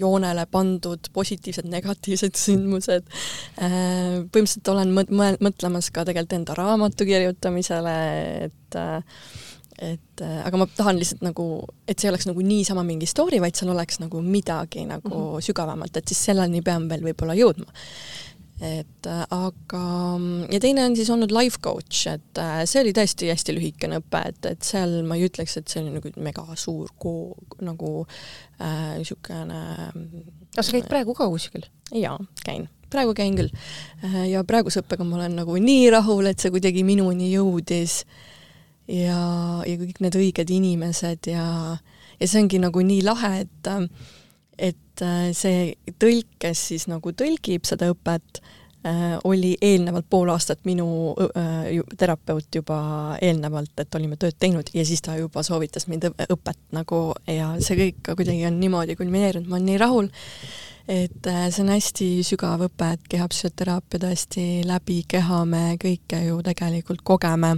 joonele 0.02 0.48
pandud, 0.50 1.12
positiivsed, 1.14 1.70
negatiivsed 1.70 2.36
sündmused. 2.40 3.06
põhimõtteliselt 3.62 4.74
olen 4.74 4.92
mõtlemas 5.46 5.92
ka 5.94 6.04
tegelikult 6.10 6.40
enda 6.40 6.58
raamatu 6.58 7.06
kirjutamisele, 7.08 7.98
et 8.50 8.82
et 9.84 10.22
äh, 10.22 10.42
aga 10.48 10.60
ma 10.60 10.68
tahan 10.70 11.00
lihtsalt 11.00 11.24
nagu, 11.26 11.46
et 11.90 12.00
see 12.00 12.12
oleks 12.12 12.28
nagu 12.30 12.44
niisama 12.46 12.84
mingi 12.88 13.08
story, 13.10 13.40
vaid 13.44 13.58
seal 13.58 13.72
oleks 13.74 14.00
nagu 14.04 14.22
midagi 14.24 14.86
nagu 14.90 15.10
mm 15.10 15.24
-hmm. 15.24 15.48
sügavamalt, 15.48 15.98
et 15.98 16.08
siis 16.08 16.26
selleni 16.30 16.62
pean 16.62 16.90
veel 16.90 17.04
võib-olla 17.04 17.36
jõudma. 17.38 17.72
et 18.62 19.08
äh, 19.08 19.24
aga, 19.30 19.86
ja 20.52 20.60
teine 20.60 20.86
on 20.86 20.96
siis 20.96 21.10
olnud 21.10 21.32
life 21.32 21.58
coach, 21.62 22.08
et 22.08 22.38
äh, 22.38 22.64
see 22.66 22.82
oli 22.82 22.94
tõesti 22.94 23.32
hästi 23.32 23.56
lühikene 23.58 24.00
õpe, 24.00 24.22
et, 24.30 24.46
et 24.46 24.62
seal 24.64 25.02
ma 25.04 25.16
ei 25.16 25.26
ütleks, 25.28 25.58
et 25.58 25.68
see 25.68 25.82
oli 25.82 25.98
nagu 25.98 26.12
mega 26.18 26.46
suur 26.56 26.90
koo-, 26.98 27.36
nagu 27.62 28.06
niisugune 28.98 29.60
äh, 29.88 29.92
kas 30.56 30.70
sa 30.70 30.78
käid 30.78 30.88
praegu 30.88 31.14
ka 31.14 31.28
kuskil? 31.28 31.66
jaa, 31.92 32.20
käin 32.46 32.70
praegu 32.90 33.14
käin 33.14 33.36
küll. 33.36 33.50
ja 34.30 34.44
praeguse 34.44 34.80
õppega 34.80 35.04
ma 35.04 35.16
olen 35.16 35.36
nagu 35.36 35.58
nii 35.58 35.90
rahul, 35.90 36.26
et 36.30 36.40
see 36.40 36.54
kuidagi 36.54 36.84
minuni 36.84 37.34
jõudis 37.34 38.04
äh, 38.04 38.33
ja, 38.88 39.20
ja 39.68 39.78
kõik 39.80 40.02
need 40.04 40.18
õiged 40.20 40.52
inimesed 40.52 41.30
ja, 41.32 41.46
ja 42.20 42.28
see 42.28 42.44
ongi 42.44 42.60
nagu 42.64 42.84
nii 42.84 43.04
lahe, 43.06 43.36
et 43.46 43.72
et 44.58 45.02
äh, 45.02 45.30
see 45.36 45.72
tõlk, 46.00 46.36
kes 46.42 46.68
siis 46.74 46.86
nagu 46.92 47.14
tõlgib 47.18 47.66
seda 47.66 47.88
õpet, 47.90 48.42
äh, 48.86 49.16
oli 49.26 49.56
eelnevalt 49.62 50.06
pool 50.10 50.30
aastat 50.30 50.62
minu 50.70 51.16
äh, 51.18 51.80
terapeut 51.98 52.54
juba 52.54 52.78
eelnevalt, 53.22 53.74
et 53.82 53.98
olime 53.98 54.20
tööd 54.22 54.38
teinud 54.38 54.70
ja 54.76 54.86
siis 54.86 55.02
ta 55.02 55.18
juba 55.18 55.44
soovitas 55.44 55.88
mind 55.90 56.12
õp- 56.12 56.28
õpet 56.38 56.62
nagu 56.78 57.02
ja 57.26 57.56
see 57.64 57.80
kõik 57.80 58.14
kuidagi 58.14 58.46
on 58.50 58.62
niimoodi 58.62 58.98
kulmineerunud, 59.00 59.50
ma 59.50 59.58
olen 59.58 59.72
nii 59.72 59.82
rahul, 59.82 60.12
et 60.92 61.32
see 61.50 61.64
on 61.64 61.74
hästi 61.74 62.10
sügav 62.28 62.68
õpe, 62.68 62.94
et 62.94 63.08
kehapsühhoteraapia 63.16 64.06
tõesti 64.06 64.46
läbi 64.68 65.02
keha 65.10 65.46
me 65.50 65.66
kõike 65.82 66.28
ju 66.28 66.44
tegelikult 66.46 67.02
kogeme 67.08 67.56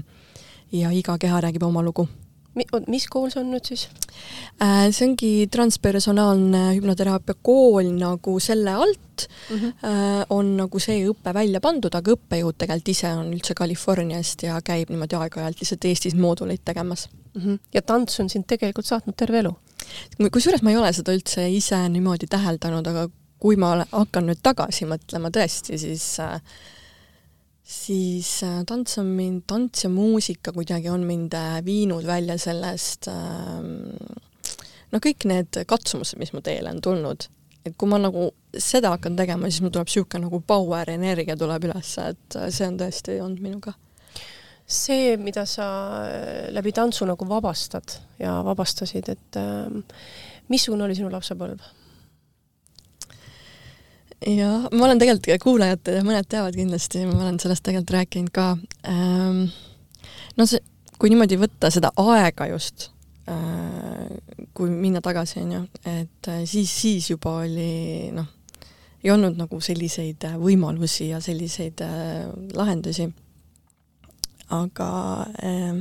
ja 0.82 0.92
iga 0.92 1.18
keha 1.18 1.42
räägib 1.48 1.64
oma 1.64 1.84
lugu 1.86 2.08
mis 2.88 3.08
kool 3.12 3.32
see 3.32 3.42
on 3.42 3.50
nüüd 3.52 3.68
siis? 3.68 3.88
Äh, 4.64 4.88
see 4.96 5.10
ongi 5.10 5.32
transpersonaalne 5.52 6.62
hüpnoteraapia 6.78 7.36
kool 7.44 7.90
nagu 7.98 8.38
selle 8.44 8.76
alt 8.86 9.26
mm. 9.50 9.58
-hmm. 9.58 10.26
on 10.30 10.56
nagu 10.58 10.80
see 10.80 11.04
õpe 11.10 11.34
välja 11.36 11.62
pandud, 11.62 11.96
aga 11.96 12.16
õppejõud 12.16 12.58
tegelikult 12.58 12.94
ise 12.96 13.12
on 13.12 13.34
üldse 13.34 13.56
Californiast 13.58 14.44
ja 14.48 14.62
käib 14.64 14.90
niimoodi 14.90 15.20
aeg-ajalt 15.20 15.60
lihtsalt 15.60 15.86
Eestis 15.86 16.16
mooduleid 16.16 16.64
tegemas. 16.66 17.10
Mm 17.34 17.42
-hmm. 17.42 17.60
ja 17.74 17.82
tants 17.82 18.20
on 18.20 18.30
sind 18.30 18.48
tegelikult 18.48 18.86
saatnud 18.86 19.16
terve 19.16 19.40
elu? 19.40 19.56
kusjuures 20.32 20.62
ma 20.62 20.72
ei 20.72 20.78
ole 20.78 20.94
seda 20.94 21.14
üldse 21.14 21.50
ise 21.50 21.90
niimoodi 21.90 22.28
täheldanud, 22.28 22.88
aga 22.88 23.10
kui 23.40 23.56
ma 23.56 23.86
hakkan 23.92 24.26
nüüd 24.26 24.40
tagasi 24.44 24.86
mõtlema 24.86 25.30
tõesti, 25.30 25.78
siis 25.78 26.20
äh, 26.20 26.42
siis 27.65 28.43
äh, 28.43 28.62
tants 28.67 28.99
on 29.01 29.08
mind, 29.17 29.43
tants 29.49 29.84
ja 29.84 29.89
muusika 29.89 30.54
kuidagi 30.54 30.89
on 30.89 31.06
mind 31.08 31.34
äh, 31.34 31.60
viinud 31.65 32.06
välja 32.06 32.38
sellest 32.38 33.10
ähm, 33.10 33.88
no 34.93 35.01
kõik 35.01 35.25
need 35.25 35.63
katsumused, 35.67 36.19
mis 36.21 36.34
mu 36.36 36.43
teele 36.45 36.69
on 36.69 36.82
tulnud, 36.86 37.25
et 37.65 37.73
kui 37.73 37.89
ma 37.89 37.97
nagu 38.01 38.30
seda 38.54 38.93
hakkan 38.93 39.17
tegema, 39.17 39.49
siis 39.49 39.65
mul 39.65 39.73
tuleb 39.73 39.89
niisugune 39.89 40.28
nagu 40.28 40.41
power 40.45 40.93
energia 40.93 41.38
tuleb 41.39 41.65
üles, 41.71 41.95
et 42.06 42.38
äh, 42.38 42.51
see 42.54 42.69
on 42.69 42.78
tõesti 42.82 43.17
olnud 43.23 43.41
minuga. 43.41 43.73
see, 44.65 45.17
mida 45.21 45.45
sa 45.45 45.65
läbi 46.54 46.71
tantsu 46.73 47.06
nagu 47.06 47.25
vabastad 47.30 47.97
ja 48.19 48.39
vabastasid, 48.45 49.10
et 49.10 49.41
ähm, 49.41 49.82
missugune 50.49 50.86
oli 50.86 50.97
sinu 50.97 51.10
lapsepõlv? 51.13 51.65
Jah, 54.26 54.66
ma 54.72 54.88
olen 54.88 55.02
tegelikult, 55.02 55.42
kuulajad, 55.44 55.92
mõned 56.06 56.28
teavad 56.30 56.58
kindlasti, 56.58 57.04
ma 57.10 57.28
olen 57.28 57.40
sellest 57.42 57.66
tegelikult 57.66 57.96
rääkinud 57.96 58.34
ka 58.34 58.48
ähm,. 58.90 59.46
no 60.38 60.48
see, 60.50 60.62
kui 61.00 61.12
niimoodi 61.12 61.38
võtta 61.40 61.70
seda 61.74 61.92
aega 62.02 62.50
just 62.50 62.90
äh,, 63.30 64.16
kui 64.58 64.72
minna 64.72 65.04
tagasi, 65.06 65.42
on 65.44 65.54
ju, 65.58 65.62
et 65.92 66.32
äh, 66.32 66.42
siis, 66.50 66.74
siis 66.74 67.12
juba 67.14 67.38
oli 67.44 68.10
noh, 68.16 68.32
ei 69.04 69.14
olnud 69.14 69.38
nagu 69.38 69.62
selliseid 69.62 70.26
võimalusi 70.42 71.12
ja 71.12 71.22
selliseid 71.22 71.86
äh, 71.86 72.26
lahendusi. 72.58 73.12
aga 74.50 74.90
äh, 75.44 75.78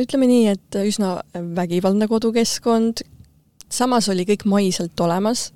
ütleme 0.00 0.28
nii, 0.28 0.44
et 0.54 0.82
üsna 0.86 1.18
vägivaldne 1.34 2.08
kodukeskkond, 2.08 3.04
samas 3.68 4.08
oli 4.08 4.24
kõik 4.28 4.46
maiselt 4.48 5.00
olemas 5.00 5.50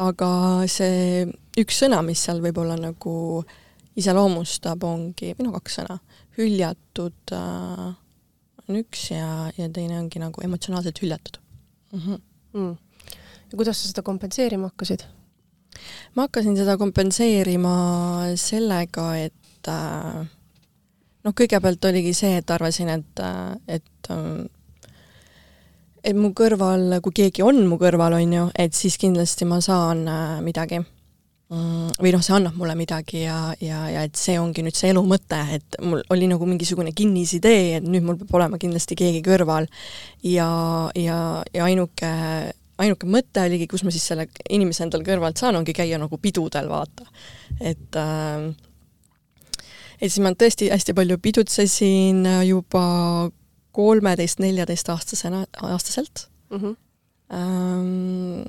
aga 0.00 0.30
see 0.70 1.26
üks 1.60 1.82
sõna, 1.82 2.00
mis 2.06 2.22
seal 2.24 2.40
võib-olla 2.44 2.76
nagu 2.80 3.44
iseloomustab, 4.00 4.84
ongi, 4.86 5.34
või 5.36 5.48
no 5.48 5.54
kaks 5.58 5.80
sõna, 5.80 5.98
hüljatud 6.38 7.34
äh, 7.36 7.88
on 8.70 8.80
üks 8.80 9.10
ja, 9.12 9.50
ja 9.58 9.68
teine 9.72 9.98
ongi 10.00 10.22
nagu 10.22 10.42
emotsionaalselt 10.46 11.02
hüljatud 11.02 11.40
mm. 11.92 12.00
-hmm. 12.00 12.20
Mm. 12.54 12.76
ja 13.50 13.56
kuidas 13.56 13.82
sa 13.82 13.90
seda 13.90 14.02
kompenseerima 14.06 14.70
hakkasid? 14.70 15.04
ma 16.14 16.26
hakkasin 16.28 16.56
seda 16.56 16.76
kompenseerima 16.78 17.74
sellega, 18.36 19.06
et 19.26 19.68
äh, 19.68 20.22
noh, 21.24 21.34
kõigepealt 21.36 21.84
oligi 21.90 22.14
see, 22.16 22.36
et 22.40 22.50
arvasin, 22.50 22.88
et, 22.88 23.22
äh, 23.24 23.56
et 23.78 24.10
äh, 24.10 24.46
et 26.04 26.16
mu 26.16 26.32
kõrval, 26.36 27.00
kui 27.04 27.14
keegi 27.22 27.44
on 27.46 27.60
mu 27.68 27.78
kõrval, 27.80 28.16
on 28.18 28.32
ju, 28.36 28.46
et 28.58 28.76
siis 28.76 28.96
kindlasti 29.00 29.48
ma 29.48 29.60
saan 29.64 30.06
äh, 30.08 30.38
midagi 30.44 30.80
mm,. 30.80 31.98
või 32.00 32.12
noh, 32.14 32.22
see 32.24 32.36
annab 32.36 32.56
mulle 32.60 32.76
midagi 32.78 33.24
ja, 33.24 33.38
ja, 33.62 33.82
ja 33.92 34.04
et 34.06 34.16
see 34.18 34.38
ongi 34.40 34.64
nüüd 34.66 34.78
see 34.78 34.92
elu 34.94 35.02
mõte, 35.06 35.40
et 35.56 35.80
mul 35.84 36.02
oli 36.14 36.30
nagu 36.30 36.48
mingisugune 36.48 36.94
kinnisidee, 36.96 37.80
et 37.80 37.86
nüüd 37.86 38.06
mul 38.06 38.20
peab 38.20 38.38
olema 38.40 38.60
kindlasti 38.60 38.98
keegi 38.98 39.24
kõrval. 39.26 39.68
ja, 40.26 40.48
ja, 40.98 41.18
ja 41.54 41.68
ainuke, 41.68 42.14
ainuke 42.80 43.10
mõte 43.10 43.44
oligi, 43.44 43.68
kus 43.70 43.84
ma 43.84 43.92
siis 43.94 44.06
selle 44.12 44.28
inimese 44.48 44.86
endale 44.86 45.06
kõrvalt 45.06 45.40
saan, 45.40 45.58
ongi 45.60 45.76
käia 45.76 46.00
nagu 46.00 46.18
pidudel, 46.22 46.70
vaata. 46.70 47.06
et 47.60 47.98
äh, 47.98 48.50
et 50.00 50.08
siis 50.08 50.22
ma 50.24 50.32
tõesti 50.32 50.70
hästi 50.72 50.96
palju 50.96 51.18
pidutsesin 51.20 52.24
juba 52.48 52.84
kolmeteist-neljateistaastasena, 53.76 55.46
aastaselt 55.62 56.28
mm. 56.50 56.58
-hmm. 56.58 56.76
Ähm, 57.30 58.42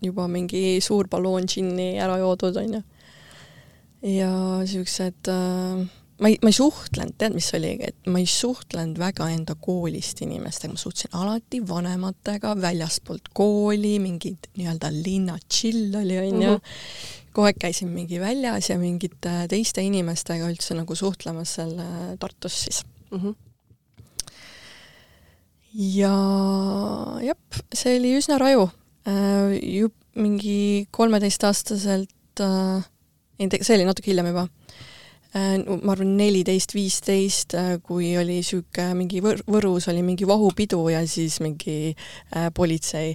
juba 0.00 0.24
mingi 0.28 0.80
suur 0.80 1.08
balloon 1.08 1.44
džinni 1.44 1.98
ära 2.00 2.16
joodud, 2.16 2.56
on 2.56 2.74
ju. 2.74 2.82
ja 4.16 4.30
siuksed 4.64 5.28
äh, 5.28 5.82
ma 6.20 6.28
ei, 6.28 6.38
ma 6.42 6.48
ei 6.52 6.56
suhtlenud, 6.56 7.16
tead, 7.20 7.36
mis 7.36 7.50
oligi, 7.56 7.90
et 7.90 8.08
ma 8.12 8.20
ei 8.22 8.28
suhtlenud 8.28 8.98
väga 9.00 9.28
enda 9.34 9.56
koolist 9.60 10.20
inimestega, 10.24 10.72
ma 10.72 10.80
suhtlesin 10.80 11.16
alati 11.20 11.60
vanematega 11.68 12.54
väljaspoolt 12.60 13.28
kooli, 13.36 13.98
mingid 14.02 14.50
nii-öelda 14.56 14.92
linna 14.94 15.38
chill 15.48 15.94
oli, 16.00 16.18
onju. 16.24 16.56
kogu 17.34 17.46
aeg 17.46 17.60
käisin 17.62 17.92
mingi 17.94 18.18
väljas 18.20 18.72
ja 18.72 18.78
mingite 18.80 19.36
teiste 19.52 19.84
inimestega 19.86 20.48
üldse 20.50 20.74
nagu 20.74 20.96
suhtlemas 20.98 21.58
seal 21.60 21.76
äh, 21.78 22.16
Tartus 22.18 22.64
siis 22.64 22.82
mm. 23.10 23.18
-hmm 23.18 23.49
ja 25.74 26.14
jep, 27.22 27.60
see 27.74 27.98
oli 28.00 28.14
üsna 28.18 28.38
raju 28.40 28.68
äh,. 29.06 29.58
ju 29.62 29.90
mingi 30.18 30.86
kolmeteistaastaselt 30.90 32.42
äh,, 32.42 32.82
ei, 33.38 33.48
see 33.62 33.76
oli 33.76 33.86
natuke 33.86 34.10
hiljem 34.10 34.30
juba 34.32 34.48
äh,, 35.34 35.58
ma 35.62 35.94
arvan 35.94 36.16
neliteist, 36.18 36.74
viisteist, 36.74 37.54
kui 37.86 38.16
oli 38.18 38.40
niisugune 38.40 38.94
mingi 38.98 39.22
Võr-, 39.24 39.44
Võrus 39.46 39.88
oli 39.92 40.02
mingi 40.06 40.26
vahupidu 40.28 40.82
ja 40.90 41.04
siis 41.06 41.38
mingi 41.44 41.94
politsei, 42.54 43.14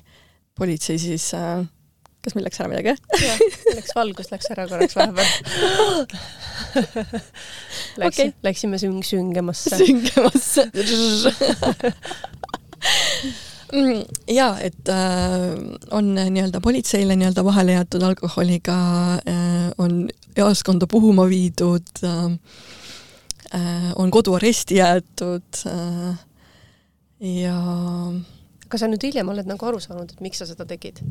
politsei 0.55 1.01
siis 1.01 1.33
äh, 1.35 1.65
kas 2.25 2.35
meil 2.35 2.45
läks 2.47 2.59
ära 2.61 2.69
midagi? 2.71 2.95
jah, 3.21 3.39
läks 3.77 3.95
valgus 3.97 4.31
läks 4.33 4.51
ära 4.53 4.67
korraks 4.71 4.97
vahepeal 4.97 5.25
Läks, 8.01 8.17
okay. 8.19 8.31
Läksime 8.43 8.77
süng-, 8.81 9.03
süngemasse. 9.05 9.77
süngemasse 9.79 10.63
Mm, 13.73 14.03
jaa, 14.29 14.59
et 14.61 14.89
äh, 14.93 15.55
on 15.91 16.11
nii-öelda 16.13 16.61
politseile 16.61 17.15
nii-öelda 17.17 17.41
vahele 17.43 17.73
jäetud 17.73 18.03
alkoholiga 18.05 18.75
äh,, 19.25 19.71
on 19.81 20.05
jaoskonda 20.37 20.87
puhuma 20.87 21.25
viidud 21.29 21.89
äh,, 22.05 22.37
äh, 23.57 23.89
on 23.95 24.11
koduaresti 24.13 24.77
jäetud 24.77 25.65
äh, 25.65 26.13
ja 27.41 27.57
kas 28.69 28.83
sa 28.83 28.89
nüüd 28.91 29.03
hiljem 29.07 29.33
oled 29.33 29.49
nagu 29.49 29.65
aru 29.65 29.81
saanud, 29.81 30.13
et 30.13 30.21
miks 30.23 30.41
sa 30.41 30.47
seda 30.49 30.67
tegid? 30.69 31.01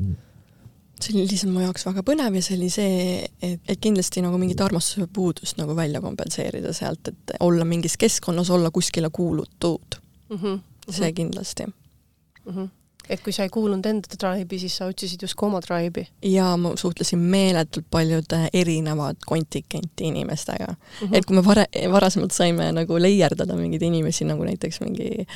See 1.01 1.15
oli 1.15 1.27
lihtsalt 1.29 1.53
mu 1.53 1.63
jaoks 1.65 1.87
väga 1.89 2.05
põnev 2.07 2.39
ja 2.39 2.43
see 2.45 2.59
oli 2.59 2.71
see, 2.73 3.25
et, 3.43 3.61
et 3.69 3.81
kindlasti 3.83 4.23
nagu 4.25 4.39
mingit 4.41 4.61
armastuse 4.65 5.09
puudust 5.13 5.59
nagu 5.61 5.77
välja 5.77 6.03
kompenseerida 6.05 6.73
sealt, 6.77 7.11
et 7.11 7.35
olla 7.41 7.67
mingis 7.69 7.99
keskkonnas, 8.01 8.51
olla 8.55 8.71
kuskile 8.75 9.11
kuulutud 9.13 9.99
mm. 10.31 10.37
-hmm. 10.37 10.61
see 10.91 11.13
kindlasti 11.13 11.67
mm. 11.67 12.53
-hmm. 12.53 12.69
et 13.09 13.21
kui 13.21 13.33
sa 13.33 13.43
ei 13.43 13.49
kuulunud 13.49 13.87
enda 13.87 14.17
tribe'i, 14.19 14.59
siis 14.59 14.77
sa 14.77 14.87
otsisid 14.87 15.23
justkui 15.23 15.47
oma 15.47 15.61
tribe'i? 15.61 16.07
ja 16.23 16.57
ma 16.57 16.73
suhtlesin 16.77 17.19
meeletult 17.19 17.87
paljude 17.91 18.49
erinevad 18.53 19.17
kontingenti 19.27 20.05
inimestega 20.05 20.67
mm. 20.67 21.09
-hmm. 21.09 21.17
et 21.17 21.25
kui 21.25 21.37
me 21.37 21.43
vare-, 21.43 21.91
varasemalt 21.93 22.33
saime 22.33 22.73
nagu 22.73 22.99
leierdada 22.99 23.57
mingeid 23.57 23.83
inimesi, 23.83 24.25
nagu 24.25 24.45
näiteks 24.45 24.81
mingi 24.81 25.27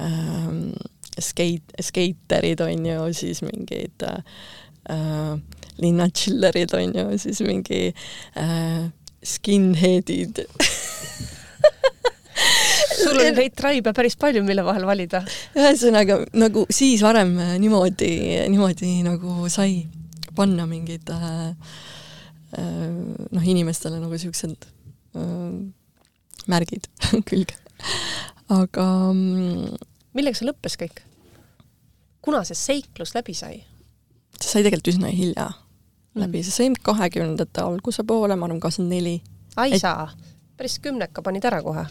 ähm, 0.00 0.72
skeit-, 1.20 1.76
skeiterid 1.80 2.60
on 2.60 2.86
ju, 2.86 3.12
siis 3.12 3.42
mingid 3.42 4.02
äh, 4.02 4.24
äh, 4.90 5.36
linnachillerid 5.82 6.74
on 6.78 6.98
ju, 6.98 7.06
siis 7.22 7.42
mingi 7.46 7.84
äh, 8.38 8.90
skinhead'id 9.22 10.44
sul 13.02 13.18
on 13.20 13.34
neid 13.36 13.54
tribe 13.56 13.92
päris 13.94 14.16
palju, 14.20 14.42
mille 14.46 14.64
vahel 14.66 14.86
valida. 14.88 15.22
ühesõnaga 15.58 16.20
nagu 16.38 16.66
siis 16.72 17.02
varem 17.04 17.34
niimoodi, 17.62 18.12
niimoodi 18.50 18.94
nagu 19.06 19.48
sai 19.52 19.82
panna 20.36 20.66
mingid 20.68 21.10
äh, 21.12 21.48
äh, 22.58 22.88
noh, 23.30 23.44
inimestele 23.44 24.00
nagu 24.00 24.18
siuksed 24.18 24.68
äh, 25.16 25.56
märgid 26.50 26.88
külge. 27.28 27.58
aga 28.52 28.86
mm, 29.12 29.76
millega 30.16 30.38
see 30.38 30.48
lõppes 30.48 30.78
kõik? 30.80 31.04
kuna 32.22 32.44
see 32.46 32.58
seiklus 32.58 33.14
läbi 33.16 33.36
sai? 33.36 33.60
See 34.38 34.48
sai 34.48 34.64
tegelikult 34.64 34.94
üsna 34.94 35.12
hilja. 35.12 35.50
läbi, 36.18 36.42
see 36.44 36.54
sõim 36.54 36.74
kahekümnendate 36.76 37.64
alguse 37.64 38.04
poole, 38.04 38.36
ma 38.36 38.48
arvan 38.48 38.60
kakskümmend 38.60 38.96
neli. 38.96 39.14
ai 39.56 39.78
saa, 39.80 40.10
päris 40.56 40.78
kümneka 40.82 41.22
panid 41.22 41.44
ära 41.48 41.62
kohe. 41.64 41.86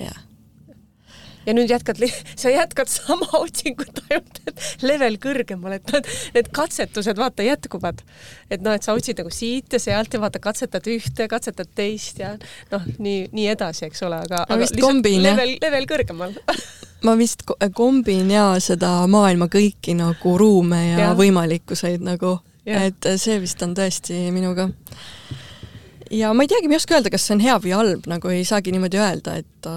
jah 0.00 0.26
ja 1.46 1.54
nüüd 1.56 1.70
jätkad, 1.72 2.00
sa 2.40 2.52
jätkad 2.52 2.90
sama 2.92 3.28
otsingut 3.42 4.02
ainult, 4.08 4.40
et 4.50 4.84
level 4.84 5.18
kõrgemal, 5.22 5.76
et 5.78 5.94
need, 5.94 6.10
need 6.36 6.50
katsetused 6.54 7.20
vaata 7.20 7.46
jätkuvad. 7.46 8.04
et 8.50 8.64
noh, 8.64 8.76
et 8.76 8.86
sa 8.86 8.94
otsid 8.96 9.20
nagu 9.20 9.32
siit 9.34 9.72
ja 9.72 9.82
sealt 9.82 10.14
ja 10.14 10.22
vaata, 10.22 10.42
katsetad 10.42 10.86
ühte, 10.90 11.28
katsetad 11.30 11.70
teist 11.74 12.20
ja 12.22 12.34
noh, 12.72 12.86
nii, 12.98 13.28
nii 13.36 13.48
edasi, 13.54 13.86
eks 13.88 14.04
ole, 14.06 14.20
aga, 14.26 14.44
aga 14.46 14.60
vist 14.62 14.78
kombin, 14.80 15.22
level, 15.24 15.56
level 15.62 15.88
kõrgemal 15.90 16.36
ma 17.06 17.16
vist 17.18 17.44
kombin 17.76 18.30
ja 18.32 18.52
seda 18.62 19.06
maailma 19.10 19.50
kõiki 19.52 19.94
nagu 19.98 20.36
ruume 20.38 20.80
ja, 20.90 20.98
ja. 20.98 21.12
võimalikkuseid 21.18 22.04
nagu, 22.04 22.38
et 22.66 23.12
see 23.20 23.38
vist 23.42 23.62
on 23.66 23.74
tõesti 23.78 24.26
minuga. 24.34 24.68
Ja 26.10 26.32
ma 26.34 26.42
ei 26.42 26.50
teagi, 26.50 26.66
ma 26.66 26.74
ei 26.74 26.82
oska 26.82 26.96
öelda, 26.96 27.10
kas 27.12 27.24
see 27.26 27.36
on 27.36 27.42
hea 27.44 27.56
või 27.62 27.74
halb, 27.76 28.06
nagu 28.10 28.32
ei 28.34 28.42
saagi 28.44 28.72
niimoodi 28.74 28.98
öelda, 28.98 29.36
et, 29.38 29.68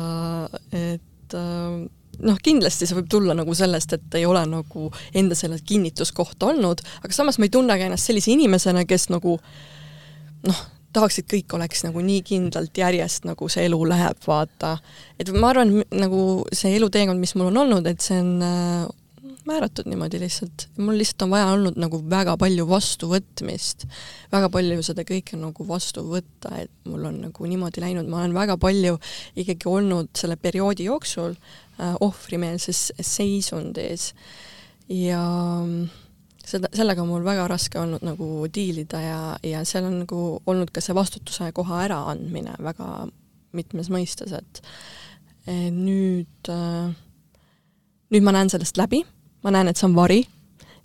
et 0.74 1.10
et 1.34 1.38
äh, 1.38 1.90
noh, 2.24 2.40
kindlasti 2.44 2.88
see 2.88 2.98
võib 2.98 3.10
tulla 3.12 3.36
nagu 3.38 3.56
sellest, 3.58 3.98
et 3.98 4.20
ei 4.20 4.26
ole 4.30 4.44
nagu 4.50 4.90
enda 5.16 5.36
selle 5.38 5.60
kinnituskohta 5.66 6.52
olnud, 6.52 6.84
aga 7.02 7.16
samas 7.16 7.40
ma 7.40 7.48
ei 7.48 7.54
tunnegi 7.54 7.88
ennast 7.88 8.10
sellise 8.10 8.34
inimesena, 8.34 8.86
kes 8.90 9.10
nagu 9.14 9.38
noh, 10.48 10.64
tahaks, 10.94 11.20
et 11.20 11.30
kõik 11.30 11.54
oleks 11.58 11.84
nagu 11.88 12.02
nii 12.04 12.24
kindlalt 12.28 12.78
järjest, 12.78 13.28
nagu 13.28 13.50
see 13.52 13.68
elu 13.68 13.80
läheb, 13.90 14.20
vaata. 14.28 14.78
et 15.20 15.32
ma 15.36 15.54
arvan, 15.54 15.80
nagu 15.92 16.20
see 16.54 16.76
eluteekond, 16.78 17.20
mis 17.20 17.36
mul 17.38 17.52
on 17.52 17.64
olnud, 17.66 17.88
et 17.90 18.04
see 18.04 18.20
on 18.22 18.36
äh, 18.46 18.92
määratud 19.46 19.88
niimoodi 19.90 20.20
lihtsalt. 20.20 20.68
mul 20.78 20.98
lihtsalt 20.98 21.26
on 21.26 21.34
vaja 21.34 21.48
olnud 21.54 21.80
nagu 21.80 22.00
väga 22.10 22.36
palju 22.40 22.68
vastuvõtmist, 22.70 23.88
väga 24.32 24.50
palju 24.54 24.86
seda 24.86 25.06
kõike 25.08 25.40
nagu 25.40 25.68
vastu 25.68 26.06
võtta, 26.08 26.54
et 26.64 26.72
mul 26.90 27.10
on 27.10 27.20
nagu 27.28 27.50
niimoodi 27.50 27.84
läinud, 27.84 28.08
ma 28.08 28.22
olen 28.22 28.38
väga 28.38 28.58
palju 28.62 29.00
ikkagi 29.36 29.70
olnud 29.70 30.14
selle 30.18 30.38
perioodi 30.40 30.88
jooksul 30.88 31.36
äh, 31.36 31.96
ohvrimeelses 32.00 32.92
seisundis 33.02 34.12
ja 34.92 35.24
seda, 36.48 36.70
sellega 36.76 37.04
on 37.04 37.12
mul 37.12 37.26
väga 37.26 37.48
raske 37.48 37.80
olnud 37.80 38.04
nagu 38.06 38.48
diilida 38.54 39.02
ja, 39.02 39.22
ja 39.44 39.64
seal 39.68 39.88
on 39.90 40.02
nagu 40.04 40.22
olnud 40.46 40.72
ka 40.74 40.82
see 40.84 40.96
vastutuse 40.96 41.52
koha 41.56 41.84
äraandmine 41.88 42.58
väga 42.64 43.08
mitmes 43.54 43.90
mõistes, 43.94 44.34
et 44.34 44.62
nüüd 45.48 46.50
äh, 46.50 46.94
nüüd 48.14 48.26
ma 48.26 48.34
näen 48.36 48.52
sellest 48.54 48.78
läbi 48.80 49.04
ma 49.44 49.52
näen, 49.54 49.70
et 49.70 49.80
see 49.80 49.88
on 49.90 49.98
vari 49.98 50.22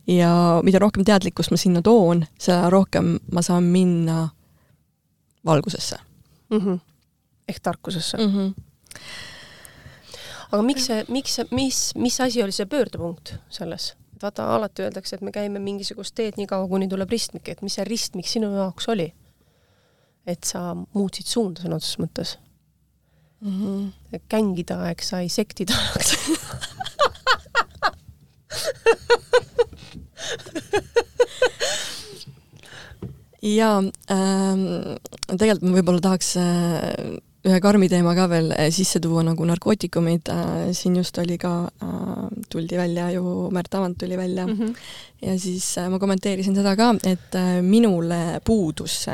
ja 0.08 0.32
mida 0.66 0.80
rohkem 0.82 1.04
teadlikkust 1.06 1.52
ma 1.52 1.60
sinna 1.60 1.82
toon, 1.84 2.24
seda 2.40 2.70
rohkem 2.72 3.16
ma 3.32 3.44
saan 3.44 3.68
minna 3.72 4.28
valgusesse 5.46 5.98
mm. 6.50 6.58
-hmm. 6.58 6.78
ehk 7.48 7.60
tarkusesse 7.62 8.16
mm. 8.16 8.34
-hmm. 8.34 8.52
aga 10.52 10.62
miks 10.62 10.86
see, 10.86 11.04
miks 11.08 11.34
see, 11.34 11.46
mis, 11.50 11.94
mis 11.94 12.20
asi 12.20 12.42
oli 12.42 12.52
see 12.52 12.66
pöördepunkt 12.66 13.34
selles? 13.50 13.94
Et 14.18 14.26
vaata, 14.26 14.48
alati 14.56 14.82
öeldakse, 14.86 15.16
et 15.16 15.22
me 15.24 15.32
käime 15.34 15.62
mingisugust 15.62 16.14
teed 16.18 16.34
nii 16.38 16.48
kaua, 16.50 16.68
kuni 16.70 16.90
tuleb 16.90 17.10
ristmik, 17.14 17.48
et 17.48 17.62
mis 17.62 17.74
see 17.78 17.86
ristmik 17.88 18.28
sinu 18.28 18.50
jaoks 18.56 18.90
oli? 18.94 19.12
et 20.28 20.44
sa 20.44 20.74
muutsid 20.76 21.24
suunda 21.24 21.62
sõna 21.64 21.78
otseses 21.78 21.98
mõttes 22.02 22.34
mm. 23.40 23.54
-hmm. 23.54 24.20
gängide 24.28 24.74
aeg 24.76 25.00
sai 25.00 25.28
sektide 25.32 25.72
ajaks 25.72 26.10
jaa 33.56 33.78
ähm,, 34.12 34.62
tegelikult 35.30 35.64
ma 35.64 35.76
võib-olla 35.78 36.00
tahaks 36.10 36.30
äh, 36.42 37.16
ühe 37.48 37.58
karmi 37.64 37.88
teema 37.90 38.14
ka 38.16 38.26
veel 38.30 38.52
äh, 38.54 38.68
sisse 38.74 39.00
tuua, 39.02 39.24
nagu 39.26 39.46
narkootikumid 39.48 40.30
äh,, 40.32 40.68
siin 40.76 40.98
just 41.00 41.18
oli 41.20 41.38
ka 41.40 41.52
äh,, 41.84 42.24
tuldi 42.52 42.78
välja 42.78 43.10
ju, 43.14 43.48
Märt 43.54 43.74
Avant 43.74 43.98
tuli 43.98 44.16
välja 44.18 44.46
mm 44.46 44.54
-hmm. 44.54 44.74
ja 45.22 45.38
siis 45.38 45.78
äh, 45.78 45.88
ma 45.90 45.98
kommenteerisin 45.98 46.54
seda 46.54 46.76
ka, 46.76 46.94
et 47.04 47.38
minule 47.62 48.40
puudus 48.44 49.06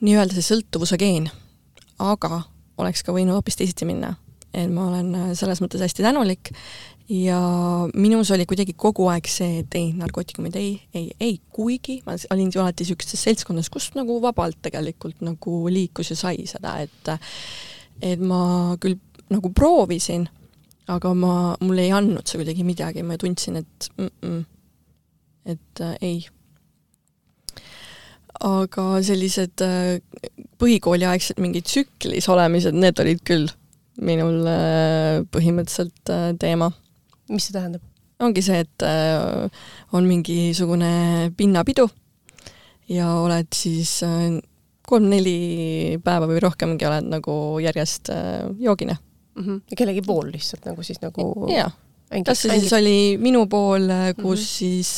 nii-öelda 0.00 0.34
see 0.34 0.46
sõltuvuse 0.54 0.98
geen, 0.98 1.30
aga 1.98 2.42
oleks 2.78 3.02
ka 3.02 3.12
võinud 3.12 3.34
hoopis 3.34 3.56
teisiti 3.56 3.84
minna. 3.84 4.14
et 4.54 4.70
ma 4.70 4.88
olen 4.88 5.36
selles 5.36 5.60
mõttes 5.60 5.80
hästi 5.80 6.02
tänulik 6.02 6.50
ja 7.08 7.40
minus 7.94 8.30
oli 8.34 8.44
kuidagi 8.46 8.74
kogu 8.76 9.08
aeg 9.08 9.28
see, 9.30 9.62
et 9.62 9.74
ei, 9.78 9.92
narkootikumid 9.96 10.56
ei, 10.60 10.74
ei, 10.94 11.08
ei, 11.20 11.36
kuigi 11.54 12.02
ma 12.06 12.18
olin 12.34 12.50
ju 12.52 12.60
alati 12.60 12.84
niisuguses 12.84 13.22
seltskonnas, 13.24 13.70
kus 13.72 13.90
nagu 13.96 14.18
vabalt 14.22 14.58
tegelikult 14.64 15.22
nagu 15.24 15.60
liikus 15.72 16.12
ja 16.12 16.18
sai 16.20 16.44
seda, 16.48 16.76
et 16.84 17.12
et 18.04 18.20
ma 18.20 18.76
küll 18.80 18.98
nagu 19.32 19.50
proovisin, 19.56 20.28
aga 20.88 21.12
ma, 21.16 21.34
mulle 21.64 21.86
ei 21.86 21.94
andnud 21.96 22.28
see 22.28 22.40
kuidagi 22.40 22.64
midagi, 22.64 23.04
ma 23.04 23.16
tundsin, 23.20 23.56
et 23.62 23.88
mm 23.96 24.10
-mm, 24.22 24.42
et 25.46 25.80
äh, 25.80 25.96
ei. 26.00 26.26
aga 28.40 29.02
sellised 29.02 29.64
äh, 29.64 29.98
põhikooliaegsed 30.60 31.40
mingid 31.40 31.64
tsüklis 31.64 32.28
olemised, 32.28 32.76
need 32.76 33.00
olid 33.00 33.24
küll 33.24 33.48
minul 33.96 34.44
äh, 34.46 35.24
põhimõtteliselt 35.32 36.12
äh, 36.12 36.36
teema 36.38 36.70
mis 37.28 37.48
see 37.48 37.56
tähendab? 37.56 37.82
ongi 38.24 38.42
see, 38.42 38.62
et 38.64 38.84
äh, 38.86 39.64
on 39.94 40.06
mingisugune 40.08 41.32
pinnapidu 41.38 41.86
ja 42.90 43.10
oled 43.22 43.50
siis 43.54 44.00
äh, 44.06 44.38
kolm-neli 44.88 45.98
päeva 46.04 46.28
või 46.30 46.40
rohkemgi 46.42 46.88
oled 46.88 47.10
nagu 47.12 47.34
järjest 47.62 48.10
äh, 48.14 48.48
joogine 48.58 48.96
mm. 48.98 49.44
-hmm. 49.44 49.60
ja 49.70 49.78
kellegi 49.82 50.02
pool 50.06 50.32
lihtsalt 50.32 50.66
nagu 50.66 50.82
siis 50.82 51.00
nagu 51.04 51.46
jaa. 51.52 51.70
kas 52.26 52.42
see 52.42 52.58
siis 52.58 52.72
oli 52.72 52.98
minu 53.20 53.46
pool, 53.46 53.86
kus 54.16 54.16
mm 54.16 54.24
-hmm. 54.24 54.42
siis, 54.58 54.92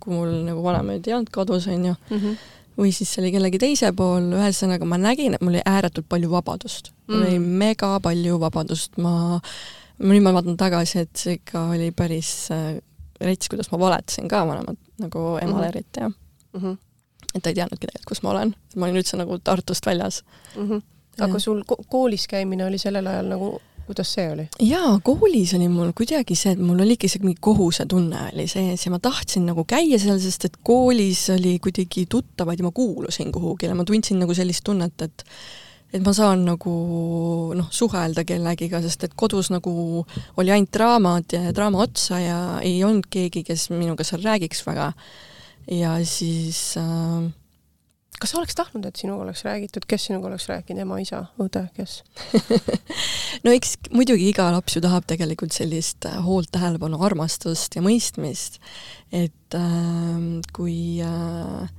kui 0.00 0.14
mul 0.14 0.34
nagu 0.48 0.64
vanemaid 0.64 1.06
ei 1.06 1.14
olnud 1.14 1.30
kodus, 1.30 1.68
on 1.68 1.84
ju 1.84 1.94
mm, 2.10 2.18
-hmm. 2.18 2.36
või 2.78 2.92
siis 2.92 3.14
see 3.14 3.22
oli 3.22 3.32
kellegi 3.32 3.58
teise 3.58 3.92
pool, 3.92 4.32
ühesõnaga 4.32 4.84
ma 4.84 4.98
nägin, 4.98 5.34
et 5.34 5.40
mul 5.40 5.54
oli 5.54 5.62
ääretult 5.64 6.08
palju 6.08 6.30
vabadust 6.30 6.90
mm. 6.90 7.14
-hmm. 7.14 7.18
mul 7.18 7.26
oli 7.28 7.38
mega 7.38 8.00
palju 8.00 8.40
vabadust, 8.40 8.96
ma 8.98 9.36
äh, 9.36 9.83
nüüd 9.98 10.24
ma 10.24 10.32
vaatan 10.34 10.56
tagasi, 10.60 11.04
et 11.04 11.16
see 11.16 11.38
ikka 11.38 11.68
oli 11.74 11.90
päris 11.96 12.32
äh, 12.54 12.78
rets, 13.20 13.48
kuidas 13.48 13.70
ma 13.72 13.78
valetasin 13.78 14.28
ka 14.30 14.42
vanemat 14.46 14.78
nagu 15.02 15.26
emale 15.42 15.68
eriti 15.68 16.00
ja 16.00 16.08
mm 16.08 16.60
-hmm. 16.60 16.78
et 17.34 17.42
ta 17.42 17.50
ei 17.50 17.54
teadnudki 17.54 17.86
tegelikult, 17.86 18.08
kus 18.08 18.22
ma 18.22 18.30
olen, 18.30 18.54
ma 18.76 18.86
olin 18.86 19.02
üldse 19.02 19.16
nagu 19.16 19.38
Tartust 19.38 19.86
väljas 19.86 20.24
mm. 20.56 20.68
-hmm. 20.68 20.82
aga 21.20 21.32
ja. 21.32 21.38
sul 21.38 21.62
ko 21.66 21.76
koolis 21.88 22.26
käimine 22.28 22.66
oli 22.66 22.78
sellel 22.78 23.06
ajal 23.06 23.28
nagu 23.28 23.60
kuidas 23.86 24.12
see 24.14 24.30
oli? 24.32 24.48
jaa, 24.60 24.98
koolis 25.02 25.54
oli 25.54 25.68
mul 25.68 25.92
kuidagi 25.96 26.34
see, 26.34 26.52
et 26.52 26.58
mul 26.60 26.80
oli 26.80 26.96
ikka 26.96 27.06
isegi 27.06 27.24
mingi 27.24 27.40
kohusetunne 27.40 28.30
oli 28.32 28.46
sees 28.48 28.86
ja 28.86 28.90
ma 28.90 28.98
tahtsin 28.98 29.46
nagu 29.46 29.64
käia 29.64 29.98
seal, 29.98 30.18
sest 30.18 30.44
et 30.44 30.56
koolis 30.62 31.30
oli 31.30 31.58
kuidagi 31.58 32.06
tuttavaid 32.06 32.58
ja 32.58 32.64
ma 32.64 32.70
kuulusin 32.70 33.32
kuhugile, 33.32 33.74
ma 33.74 33.84
tundsin 33.84 34.18
nagu 34.18 34.34
sellist 34.34 34.64
tunnet, 34.64 35.02
et 35.02 35.24
et 35.94 36.02
ma 36.02 36.14
saan 36.16 36.42
nagu 36.48 36.74
noh, 37.54 37.68
suhelda 37.70 38.24
kellegiga, 38.26 38.80
sest 38.82 39.06
et 39.06 39.14
kodus 39.14 39.52
nagu 39.54 40.02
oli 40.40 40.50
ainult 40.50 40.72
draamad 40.74 41.36
ja 41.36 41.54
draama 41.54 41.84
otsa 41.86 42.18
ja 42.18 42.40
ei 42.64 42.82
olnud 42.86 43.06
keegi, 43.10 43.44
kes 43.46 43.68
minuga 43.70 44.06
seal 44.06 44.24
räägiks 44.26 44.64
väga. 44.66 44.92
ja 45.70 45.94
siis 46.04 46.74
äh, 46.76 47.30
kas 48.20 48.32
sa 48.32 48.38
oleks 48.40 48.56
tahtnud, 48.58 48.86
et 48.88 48.96
sinuga 48.96 49.24
oleks 49.26 49.44
räägitud, 49.46 49.86
kes 49.88 50.08
sinuga 50.08 50.28
oleks 50.30 50.46
rääkinud, 50.48 50.82
ema, 50.84 50.98
isa, 51.02 51.24
õde, 51.42 51.66
kes 51.76 52.00
no 53.44 53.54
eks 53.54 53.76
muidugi 53.94 54.30
iga 54.30 54.50
laps 54.54 54.78
ju 54.78 54.82
tahab 54.84 55.06
tegelikult 55.10 55.54
sellist 55.54 56.06
äh, 56.08 56.18
hoolt, 56.26 56.50
tähelepanu, 56.54 57.00
armastust 57.04 57.76
ja 57.76 57.84
mõistmist. 57.84 58.60
et 59.12 59.58
äh, 59.58 60.42
kui 60.56 60.78
äh, 61.04 61.70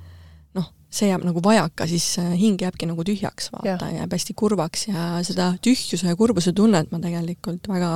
see 0.96 1.10
jääb 1.10 1.26
nagu 1.28 1.42
vajaka, 1.44 1.88
siis 1.90 2.06
hing 2.40 2.62
jääbki 2.62 2.88
nagu 2.90 3.04
tühjaks, 3.08 3.52
vaata, 3.54 3.90
jääb 3.94 4.14
hästi 4.16 4.36
kurvaks 4.38 4.88
ja 4.90 5.08
seda 5.28 5.52
tühjuse 5.64 6.08
ja 6.08 6.16
kurbuse 6.20 6.54
tunnet 6.56 6.92
ma 6.94 7.02
tegelikult 7.04 7.68
väga 7.72 7.92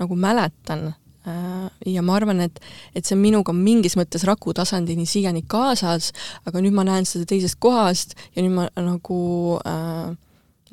nagu 0.00 0.18
mäletan 0.18 0.88
äh, 0.90 1.68
ja 1.86 2.02
ma 2.06 2.16
arvan, 2.18 2.42
et, 2.46 2.60
et 2.94 3.06
see 3.06 3.16
on 3.16 3.22
minuga 3.22 3.54
mingis 3.56 3.96
mõttes 4.00 4.24
raku 4.28 4.54
tasandini 4.56 5.06
siiani 5.08 5.44
kaasas, 5.50 6.10
aga 6.48 6.62
nüüd 6.62 6.76
ma 6.76 6.86
näen 6.88 7.08
seda 7.08 7.28
teisest 7.30 7.60
kohast 7.62 8.16
ja 8.34 8.44
nüüd 8.44 8.56
ma 8.56 8.68
nagu 8.78 9.20
äh, 9.62 10.10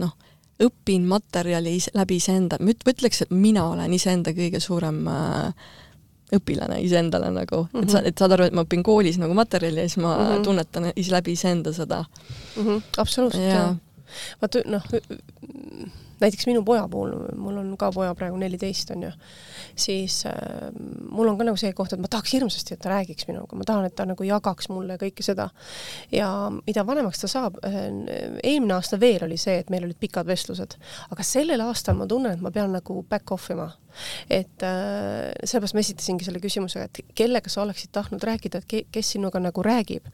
noh, 0.04 0.16
õpin 0.63 1.06
materjali 1.10 1.78
läbi 1.94 2.18
iseenda, 2.18 2.58
ma 2.62 2.74
ütleks, 2.74 3.26
et 3.26 3.34
mina 3.34 3.68
olen 3.70 3.94
iseenda 3.94 4.34
kõige 4.38 4.62
suurem 4.63 5.04
äh, 5.12 5.76
õpilane 6.36 6.82
iseendale 6.84 7.30
nagu 7.32 7.63
mm, 7.63 7.70
-hmm. 7.72 7.84
et 7.84 7.90
sa, 7.90 8.02
et 8.04 8.18
saad 8.18 8.36
aru, 8.36 8.48
et 8.50 8.56
ma 8.56 8.66
õpin 8.68 8.84
koolis 8.84 9.20
nagu 9.22 9.34
materjali 9.38 9.80
ja 9.80 9.90
siis 9.90 9.98
ma 10.04 10.18
mm 10.18 10.24
-hmm. 10.24 10.44
tunnetan 10.44 10.92
ise 10.96 11.12
läbi 11.12 11.32
iseenda 11.32 11.74
seda 11.74 12.04
mm. 12.04 12.63
-hmm. 12.63 12.82
absoluutselt, 12.98 13.44
jaa. 13.44 13.76
vaata 14.42 14.60
noh, 14.66 14.84
näiteks 16.22 16.48
minu 16.50 16.64
poja 16.66 16.88
puhul, 16.92 17.14
mul 17.38 17.60
on 17.62 17.72
ka 17.80 17.92
poja 17.94 18.14
praegu 18.18 18.38
neliteist, 18.42 18.92
on 18.96 19.08
ju, 19.08 19.12
siis 19.78 20.20
äh, 20.30 20.70
mul 21.12 21.32
on 21.32 21.40
ka 21.40 21.48
nagu 21.48 21.60
see 21.60 21.74
koht, 21.78 21.94
et 21.94 22.02
ma 22.04 22.10
tahaks 22.12 22.34
hirmsasti, 22.38 22.76
et 22.76 22.84
ta 22.84 22.92
räägiks 22.94 23.28
minuga, 23.30 23.58
ma 23.58 23.68
tahan, 23.68 23.90
et 23.90 23.96
ta 23.98 24.08
nagu 24.10 24.28
jagaks 24.28 24.72
mulle 24.74 25.00
kõike 25.02 25.26
seda. 25.26 25.50
ja 26.12 26.30
mida 26.58 26.86
vanemaks 26.88 27.24
ta 27.24 27.32
saab 27.32 27.60
äh,, 27.66 27.90
eelmine 28.44 28.78
aasta 28.78 29.00
veel 29.00 29.28
oli 29.28 29.38
see, 29.42 29.58
et 29.62 29.70
meil 29.74 29.88
olid 29.88 30.00
pikad 30.00 30.28
vestlused, 30.28 30.78
aga 31.12 31.26
sellel 31.26 31.64
aastal 31.68 31.98
ma 32.00 32.08
tunnen, 32.10 32.38
et 32.38 32.44
ma 32.44 32.52
pean 32.52 32.74
nagu 32.74 33.02
back 33.10 33.32
off 33.32 33.52
ima 33.54 33.72
et 34.30 34.64
äh, 34.66 35.34
sellepärast 35.44 35.78
ma 35.78 35.82
esitasingi 35.82 36.28
selle 36.28 36.42
küsimuse, 36.44 36.86
et 36.86 37.16
kellega 37.18 37.50
sa 37.50 37.64
oleksid 37.64 37.94
tahtnud 37.96 38.24
rääkida, 38.24 38.62
et 38.62 38.70
ke, 38.70 38.84
kes 38.94 39.16
sinuga 39.16 39.42
nagu 39.42 39.64
räägib 39.66 40.08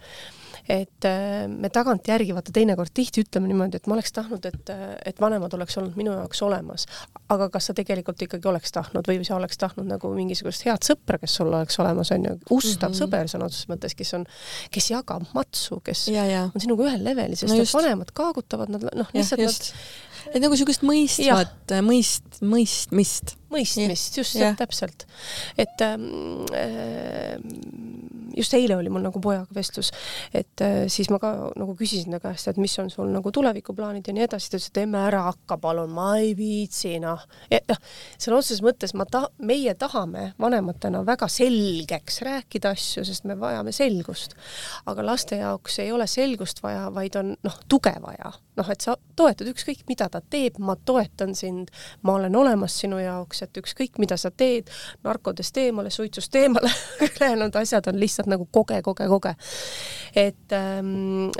et 0.69 1.07
äh, 1.07 1.47
me 1.47 1.69
tagantjärgi 1.73 2.35
vaata 2.35 2.53
teinekord 2.55 2.93
tihti 2.93 3.23
ütleme 3.25 3.49
niimoodi, 3.51 3.81
et 3.81 3.87
ma 3.89 3.97
oleks 3.97 4.13
tahtnud, 4.15 4.45
et, 4.47 4.71
et 5.05 5.21
vanemad 5.21 5.53
oleks 5.57 5.77
olnud 5.81 5.97
minu 5.99 6.13
jaoks 6.15 6.41
olemas. 6.45 6.87
aga 7.33 7.49
kas 7.49 7.69
sa 7.69 7.73
tegelikult 7.73 8.21
ikkagi 8.21 8.47
oleks 8.47 8.71
tahtnud 8.75 9.07
või 9.09 9.25
sa 9.25 9.35
oleks 9.35 9.57
tahtnud 9.57 9.89
nagu 9.89 10.13
mingisugust 10.13 10.65
head 10.67 10.85
sõpra, 10.85 11.19
kes 11.21 11.35
sul 11.39 11.51
oleks 11.51 11.79
olemas, 11.81 12.11
on 12.15 12.29
ju, 12.29 12.37
ustav 12.49 12.89
mm 12.89 12.93
-hmm. 12.93 12.99
sõber 13.01 13.31
sõna 13.31 13.49
otseses 13.49 13.69
mõttes, 13.71 13.97
kes 13.97 14.13
on, 14.13 14.25
kes 14.71 14.91
jagab 14.91 15.27
matsu, 15.33 15.79
kes 15.83 16.07
ja, 16.13 16.25
ja. 16.29 16.47
on 16.55 16.61
sinuga 16.61 16.87
ühel 16.87 17.03
levelil, 17.03 17.35
sest 17.35 17.53
no 17.53 17.59
just. 17.59 17.73
vanemad 17.73 18.11
kaagutavad, 18.13 18.69
nad 18.69 18.89
noh, 18.93 19.09
lihtsalt 19.13 19.41
ja, 19.41 19.51
nad 19.51 19.73
et 20.31 20.41
nagu 20.41 20.55
niisugust 20.55 20.83
mõistvat, 20.87 21.73
mõist, 21.85 22.39
mõistmist. 22.41 23.35
Mõistmist, 23.53 24.17
just, 24.19 24.39
täpselt. 24.59 25.07
et 25.57 25.85
ähm, 25.85 26.09
äh, 26.57 27.37
just 28.37 28.53
eile 28.53 28.77
oli 28.77 28.89
mul 28.89 29.03
nagu 29.03 29.21
pojaga 29.21 29.55
vestlus, 29.55 29.91
et 30.33 30.61
äh, 30.63 30.85
siis 30.91 31.09
ma 31.13 31.19
ka 31.21 31.31
nagu 31.59 31.75
küsisin 31.77 32.15
ta 32.15 32.19
käest, 32.23 32.49
et 32.49 32.59
mis 32.61 32.73
on 32.81 32.89
sul 32.93 33.11
nagu 33.13 33.31
tulevikuplaanid 33.33 34.07
ja 34.07 34.15
nii 34.15 34.25
edasi, 34.27 34.49
ta 34.49 34.57
ütles, 34.57 34.69
et 34.71 34.81
emme 34.83 35.01
ära 35.07 35.23
hakka 35.29 35.57
palun, 35.61 35.93
ma 35.93 36.09
ei 36.21 36.33
viitsi, 36.37 36.95
noh. 37.03 37.23
noh, 37.69 37.81
sõna 38.17 38.39
otseses 38.39 38.63
mõttes 38.65 38.95
ma 38.97 39.07
ta-, 39.09 39.29
meie 39.43 39.75
tahame 39.79 40.31
vanematena 40.41 41.03
väga 41.07 41.29
selgeks 41.31 42.21
rääkida 42.25 42.73
asju, 42.73 43.05
sest 43.07 43.27
me 43.29 43.37
vajame 43.39 43.73
selgust. 43.75 44.37
aga 44.89 45.05
laste 45.05 45.37
jaoks 45.41 45.79
ei 45.83 45.91
ole 45.91 46.07
selgust 46.09 46.63
vaja, 46.63 46.87
vaid 46.93 47.17
on 47.19 47.35
noh, 47.43 47.59
tuge 47.69 47.93
vaja. 48.01 48.33
noh, 48.57 48.69
et 48.69 48.85
sa 48.85 48.97
toetad 49.17 49.49
ükskõik, 49.49 49.85
mida 49.89 50.09
ta 50.09 50.21
teeb, 50.21 50.59
ma 50.61 50.75
toetan 50.85 51.33
sind, 51.37 51.71
ma 52.01 52.17
olen 52.19 52.35
olemas 52.35 52.75
sinu 52.83 52.99
jaoks, 53.01 53.42
et 53.45 53.61
ükskõik, 53.63 53.99
mida 54.01 54.17
sa 54.19 54.31
teed, 54.31 54.71
narkodest 55.03 55.57
eemale, 55.61 55.91
suitsust 55.93 56.35
eemale 56.39 56.71
ülejäänud 57.07 57.55
asjad 57.61 57.87
on 57.91 57.99
lihtsalt 58.01 58.31
nagu 58.31 58.47
koge, 58.51 58.81
koge, 58.85 59.07
koge. 59.11 59.35
et 60.15 60.57
ähm, 60.57 61.39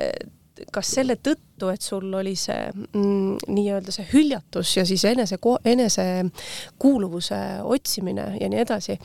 kas 0.74 0.90
selle 0.98 1.16
tõttu, 1.22 1.70
et 1.74 1.82
sul 1.82 2.06
oli 2.14 2.36
see 2.38 2.68
mm, 2.70 3.50
nii-öelda 3.54 3.94
see 3.94 4.06
hüljatus 4.12 4.76
ja 4.78 4.86
siis 4.88 5.04
enese, 5.10 5.40
enesekuuluvuse 5.70 7.40
otsimine 7.64 8.28
ja 8.42 8.50
nii 8.52 8.62
edasi, 8.62 8.98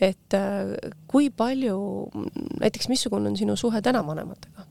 et 0.00 0.36
äh, 0.38 0.72
kui 1.10 1.28
palju, 1.30 1.78
näiteks 2.60 2.88
missugune 2.92 3.32
on 3.32 3.36
sinu 3.38 3.56
suhe 3.56 3.82
täna 3.82 4.04
vanematega? 4.06 4.66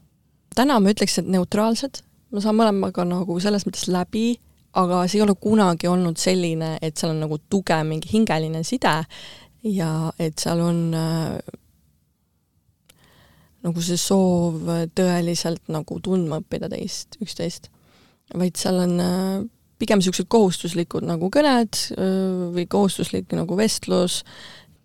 täna 0.56 0.80
ma 0.80 0.92
ütleks, 0.94 1.20
et 1.20 1.28
neutraalsed, 1.28 2.00
ma 2.32 2.42
saan 2.44 2.56
mõlemaga 2.58 3.04
nagu 3.08 3.36
selles 3.44 3.66
mõttes 3.68 3.90
läbi, 3.92 4.38
aga 4.76 5.04
see 5.08 5.20
ei 5.20 5.26
ole 5.26 5.36
kunagi 5.40 5.88
olnud 5.88 6.20
selline, 6.20 6.76
et 6.84 6.98
seal 6.98 7.14
on 7.14 7.24
nagu 7.24 7.40
tugev 7.50 7.86
mingi 7.88 8.12
hingeline 8.12 8.64
side 8.68 8.96
ja 9.72 9.92
et 10.20 10.42
seal 10.42 10.62
on 10.62 10.82
äh, 10.98 11.56
nagu 13.66 13.82
see 13.82 13.98
soov 14.00 14.70
tõeliselt 14.98 15.72
nagu 15.74 16.00
tundma 16.04 16.42
õppida 16.44 16.70
teist, 16.72 17.18
üksteist. 17.24 17.72
vaid 18.34 18.58
seal 18.58 18.82
on 18.84 19.00
äh, 19.02 19.46
pigem 19.82 20.02
niisugused 20.02 20.30
kohustuslikud 20.32 21.06
nagu 21.08 21.30
kõned 21.34 21.80
äh, 21.96 22.46
või 22.56 22.68
kohustuslik 22.70 23.34
nagu 23.38 23.58
vestlus. 23.58 24.24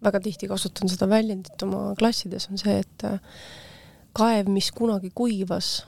väga 0.01 0.21
tihti 0.25 0.49
kasutan 0.49 0.89
seda 0.89 1.09
väljendit 1.09 1.63
oma 1.63 1.95
klassides, 1.99 2.49
on 2.49 2.61
see, 2.61 2.79
et 2.81 3.05
äh, 3.05 3.21
kaev, 4.17 4.49
mis 4.49 4.71
kunagi 4.73 5.13
kuivas, 5.15 5.85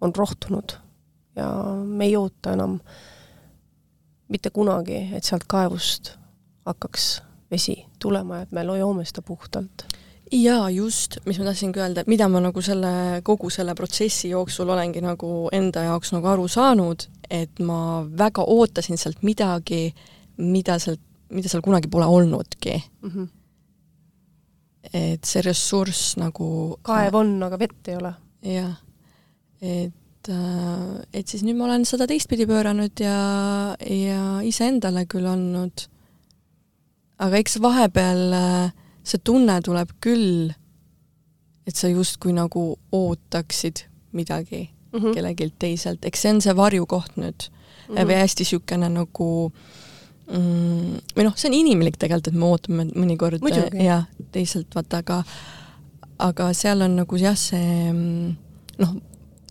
on 0.00 0.12
rohtunud 0.16 0.76
ja 1.36 1.48
me 1.84 2.08
ei 2.08 2.16
oota 2.16 2.54
enam 2.56 2.78
mitte 4.30 4.50
kunagi, 4.50 5.08
et 5.16 5.24
sealt 5.26 5.44
kaevust 5.50 6.14
hakkaks 6.66 7.22
vesi 7.50 7.84
tulema 7.98 8.42
et 8.44 8.52
me 8.52 8.62
joome 8.62 9.04
seda 9.04 9.22
puhtalt 9.26 9.86
jaa, 10.32 10.70
just, 10.70 11.18
mis 11.26 11.38
ma 11.40 11.48
tahtsingi 11.48 11.80
öelda, 11.80 12.04
et 12.04 12.10
mida 12.10 12.28
ma 12.30 12.40
nagu 12.42 12.62
selle, 12.62 13.20
kogu 13.26 13.50
selle 13.50 13.74
protsessi 13.78 14.30
jooksul 14.30 14.70
olengi 14.70 15.02
nagu 15.02 15.48
enda 15.52 15.84
jaoks 15.88 16.12
nagu 16.14 16.30
aru 16.30 16.46
saanud, 16.50 17.06
et 17.30 17.62
ma 17.66 18.02
väga 18.06 18.44
ootasin 18.46 19.00
sealt 19.00 19.24
midagi, 19.26 19.90
mida 20.38 20.78
sealt, 20.82 21.02
mida 21.34 21.50
seal 21.50 21.62
kunagi 21.62 21.90
pole 21.90 22.06
olnudki 22.06 22.74
mm. 22.76 23.10
-hmm. 23.10 23.28
et 24.92 25.24
see 25.24 25.42
ressurss 25.42 26.16
nagu 26.18 26.78
kaev 26.82 27.14
on, 27.14 27.36
aga 27.42 27.58
vett 27.58 27.88
ei 27.88 27.96
ole. 27.96 28.14
jah, 28.42 28.74
et 29.60 29.94
äh, 30.28 31.00
et 31.12 31.28
siis 31.28 31.42
nüüd 31.46 31.56
ma 31.56 31.68
olen 31.68 31.86
seda 31.88 32.06
teistpidi 32.10 32.46
pööranud 32.50 33.00
ja, 33.00 33.76
ja 33.80 34.24
iseendale 34.46 35.06
küll 35.10 35.28
andnud, 35.30 35.86
aga 37.20 37.40
eks 37.40 37.60
vahepeal 37.62 38.36
äh, 38.36 38.72
see 39.02 39.22
tunne 39.24 39.60
tuleb 39.64 39.94
küll, 40.04 40.50
et 41.68 41.76
sa 41.76 41.88
justkui 41.88 42.34
nagu 42.36 42.74
ootaksid 42.92 43.86
midagi 44.12 44.68
mm 44.68 45.00
-hmm. 45.00 45.14
kellegilt 45.14 45.54
teiselt, 45.58 46.04
eks 46.04 46.22
see 46.22 46.34
on 46.34 46.40
see 46.40 46.56
varjukoht 46.56 47.16
nüüd 47.16 47.48
mm 47.48 47.96
-hmm. 47.96 48.06
või 48.08 48.20
hästi 48.20 48.44
niisugune 48.44 48.88
nagu 48.88 49.52
mm, 50.32 50.98
või 51.16 51.24
noh, 51.24 51.36
see 51.36 51.48
on 51.48 51.54
inimlik 51.54 51.96
tegelikult, 51.96 52.28
et 52.28 52.34
me 52.34 52.46
ootame 52.46 52.84
mõnikord 52.84 53.40
jah, 53.84 54.06
teiselt 54.32 54.74
vaata, 54.74 54.98
aga 54.98 55.24
aga 56.18 56.52
seal 56.52 56.82
on 56.82 56.96
nagu 56.96 57.16
jah, 57.16 57.36
see 57.36 57.92
mm, 57.92 58.36
noh, 58.78 58.96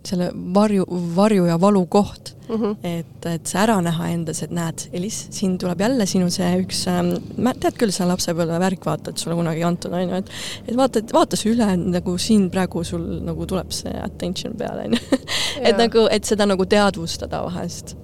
selle 0.05 0.29
varju, 0.55 0.85
varju 1.15 1.45
ja 1.49 1.57
valu 1.61 1.85
koht 1.91 2.33
mm. 2.49 2.55
-hmm. 2.55 2.75
et, 2.83 3.25
et 3.25 3.47
see 3.47 3.59
ära 3.61 3.79
näha 3.83 4.09
endas, 4.13 4.41
et 4.43 4.51
näed, 4.51 4.87
Elis, 4.93 5.19
siin 5.35 5.57
tuleb 5.57 5.81
jälle 5.81 6.05
sinu 6.05 6.29
see 6.33 6.49
üks 6.63 6.85
ähm,, 6.91 7.13
tead 7.59 7.77
küll, 7.79 7.93
see 7.95 8.07
lapsepõlve 8.07 8.59
värk, 8.59 8.85
vaata, 8.85 9.11
et 9.11 9.17
sulle 9.17 9.35
kunagi 9.35 9.63
ei 9.63 9.67
antud, 9.69 9.93
on 9.93 10.09
ju, 10.09 10.21
et 10.23 10.31
et 10.67 10.75
vaata, 10.77 10.99
et 10.99 11.13
vaata 11.13 11.39
see 11.39 11.53
üle, 11.53 11.69
nagu 11.77 12.17
siin 12.17 12.49
praegu 12.49 12.83
sul 12.83 13.05
nagu 13.25 13.45
tuleb 13.45 13.71
see 13.75 13.95
attention 14.03 14.57
peale, 14.57 14.87
on 14.89 14.99
ju. 14.99 15.23
et 15.67 15.77
nagu, 15.77 16.07
et 16.11 16.25
seda 16.25 16.47
nagu 16.49 16.65
teadvustada 16.65 17.43
vahest 17.45 17.95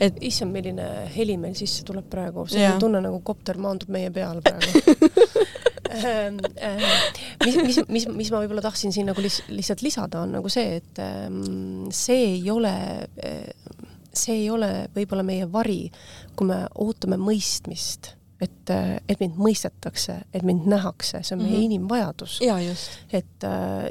et 0.00 0.18
issand, 0.20 0.52
milline 0.54 0.86
heli 1.14 1.36
meil 1.40 1.54
sisse 1.58 1.84
tuleb 1.86 2.08
praegu, 2.10 2.46
see 2.50 2.70
tunne 2.80 3.00
nagu 3.04 3.20
kopter 3.26 3.58
maandub 3.60 3.92
meie 3.94 4.10
peale 4.14 4.42
praegu. 4.46 5.44
Ähm, 5.94 6.38
äh, 6.56 6.80
mis, 7.44 7.56
mis, 7.56 7.78
mis, 7.88 8.06
mis 8.08 8.30
ma 8.32 8.40
võib-olla 8.42 8.62
tahtsin 8.64 8.92
siin 8.94 9.06
nagu 9.10 9.22
lihtsalt 9.22 9.84
lisada, 9.84 10.24
on 10.24 10.32
nagu 10.38 10.50
see, 10.50 10.80
et 10.80 11.00
ähm, 11.02 11.86
see 11.94 12.32
ei 12.32 12.50
ole, 12.50 12.72
äh, 13.22 13.76
see 14.10 14.40
ei 14.40 14.48
ole 14.50 14.88
võib-olla 14.96 15.22
meie 15.26 15.46
vari, 15.50 15.86
kui 16.34 16.50
me 16.50 16.64
ootame 16.82 17.18
mõistmist 17.20 18.14
et, 18.42 18.72
äh, 18.74 18.96
et 19.08 19.20
mind 19.22 19.38
mõistetakse, 19.38 20.18
et 20.34 20.42
mind 20.42 20.66
nähakse, 20.72 21.22
see 21.22 21.36
on 21.36 21.44
meie 21.44 21.52
mm 21.52 21.60
-hmm. 21.60 21.68
inimvajadus. 21.70 22.40
et 23.12 23.46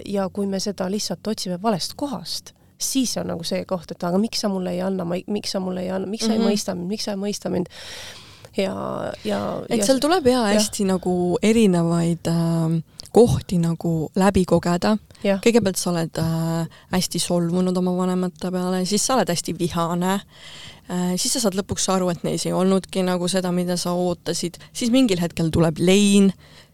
ja 0.05 0.29
kui 0.29 0.47
me 0.47 0.59
seda 0.59 0.89
lihtsalt 0.91 1.27
otsime 1.27 1.61
valest 1.61 1.93
kohast 1.95 2.53
siis 2.77 3.17
on 3.17 3.27
nagu 3.33 3.43
see 3.47 3.65
koht, 3.69 3.91
et 3.91 4.03
aga 4.03 4.17
miks 4.21 4.43
sa 4.43 4.49
mulle 4.51 4.73
ei 4.75 4.81
anna, 4.81 5.05
ma 5.05 5.15
ei, 5.19 5.23
miks 5.27 5.55
sa 5.55 5.59
mulle 5.63 5.85
ei 5.85 5.91
anna, 5.93 6.07
miks 6.07 6.25
sa 6.25 6.31
mm 6.31 6.33
-hmm. 6.33 6.41
ei 6.41 6.45
mhm. 6.45 6.53
mõista 6.53 6.75
mind, 6.75 6.87
miks 6.87 7.03
sa 7.03 7.11
ei 7.11 7.17
mõista 7.17 7.49
mind 7.49 7.69
ja, 8.57 8.73
ja 9.25 9.39
et 9.69 9.81
ja, 9.81 9.85
seal 9.85 10.01
tuleb 10.03 10.27
jaa 10.27 10.45
hästi 10.51 10.85
ja. 10.85 10.93
nagu 10.93 11.37
erinevaid 11.41 12.29
äh, 12.29 12.75
kohti 13.13 13.59
nagu 13.61 13.93
läbi 14.17 14.45
kogeda. 14.49 14.97
kõigepealt 15.23 15.79
sa 15.79 15.91
oled 15.93 16.19
äh, 16.19 16.79
hästi 16.91 17.19
solvunud 17.19 17.77
oma 17.79 17.93
vanemate 17.95 18.51
peale, 18.51 18.83
siis 18.85 19.05
sa 19.05 19.15
oled 19.15 19.29
hästi 19.31 19.55
vihane 19.59 20.17
äh,, 20.17 21.13
siis 21.15 21.37
sa 21.37 21.45
saad 21.45 21.55
lõpuks 21.55 21.87
aru, 21.93 22.09
et 22.11 22.25
neis 22.27 22.45
ei 22.45 22.53
olnudki 22.53 23.05
nagu 23.07 23.29
seda, 23.31 23.53
mida 23.55 23.77
sa 23.79 23.93
ootasid, 23.95 24.59
siis 24.75 24.91
mingil 24.91 25.21
hetkel 25.23 25.53
tuleb 25.53 25.79
lein, 25.79 26.33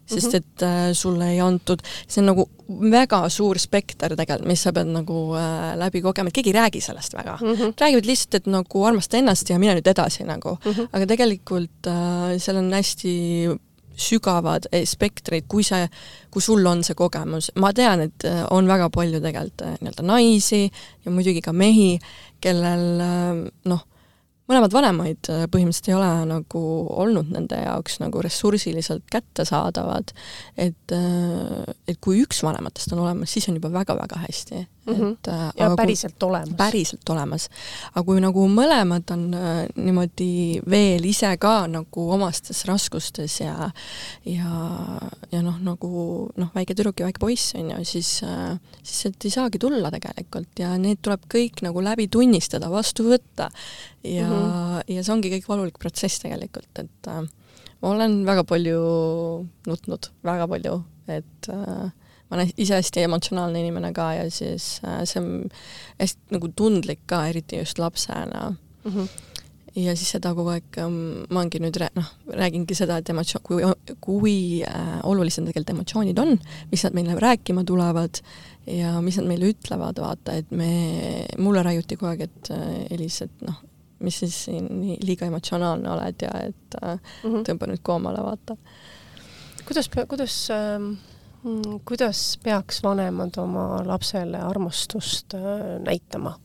sest 0.10 0.34
mhm. 0.34 0.38
et 0.38 0.66
äh, 0.68 0.80
sulle 0.98 1.32
ei 1.34 1.40
antud, 1.44 1.84
see 2.08 2.24
on 2.24 2.32
nagu 2.34 2.48
väga 2.92 3.24
suur 3.34 3.58
spekter 3.62 4.14
tegelikult, 4.18 4.50
mis 4.50 4.66
sa 4.66 4.74
pead 4.76 4.92
nagu 4.94 5.22
äh, 5.38 5.72
läbi 5.80 6.04
kogema, 6.06 6.30
et 6.30 6.38
keegi 6.38 6.54
ei 6.54 6.60
räägi 6.60 6.82
sellest 6.86 7.16
väga 7.18 7.38
mm. 7.42 7.56
-hmm. 7.56 7.74
räägivad 7.80 8.12
lihtsalt, 8.12 8.36
et 8.36 8.52
nagu 8.52 8.84
armasta 8.86 9.18
ennast 9.18 9.50
ja 9.50 9.60
mine 9.60 9.78
nüüd 9.80 9.90
edasi 9.90 10.24
nagu 10.24 10.58
mm, 10.66 10.72
-hmm. 10.72 10.88
aga 10.94 11.06
tegelikult 11.06 11.88
äh, 11.88 12.38
seal 12.38 12.58
on 12.58 12.74
hästi 12.74 13.16
sügavad 14.00 14.70
eh, 14.72 14.86
spektrid, 14.88 15.48
kui 15.52 15.64
see, 15.66 15.88
kui 16.32 16.44
sul 16.44 16.66
on 16.70 16.84
see 16.86 16.98
kogemus, 16.98 17.52
ma 17.60 17.72
tean, 17.76 18.06
et 18.08 18.26
äh, 18.28 18.42
on 18.56 18.68
väga 18.70 18.90
palju 18.94 19.22
tegelikult 19.24 19.66
äh, 19.66 19.78
nii-öelda 19.82 20.06
naisi 20.08 20.64
ja 21.06 21.14
muidugi 21.14 21.44
ka 21.46 21.54
mehi, 21.54 21.92
kellel 22.42 23.04
äh, 23.04 23.44
noh, 23.72 23.86
mõlemad 24.50 24.74
vanemaid 24.74 25.30
äh, 25.32 25.46
põhimõtteliselt 25.52 25.92
ei 25.92 25.98
ole 25.98 26.10
nagu 26.32 26.64
olnud 27.04 27.30
nende 27.34 27.60
jaoks 27.62 28.00
nagu 28.02 28.24
ressursiliselt 28.26 29.06
kättesaadavad, 29.14 30.14
et, 30.58 30.96
äh, 30.96 31.74
et 31.88 32.00
kui 32.02 32.24
üks 32.24 32.42
vanematest 32.46 32.96
on 32.96 33.04
olemas, 33.06 33.34
siis 33.34 33.50
on 33.50 33.60
juba 33.60 33.72
väga-väga 33.80 34.24
hästi. 34.26 34.66
Mhm. 34.90 35.12
et 35.12 35.28
äh, 35.28 35.46
ja 35.58 35.66
aga 35.68 35.76
päriselt 35.80 36.24
olemas. 36.24 36.56
päriselt 36.58 37.10
olemas. 37.10 37.50
aga 37.94 38.04
kui 38.06 38.22
nagu 38.24 38.48
mõlemad 38.48 39.14
on 39.16 39.34
äh, 39.34 39.68
niimoodi 39.76 40.62
veel 40.70 41.06
ise 41.06 41.32
ka 41.38 41.68
nagu 41.68 42.08
omastes 42.16 42.66
raskustes 42.66 43.40
ja 43.42 43.72
ja, 44.26 44.54
ja 45.32 45.42
noh, 45.46 45.60
nagu 45.64 46.30
noh, 46.36 46.52
väike 46.56 46.76
tüdruk 46.76 47.00
ja 47.00 47.10
väike 47.10 47.22
poiss 47.22 47.56
on 47.56 47.72
ju, 47.72 47.84
siis 47.86 48.24
äh, 48.24 48.58
siis 48.84 49.02
sealt 49.06 49.26
ei 49.26 49.34
saagi 49.34 49.62
tulla 49.62 49.92
tegelikult 49.94 50.60
ja 50.62 50.76
need 50.82 51.02
tuleb 51.06 51.26
kõik 51.32 51.64
nagu 51.66 51.84
läbi 51.84 52.08
tunnistada, 52.12 52.70
vastu 52.72 53.10
võtta. 53.10 53.50
ja 54.04 54.28
mm, 54.28 54.36
-hmm. 54.36 54.84
ja 54.96 55.04
see 55.04 55.14
ongi 55.14 55.32
kõik 55.34 55.48
valulik 55.48 55.80
protsess 55.80 56.20
tegelikult, 56.20 56.72
et 56.80 57.08
äh, 57.08 57.24
ma 57.82 57.94
olen 57.96 58.26
väga 58.26 58.44
palju 58.44 58.80
nutnud, 59.68 60.12
väga 60.24 60.48
palju, 60.48 60.84
et 61.08 61.50
äh, 61.50 61.92
ma 62.30 62.38
olen 62.38 62.52
ise 62.58 62.78
hästi 62.78 63.06
emotsionaalne 63.08 63.60
inimene 63.64 63.94
ka 63.94 64.12
ja 64.14 64.28
siis 64.32 64.82
äh, 64.86 65.02
see 65.10 65.22
on 65.22 65.50
hästi 66.00 66.38
nagu 66.38 66.52
tundlik 66.56 67.02
ka, 67.10 67.26
eriti 67.28 67.58
just 67.58 67.80
lapsena 67.80 68.50
mm. 68.84 68.92
-hmm. 68.92 69.08
ja 69.76 69.96
siis 69.96 70.12
seda 70.12 70.34
kogu 70.36 70.50
aeg 70.50 70.78
ähm, 70.78 71.26
ma 71.30 71.40
olengi 71.42 71.60
nüüd 71.64 71.80
rää- 71.82 71.96
noh, 71.96 72.12
räägingi 72.34 72.76
seda, 72.76 72.98
et 72.98 73.10
emotsioon, 73.10 73.44
kui, 73.44 73.64
kui 74.02 74.38
äh, 74.64 75.00
olulised 75.04 75.46
tegelikult 75.46 75.76
emotsioonid 75.76 76.18
on, 76.20 76.38
mis 76.72 76.84
nad 76.84 76.94
meile 76.94 77.16
rääkima 77.20 77.64
tulevad 77.64 78.22
ja 78.68 79.02
mis 79.02 79.18
nad 79.18 79.28
meile 79.28 79.50
ütlevad, 79.50 80.02
vaata, 80.02 80.34
et 80.34 80.52
me, 80.52 81.26
mulle 81.38 81.64
raiuti 81.64 81.98
kogu 81.98 82.12
aeg, 82.14 82.22
et 82.22 82.52
äh, 82.54 82.86
Elis, 82.94 83.22
et 83.26 83.42
noh, 83.42 83.58
mis 84.00 84.20
siis 84.20 84.36
siin 84.46 84.68
nii 84.80 84.98
liiga 85.04 85.28
emotsionaalne 85.28 85.90
oled 85.92 86.22
ja 86.22 86.32
et 86.46 86.78
äh, 86.84 87.00
Mm 87.24 87.34
-hmm. 87.34 87.44
tõmba 87.48 87.68
nüüd 87.68 87.82
koomale, 87.84 88.24
vaata. 88.24 88.56
kuidas, 89.68 89.90
kuidas 90.08 90.48
mm, 90.80 90.98
kuidas 91.88 92.38
peaks 92.44 92.84
vanemad 92.84 93.38
oma 93.40 93.82
lapsele 93.88 94.40
armastust 94.44 95.34
äh, 95.34 95.80
näitama? 95.86 96.36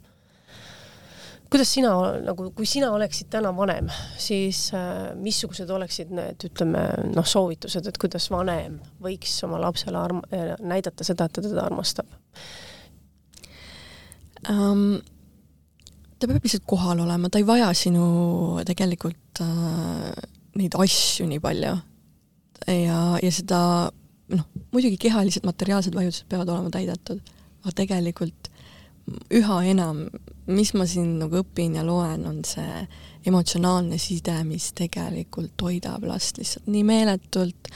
kuidas 1.50 1.70
sina 1.74 1.90
nagu, 2.24 2.48
kui 2.50 2.66
sina 2.66 2.88
oleksid 2.90 3.28
täna 3.30 3.52
vanem, 3.54 3.86
siis 4.18 4.72
äh, 4.74 5.12
missugused 5.14 5.70
oleksid 5.70 6.10
need, 6.14 6.46
ütleme 6.48 6.82
noh, 7.14 7.26
soovitused, 7.26 7.86
et 7.86 7.98
kuidas 8.02 8.26
vanem 8.30 8.80
võiks 9.02 9.36
oma 9.46 9.60
lapsele 9.62 10.00
arm- 10.00 10.24
äh,, 10.34 10.54
näidata 10.58 11.06
seda, 11.06 11.28
et 11.28 11.36
ta 11.36 11.44
teda 11.44 11.62
armastab? 11.66 12.10
um, 14.50 14.98
ta 16.18 16.26
peab 16.26 16.42
lihtsalt 16.42 16.66
kohal 16.66 17.04
olema, 17.06 17.30
ta 17.30 17.38
ei 17.38 17.46
vaja 17.46 17.70
sinu 17.78 18.06
tegelikult 18.66 19.42
äh, 19.46 20.10
neid 20.58 20.74
asju 20.78 21.28
nii 21.30 21.42
palju. 21.42 21.76
ja, 22.66 23.02
ja 23.22 23.34
seda 23.34 23.60
noh, 24.32 24.44
muidugi 24.72 24.98
kehalised, 25.06 25.44
materiaalsed 25.46 25.94
vajadused 25.96 26.28
peavad 26.30 26.52
olema 26.52 26.72
täidetud, 26.72 27.20
aga 27.64 27.74
tegelikult 27.76 28.50
üha 29.36 29.58
enam, 29.68 30.06
mis 30.48 30.72
ma 30.76 30.86
siin 30.88 31.18
nagu 31.20 31.42
õpin 31.42 31.76
ja 31.76 31.84
loen, 31.84 32.24
on 32.28 32.40
see 32.48 32.86
emotsionaalne 33.28 33.98
side, 34.00 34.36
mis 34.48 34.70
tegelikult 34.76 35.52
toidab 35.60 36.06
last 36.08 36.40
lihtsalt 36.40 36.68
nii 36.72 36.84
meeletult. 36.88 37.70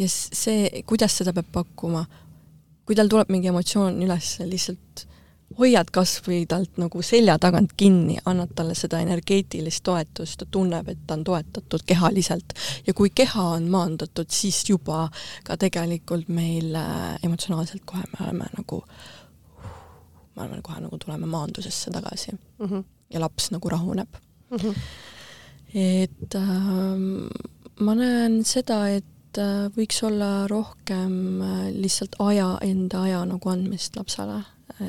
Ja 0.00 0.08
see, 0.08 0.82
kuidas 0.88 1.18
seda 1.20 1.34
peab 1.36 1.50
pakkuma, 1.52 2.06
kui 2.88 2.96
tal 2.96 3.12
tuleb 3.12 3.32
mingi 3.32 3.52
emotsioon 3.52 4.00
üles, 4.04 4.38
lihtsalt 4.48 5.04
hoiad 5.58 5.90
kas 5.92 6.18
või 6.26 6.44
talt 6.48 6.78
nagu 6.80 7.02
selja 7.02 7.36
tagant 7.42 7.72
kinni, 7.78 8.16
annad 8.28 8.52
talle 8.56 8.74
seda 8.78 9.00
energeetilist 9.02 9.82
toetust, 9.86 10.38
ta 10.40 10.48
tunneb, 10.50 10.88
et 10.88 11.00
ta 11.06 11.16
on 11.18 11.24
toetatud 11.26 11.84
kehaliselt. 11.86 12.54
ja 12.86 12.94
kui 12.94 13.10
keha 13.10 13.48
on 13.56 13.68
maandatud, 13.72 14.30
siis 14.30 14.62
juba 14.68 15.08
ka 15.44 15.56
tegelikult 15.56 16.28
meil 16.28 16.74
äh, 16.78 17.18
emotsionaalselt 17.22 17.84
kohe 17.84 18.02
me 18.12 18.24
oleme 18.26 18.48
nagu, 18.56 18.82
me 20.36 20.42
oleme 20.42 20.62
kohe 20.62 20.80
nagu 20.80 20.98
tuleme 20.98 21.26
maandusesse 21.26 21.90
tagasi 21.90 22.32
mm. 22.32 22.66
-hmm. 22.66 22.84
ja 23.10 23.20
laps 23.20 23.50
nagu 23.50 23.68
rahuneb. 23.68 24.08
Mm 24.50 24.58
-hmm. 24.58 24.74
et 25.74 26.34
ähm, 26.34 27.26
ma 27.80 27.94
näen 27.94 28.44
seda, 28.44 28.88
et 28.88 29.38
äh, 29.38 29.68
võiks 29.76 30.02
olla 30.06 30.46
rohkem 30.46 31.42
äh, 31.42 31.70
lihtsalt 31.72 32.16
aja, 32.18 32.58
enda 32.62 33.02
aja 33.02 33.24
nagu 33.24 33.48
andmist 33.48 33.96
lapsele, 33.96 34.42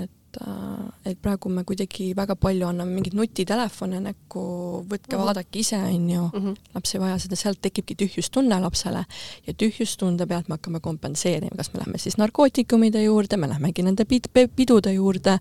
et 0.04 0.12
äh, 0.42 1.12
et 1.12 1.18
praegu 1.22 1.50
me 1.50 1.64
kuidagi 1.64 2.16
väga 2.16 2.36
palju 2.36 2.68
anname 2.68 2.92
mingeid 2.96 3.14
nutitelefone 3.18 4.00
näkku, 4.00 4.42
võtke 4.90 5.18
Mhm. 5.18 5.26
vaadake 5.26 5.60
ise, 5.60 5.78
on 5.78 6.10
ju, 6.10 6.22
Mm 6.34 6.40
-hmm. 6.46 6.56
laps 6.76 6.96
ei 6.96 7.00
vaja 7.02 7.18
seda, 7.20 7.36
sealt 7.36 7.62
tekibki 7.62 7.96
tühjustunne 7.96 8.60
lapsele 8.62 9.06
ja 9.48 9.54
tühjustunde 9.54 10.28
pealt 10.28 10.48
me 10.50 10.54
hakkame 10.56 10.80
kompenseerima, 10.80 11.56
kas 11.58 11.74
me 11.74 11.80
lähme 11.80 11.98
siis 11.98 12.18
narkootikumide 12.18 13.04
juurde, 13.04 13.38
me 13.38 13.48
lähmegi 13.50 13.82
nende 13.84 14.04
pid-, 14.04 14.50
pidude 14.56 14.94
juurde, 14.94 15.40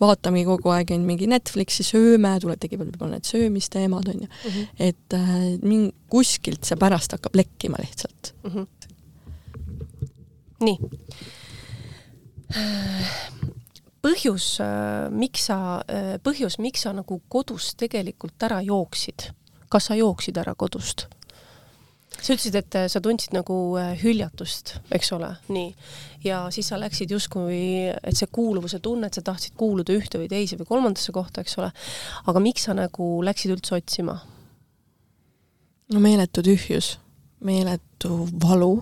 vaatamegi 0.00 0.44
kogu 0.44 0.68
aeg 0.70 0.90
mingi 0.98 1.26
Netflixi, 1.26 1.82
sööme, 1.82 2.38
tuleb, 2.40 2.58
tekivad 2.60 2.86
võib-olla 2.86 3.10
need 3.10 3.24
söömisteemad, 3.24 4.08
on 4.08 4.20
ju, 4.20 4.26
Mm 4.44 4.50
-hmm. 4.50 4.66
et 4.78 5.12
äh, 5.14 5.92
kuskilt 6.08 6.64
see 6.64 6.76
pärast 6.76 7.12
hakkab 7.12 7.34
lekkima 7.34 7.76
lihtsalt. 7.80 8.34
mm. 8.44 8.50
-hmm. 8.50 8.66
nii. 10.60 10.78
põhjus, 14.04 14.46
miks 15.10 15.48
sa, 15.50 15.58
põhjus, 16.22 16.58
miks 16.62 16.86
sa 16.86 16.94
nagu 16.96 17.20
kodust 17.28 17.78
tegelikult 17.80 18.46
ära 18.46 18.60
jooksid, 18.64 19.30
kas 19.68 19.90
sa 19.90 19.98
jooksid 19.98 20.38
ära 20.38 20.54
kodust? 20.58 21.08
sa 22.18 22.34
ütlesid, 22.34 22.56
et 22.58 22.76
äh, 22.78 22.86
sa 22.90 23.00
tundsid 23.02 23.34
nagu 23.36 23.54
äh, 23.78 23.92
hüljatust, 24.00 24.74
eks 24.94 25.12
ole, 25.14 25.30
nii. 25.52 25.68
ja 26.26 26.40
siis 26.54 26.70
sa 26.70 26.78
läksid 26.80 27.12
justkui, 27.14 27.60
et 27.88 28.18
see 28.18 28.30
kuuluvuse 28.32 28.80
tunne, 28.84 29.08
et 29.08 29.18
sa 29.18 29.22
tahtsid 29.24 29.54
kuuluda 29.58 29.94
ühte 29.94 30.20
või 30.20 30.30
teise 30.30 30.58
või 30.58 30.68
kolmandasse 30.68 31.14
kohta, 31.14 31.44
eks 31.44 31.58
ole. 31.62 31.70
aga 32.26 32.42
miks 32.42 32.66
sa 32.66 32.74
nagu 32.76 33.10
läksid 33.24 33.54
üldse 33.54 33.78
otsima? 33.78 34.18
no 35.94 36.04
meeletu 36.04 36.42
tühjus, 36.44 36.96
meeletu 37.44 38.24
valu, 38.42 38.74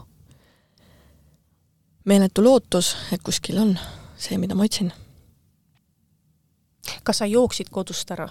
meeletu 2.09 2.45
lootus, 2.47 2.95
et 3.13 3.23
kuskil 3.23 3.61
on 3.63 3.77
see, 4.17 4.41
mida 4.41 4.57
ma 4.57 4.65
otsin. 4.65 4.95
Kas 7.07 7.23
sa 7.23 7.29
jooksid 7.31 7.71
kodust 7.73 8.11
ära? 8.15 8.29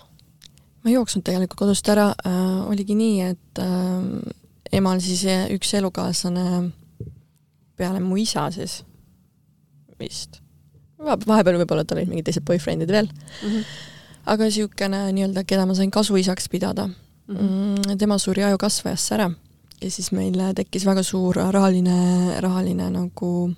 ma 0.83 0.91
ei 0.91 0.97
jooksnud 0.97 1.25
tegelikult 1.25 1.59
kodust 1.65 1.89
ära 1.89 2.11
äh,, 2.25 2.65
oligi 2.69 2.97
nii, 2.97 3.21
et 3.33 3.61
äh, 3.63 4.09
emal 4.79 5.01
siis 5.03 5.25
üks 5.53 5.73
elukaaslane 5.79 6.71
peale 7.75 8.01
mu 8.03 8.17
isa 8.17 8.47
siis 8.55 8.83
vist, 9.99 10.41
vahepeal 10.99 11.59
võib-olla 11.61 11.85
tal 11.87 11.99
olid 12.01 12.11
mingid 12.11 12.29
teised 12.29 12.45
boyfriend'id 12.47 12.91
veel 12.91 13.07
mm. 13.07 13.49
-hmm. 13.49 13.65
aga 14.33 14.49
niisugune 14.49 15.01
nii-öelda, 15.15 15.43
keda 15.47 15.65
ma 15.65 15.75
sain 15.75 15.91
kasuisaks 15.91 16.49
pidada 16.49 16.89
Mm 17.27 17.37
-hmm. 17.37 17.89
mm, 17.89 17.97
tema 17.97 18.17
suri 18.17 18.43
ajukasvajasse 18.43 19.15
ära 19.15 19.31
ja 19.81 19.91
siis 19.91 20.11
meil 20.11 20.37
tekkis 20.55 20.85
väga 20.85 21.03
suur 21.03 21.35
rahaline, 21.35 22.41
rahaline 22.41 22.89
nagu 22.89 23.53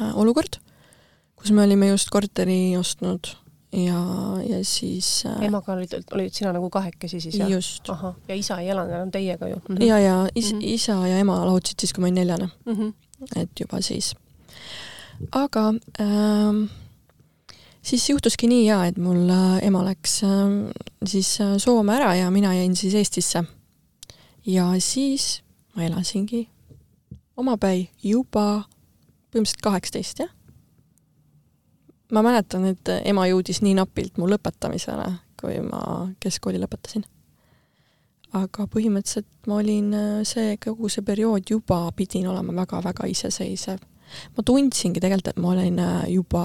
äh, 0.00 0.18
olukord, 0.18 0.58
kus 1.38 1.52
me 1.54 1.62
olime 1.62 1.88
just 1.92 2.10
korteri 2.10 2.76
ostnud 2.78 3.30
ja, 3.72 4.00
ja 4.48 4.58
siis 4.64 5.24
äh, 5.28 5.42
emaga 5.48 5.74
olid, 5.76 5.94
olid 6.16 6.34
sina 6.34 6.52
nagu 6.56 6.70
kahekesi 6.72 7.20
siis 7.20 7.38
jah? 7.38 7.50
just. 7.50 7.88
ja 8.28 8.34
isa 8.34 8.58
ei 8.62 8.70
elanud 8.72 8.94
enam 8.94 9.10
teiega 9.10 9.48
ju 9.48 9.56
mm? 9.56 9.76
-hmm. 9.76 9.84
ja, 9.84 9.98
ja 9.98 10.28
is, 10.34 10.52
mm. 10.52 10.58
-hmm. 10.58 10.64
isa 10.74 11.06
ja 11.06 11.18
ema 11.18 11.44
lahutasid 11.44 11.80
siis, 11.80 11.92
kui 11.92 12.00
ma 12.02 12.06
olin 12.06 12.14
neljane, 12.14 12.48
mm. 12.66 12.74
-hmm. 12.74 12.92
et 13.36 13.50
juba 13.60 13.80
siis. 13.80 14.14
aga 15.32 15.74
ähm, 16.00 16.64
siis 17.82 18.10
juhtuski 18.10 18.46
nii 18.46 18.66
jaa, 18.66 18.86
et 18.86 18.96
mul 18.96 19.28
äh, 19.30 19.66
ema 19.66 19.84
läks 19.84 20.22
äh, 20.22 20.30
siis 21.06 21.40
äh, 21.40 21.56
Soome 21.58 21.96
ära 21.96 22.14
ja 22.14 22.30
mina 22.30 22.54
jäin 22.54 22.76
siis 22.76 22.94
Eestisse. 22.94 23.44
ja 24.46 24.72
siis 24.78 25.42
ma 25.76 25.84
elasingi 25.84 26.48
omapäi 27.36 27.88
juba 28.02 28.64
põhimõtteliselt 29.30 29.62
kaheksateist, 29.62 30.18
jah. 30.18 30.30
Ma 32.12 32.24
mäletan, 32.24 32.66
et 32.72 32.90
ema 33.04 33.26
jõudis 33.28 33.62
nii 33.64 33.76
napilt 33.78 34.18
mu 34.20 34.28
lõpetamisele, 34.30 35.08
kui 35.40 35.60
ma 35.64 35.80
keskkooli 36.22 36.60
lõpetasin. 36.62 37.06
aga 38.38 38.66
põhimõtteliselt 38.68 39.48
ma 39.48 39.56
olin 39.56 39.94
äh, 39.96 40.08
see, 40.28 40.58
kogu 40.60 40.90
see 40.92 41.00
periood 41.00 41.48
juba 41.48 41.86
pidin 41.96 42.26
olema 42.28 42.52
väga-väga 42.60 43.08
iseseisev. 43.08 43.80
ma 44.36 44.44
tundsingi 44.44 45.00
tegelikult, 45.00 45.32
et 45.32 45.42
ma 45.42 45.52
olen 45.54 45.78
äh, 45.78 46.04
juba 46.12 46.44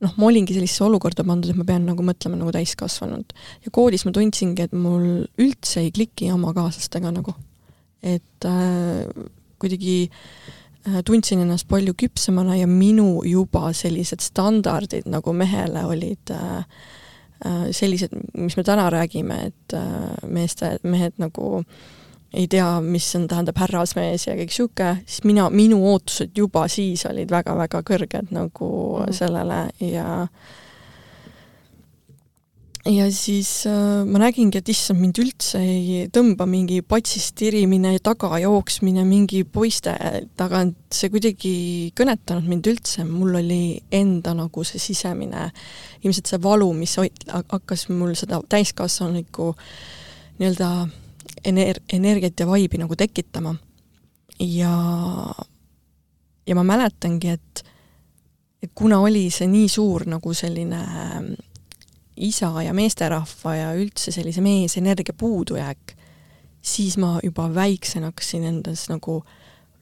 noh, 0.00 0.14
ma 0.16 0.28
olingi 0.28 0.56
sellisesse 0.56 0.84
olukorda 0.84 1.24
pandud, 1.24 1.50
et 1.52 1.56
ma 1.56 1.64
pean 1.64 1.84
nagu 1.88 2.04
mõtlema 2.04 2.36
nagu 2.40 2.52
täiskasvanud. 2.52 3.32
ja 3.64 3.72
koolis 3.72 4.04
ma 4.04 4.12
tundsingi, 4.16 4.68
et 4.68 4.72
mul 4.72 5.26
üldse 5.40 5.84
ei 5.84 5.92
kliki 5.92 6.32
oma 6.32 6.54
kaaslastega 6.56 7.12
nagu. 7.12 7.36
et 8.02 8.48
äh, 8.48 9.04
kuidagi 9.60 10.08
äh, 10.08 10.59
tundsin 11.04 11.42
ennast 11.44 11.68
palju 11.68 11.94
küpsemana 11.98 12.56
ja 12.56 12.66
minu 12.66 13.22
juba 13.28 13.72
sellised 13.76 14.22
standardid 14.24 15.08
nagu 15.10 15.32
mehele 15.36 15.84
olid 15.84 16.32
äh, 16.32 16.58
äh, 17.46 17.66
sellised, 17.70 18.14
mis 18.34 18.56
me 18.56 18.64
täna 18.64 18.90
räägime, 18.90 19.40
et 19.50 19.74
äh, 19.76 20.28
meeste, 20.28 20.78
mehed 20.82 21.18
nagu 21.18 21.64
ei 22.32 22.46
tea, 22.48 22.80
mis 22.80 23.08
on, 23.18 23.26
tähendab 23.28 23.58
härrasmees 23.58 24.28
ja 24.28 24.36
kõik 24.38 24.54
sihuke, 24.54 24.90
siis 25.06 25.24
mina, 25.26 25.48
minu 25.50 25.80
ootused 25.90 26.36
juba 26.38 26.68
siis 26.70 27.02
olid 27.10 27.30
väga-väga 27.30 27.82
kõrged 27.82 28.30
nagu 28.30 28.68
mm 28.70 29.04
-hmm. 29.04 29.12
sellele 29.12 29.60
ja 29.80 30.26
ja 32.90 33.06
siis 33.12 33.66
äh, 33.68 34.02
ma 34.06 34.20
nägingi, 34.22 34.60
et 34.60 34.68
issand, 34.72 35.00
mind 35.02 35.18
üldse 35.22 35.60
ei 35.62 36.06
tõmba 36.12 36.46
mingi 36.48 36.80
patsist 36.86 37.36
tirimine, 37.38 37.92
tagajooksmine 38.02 39.04
mingi 39.06 39.42
poiste 39.44 39.94
tagant, 40.38 40.78
see 40.94 41.10
kuidagi 41.12 41.52
kõnetanud 41.98 42.48
mind 42.50 42.70
üldse, 42.72 43.04
mul 43.06 43.38
oli 43.40 43.62
enda 43.94 44.34
nagu 44.38 44.64
see 44.66 44.82
sisemine, 44.82 45.48
ilmselt 46.02 46.32
see 46.32 46.42
valu, 46.42 46.70
mis 46.76 46.96
hakkas 46.98 47.88
mul 47.92 48.14
seda 48.18 48.40
täiskasvanulikku 48.50 49.52
nii-öelda 50.40 50.70
ener-, 51.50 51.82
energiat 51.92 52.40
ja 52.40 52.48
vaibi 52.48 52.80
nagu 52.80 52.96
tekitama. 52.96 53.54
ja, 54.40 54.72
ja 56.46 56.56
ma 56.56 56.64
mäletangi, 56.64 57.36
et, 57.36 57.62
et 58.62 58.72
kuna 58.74 59.02
oli 59.04 59.28
see 59.30 59.46
nii 59.50 59.68
suur 59.68 60.08
nagu 60.08 60.34
selline 60.34 60.80
ähm, 60.80 61.32
isa 62.20 62.52
ja 62.64 62.74
meesterahva 62.76 63.54
ja 63.56 63.72
üldse 63.78 64.12
sellise 64.14 64.42
meesenergia 64.44 65.14
puudujääk, 65.16 65.94
siis 66.62 66.98
ma 67.00 67.18
juba 67.24 67.48
väiksena 67.54 68.12
hakkasin 68.12 68.44
endas 68.44 68.88
nagu 68.92 69.20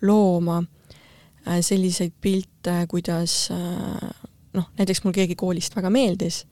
looma 0.03 0.61
äh, 0.63 1.59
selliseid 1.61 2.15
pilte, 2.21 2.85
kuidas 2.89 3.49
äh, 3.55 4.11
noh, 4.55 4.71
näiteks 4.79 5.03
mul 5.05 5.17
keegi 5.17 5.37
koolist 5.39 5.77
väga 5.77 5.91
meeldis, 5.91 6.45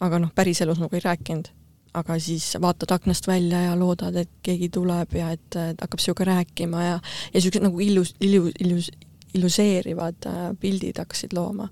aga 0.00 0.18
noh, 0.22 0.32
päriselus 0.34 0.80
nagu 0.80 0.96
ei 0.96 1.04
rääkinud 1.04 1.52
aga 1.94 2.16
siis 2.18 2.56
vaatad 2.60 2.90
aknast 2.90 3.26
välja 3.30 3.60
ja 3.68 3.74
loodad, 3.78 4.16
et 4.18 4.30
keegi 4.42 4.68
tuleb 4.74 5.14
ja 5.14 5.30
et, 5.34 5.46
et 5.54 5.80
hakkab 5.80 6.02
sinuga 6.02 6.26
rääkima 6.26 6.82
ja, 6.82 6.96
ja 6.96 7.36
niisugused 7.36 7.62
nagu 7.68 7.82
illus, 7.82 8.14
illu, 8.20 8.48
illus, 8.60 8.90
illuseerivad 9.34 10.26
äh, 10.30 10.48
pildid 10.60 10.98
hakkasid 10.98 11.36
looma. 11.36 11.68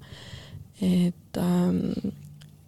et 0.83 1.39
ähm, 1.39 2.15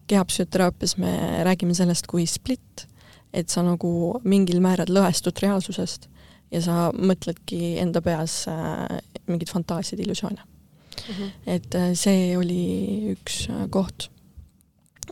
kehapsühhoteraapias 0.07 0.96
me 1.00 1.12
räägime 1.44 1.74
sellest 1.74 2.07
kui 2.11 2.26
split, 2.26 2.86
et 3.32 3.48
sa 3.48 3.64
nagu 3.66 4.20
mingil 4.24 4.61
määral 4.64 4.90
lõhestud 4.92 5.38
reaalsusest 5.42 6.09
ja 6.52 6.61
sa 6.62 6.88
mõtledki 6.94 7.76
enda 7.82 8.02
peas 8.05 8.44
äh, 8.48 8.98
mingeid 9.26 9.50
fantaasiaid, 9.50 10.05
illusioone 10.05 10.40
mm. 10.40 11.14
-hmm. 11.14 11.30
et 11.46 11.74
äh, 11.74 11.92
see 11.94 12.36
oli 12.38 13.14
üks 13.16 13.48
äh, 13.50 13.68
koht 13.70 14.11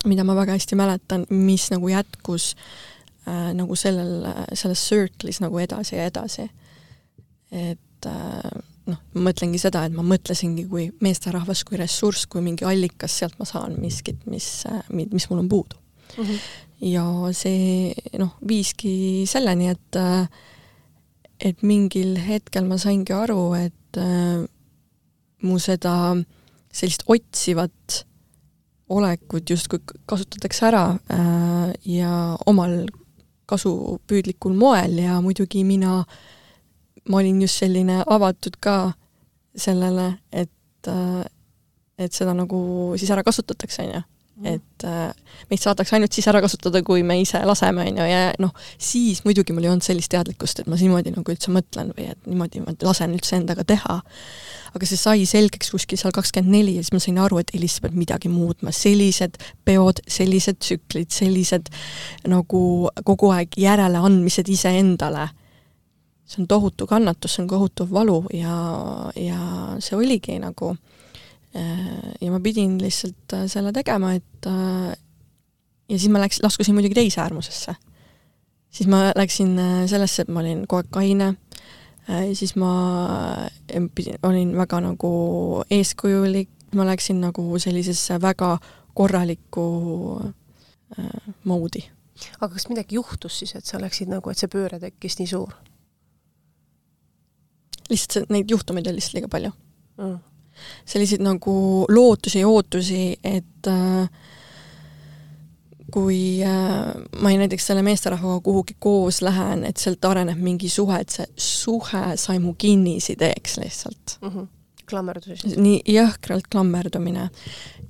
mida 0.08 0.24
ma 0.24 0.34
väga 0.36 0.56
hästi 0.56 0.76
mäletan, 0.78 1.26
mis 1.30 1.68
nagu 1.72 1.88
jätkus 1.88 2.52
äh, 3.28 3.52
nagu 3.54 3.76
sellel, 3.76 4.26
selles 4.54 4.82
circle'is 4.88 5.40
nagu 5.42 5.58
edasi 5.62 5.96
ja 5.96 6.06
edasi. 6.10 6.48
et 7.52 8.06
äh, 8.06 8.62
noh, 8.86 8.98
ma 9.14 9.28
mõtlengi 9.28 9.60
seda, 9.62 9.84
et 9.86 9.94
ma 9.94 10.04
mõtlesingi 10.06 10.66
kui 10.70 10.88
meesterahvas, 11.04 11.64
kui 11.68 11.78
ressurss, 11.80 12.26
kui 12.26 12.42
mingi 12.44 12.66
allikas, 12.68 13.18
sealt 13.20 13.38
ma 13.38 13.46
saan 13.48 13.76
miskit, 13.82 14.26
mis, 14.30 14.64
äh, 14.70 14.82
mis 14.90 15.28
mul 15.30 15.44
on 15.44 15.48
puudu 15.48 15.78
mm. 16.16 16.24
-hmm. 16.24 16.38
ja 16.92 17.04
see 17.32 17.94
noh, 18.18 18.34
viiski 18.48 19.24
selleni, 19.26 19.68
et 19.68 19.96
äh, 19.96 20.26
et 21.42 21.62
mingil 21.62 22.16
hetkel 22.22 22.64
ma 22.64 22.78
saingi 22.78 23.12
aru, 23.12 23.54
et 23.58 23.98
äh, 23.98 24.46
mu 25.42 25.58
seda 25.58 26.14
sellist 26.72 27.04
otsivat 27.10 28.04
olekut 28.92 29.50
justkui 29.50 29.80
kasutatakse 30.06 30.66
ära 30.68 30.84
äh, 31.12 31.72
ja 31.88 32.36
omal 32.46 32.86
kasupüüdlikul 33.50 34.54
moel 34.56 34.98
ja 35.02 35.18
muidugi 35.24 35.64
mina, 35.64 36.02
ma 37.08 37.18
olin 37.18 37.42
just 37.42 37.62
selline 37.62 38.02
avatud 38.06 38.58
ka 38.60 38.92
sellele, 39.56 40.14
et 40.32 40.88
äh, 40.88 41.22
et 41.98 42.14
seda 42.14 42.32
nagu 42.34 42.58
siis 42.98 43.10
ära 43.14 43.22
kasutatakse, 43.22 43.84
on 43.84 43.94
ju. 43.94 44.02
Mhm. 44.32 44.46
et 44.48 44.84
äh, 44.84 45.12
meid 45.50 45.60
saadakse 45.60 45.92
ainult 45.94 46.12
siis 46.16 46.26
ära 46.26 46.40
kasutada, 46.40 46.80
kui 46.82 47.02
me 47.04 47.18
ise 47.20 47.38
laseme, 47.44 47.84
on 47.84 47.98
ju, 48.00 48.06
ja 48.08 48.32
noh, 48.40 48.54
siis 48.78 49.20
muidugi 49.26 49.52
mul 49.52 49.66
ei 49.66 49.70
olnud 49.70 49.84
sellist 49.84 50.10
teadlikkust, 50.10 50.62
et 50.62 50.70
ma 50.72 50.78
niimoodi 50.80 51.12
nagu 51.12 51.34
üldse 51.34 51.52
mõtlen 51.52 51.92
või 51.92 52.08
et 52.14 52.26
niimoodi 52.26 52.64
ma 52.64 52.72
lasen 52.80 53.12
üldse 53.12 53.36
endaga 53.36 53.64
teha 53.68 54.00
aga 54.72 54.88
see 54.88 54.98
sai 54.98 55.26
selgeks 55.28 55.72
kuskil 55.74 56.00
seal 56.00 56.14
kakskümmend 56.16 56.54
neli 56.54 56.76
ja 56.78 56.84
siis 56.84 56.94
ma 56.96 57.00
sain 57.02 57.20
aru, 57.20 57.42
et 57.42 57.52
Elis 57.56 57.78
peab 57.84 57.96
midagi 57.98 58.30
muutma, 58.32 58.72
sellised 58.74 59.36
peod, 59.68 60.00
sellised 60.08 60.62
tsüklid, 60.62 61.12
sellised 61.12 61.68
nagu 62.30 62.62
kogu 63.04 63.32
aeg 63.36 63.58
järeleandmised 63.60 64.48
iseendale, 64.52 65.28
see 66.32 66.42
on 66.42 66.48
tohutu 66.48 66.86
kannatus, 66.86 67.36
see 67.36 67.44
on 67.44 67.48
kohutav 67.50 67.92
valu 67.92 68.22
ja, 68.32 68.56
ja 69.16 69.38
see 69.84 69.96
oligi 69.98 70.38
nagu 70.40 70.72
äh, 70.72 72.12
ja 72.20 72.32
ma 72.32 72.40
pidin 72.40 72.78
lihtsalt 72.80 73.36
äh, 73.36 73.46
selle 73.52 73.72
tegema, 73.76 74.14
et 74.16 74.48
äh, 74.48 74.92
ja 75.88 75.98
siis 75.98 76.08
ma 76.12 76.22
läks, 76.22 76.40
laskusin 76.42 76.76
muidugi 76.76 76.96
teise 76.96 77.20
äärmusesse. 77.20 77.74
siis 78.70 78.88
ma 78.88 79.10
läksin 79.16 79.58
sellesse, 79.86 80.22
et 80.22 80.28
ma 80.32 80.40
olin 80.40 80.64
kogu 80.66 80.80
aeg 80.80 80.92
kaine, 80.94 81.34
siis 82.32 82.54
ma 82.56 82.70
pidin, 83.94 84.16
olin 84.24 84.54
väga 84.56 84.80
nagu 84.80 85.10
eeskujulik, 85.70 86.48
ma 86.74 86.86
läksin 86.88 87.20
nagu 87.20 87.58
sellisesse 87.58 88.16
väga 88.20 88.56
korralikku 88.94 89.66
moodi. 91.44 91.84
aga 92.40 92.54
kas 92.54 92.70
midagi 92.72 92.96
juhtus 92.96 93.42
siis, 93.42 93.52
et 93.60 93.68
sa 93.68 93.80
läksid 93.80 94.08
nagu, 94.08 94.32
et 94.32 94.40
see 94.40 94.48
pööre 94.48 94.80
tekkis 94.80 95.20
nii 95.20 95.28
suur? 95.28 95.52
Lihtsalt 97.92 98.30
neid 98.32 98.50
juhtumeid 98.50 98.88
oli 98.88 99.00
lihtsalt 99.00 99.18
liiga 99.18 99.30
palju 99.32 99.52
mm.. 100.00 100.18
selliseid 100.94 101.24
nagu 101.24 101.56
lootusi 101.88 102.42
ja 102.42 102.48
ootusi, 102.48 103.02
et 103.24 103.70
äh, 103.70 104.08
kui 105.92 106.40
äh, 106.46 106.94
ma 107.20 107.34
näiteks 107.36 107.66
selle 107.70 107.84
meesterahvaga 107.84 108.40
kuhugi 108.44 108.76
koos 108.80 109.20
lähen, 109.24 109.66
et 109.68 109.80
sealt 109.80 110.04
areneb 110.08 110.40
mingi 110.40 110.70
suhe, 110.72 111.02
et 111.04 111.12
see 111.12 111.28
suhe 111.36 112.04
sai 112.20 112.40
mu 112.42 112.54
kinnisideeks 112.58 113.58
lihtsalt 113.62 114.18
mm. 114.20 114.28
-hmm. 114.28 114.50
Klammerdus. 114.92 115.44
nii 115.56 115.80
jõhkralt 115.88 116.48
klammerdumine. 116.52 117.28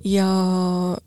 ja 0.03 0.27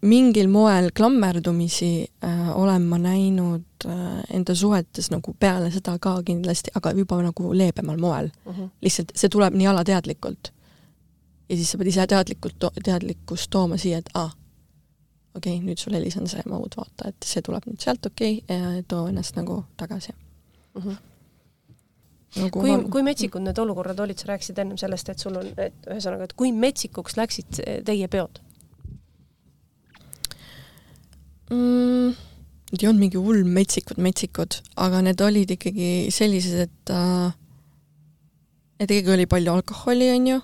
mingil 0.01 0.49
moel 0.49 0.91
klammerdumisi 0.97 2.07
äh, 2.25 2.51
olen 2.57 2.87
ma 2.91 2.99
näinud 2.99 3.87
äh, 3.87 4.23
enda 4.31 4.55
suhetes 4.55 5.11
nagu 5.13 5.35
peale 5.39 5.71
seda 5.75 5.99
ka 6.01 6.17
kindlasti, 6.25 6.73
aga 6.75 6.93
juba 6.97 7.21
nagu 7.25 7.53
leebemal 7.53 8.01
moel 8.01 8.31
mm. 8.45 8.53
-hmm. 8.53 8.71
lihtsalt 8.83 9.13
see 9.15 9.29
tuleb 9.33 9.55
nii 9.55 9.67
alateadlikult. 9.73 10.53
ja 11.49 11.57
siis 11.57 11.71
sa 11.71 11.79
pead 11.79 11.89
ise 11.89 12.07
teadlikult, 12.07 12.65
teadlikkust 12.85 13.51
tooma 13.51 13.77
siia, 13.77 13.99
et 13.99 14.11
aa 14.15 14.25
ah,, 14.25 14.33
okei 15.37 15.57
okay,, 15.57 15.67
nüüd 15.67 15.79
sul 15.79 15.95
helis 15.95 16.17
on 16.17 16.29
see 16.29 16.43
mode, 16.49 16.77
vaata, 16.77 17.09
et 17.09 17.17
see 17.25 17.43
tuleb 17.43 17.67
nüüd 17.67 17.81
sealt, 17.81 18.07
okei 18.07 18.41
okay,, 18.43 18.83
too 18.89 19.07
ennast 19.09 19.37
nagu 19.37 19.65
tagasi 19.77 20.13
mm. 20.13 20.83
-hmm. 20.83 21.16
Nagu 22.37 22.61
kui, 22.61 22.75
kui 22.93 23.05
metsikud 23.07 23.45
need 23.45 23.59
olukorrad 23.63 24.01
olid, 24.05 24.21
sa 24.21 24.33
rääkisid 24.33 24.59
ennem 24.61 24.77
sellest, 24.81 25.09
et 25.13 25.23
sul 25.23 25.39
on, 25.41 25.49
et 25.57 25.89
ühesõnaga, 25.89 26.29
et 26.29 26.37
kui 26.37 26.53
metsikuks 26.53 27.17
läksid 27.17 27.63
teie 27.87 28.09
peod 28.13 28.43
mm,? 31.51 32.15
Need 32.67 32.83
ei 32.83 32.89
olnud 32.91 33.05
mingi 33.05 33.21
hull 33.23 33.45
metsikud, 33.47 34.01
metsikud, 34.03 34.57
aga 34.83 34.99
need 35.07 35.21
olid 35.23 35.53
ikkagi 35.55 35.91
sellised, 36.11 36.65
et 36.67 36.91
äh, 36.91 37.29
et 38.83 38.91
ikkagi 38.91 39.13
oli 39.15 39.27
palju 39.31 39.53
alkoholi, 39.55 40.11
on 40.17 40.27
ju. 40.33 40.41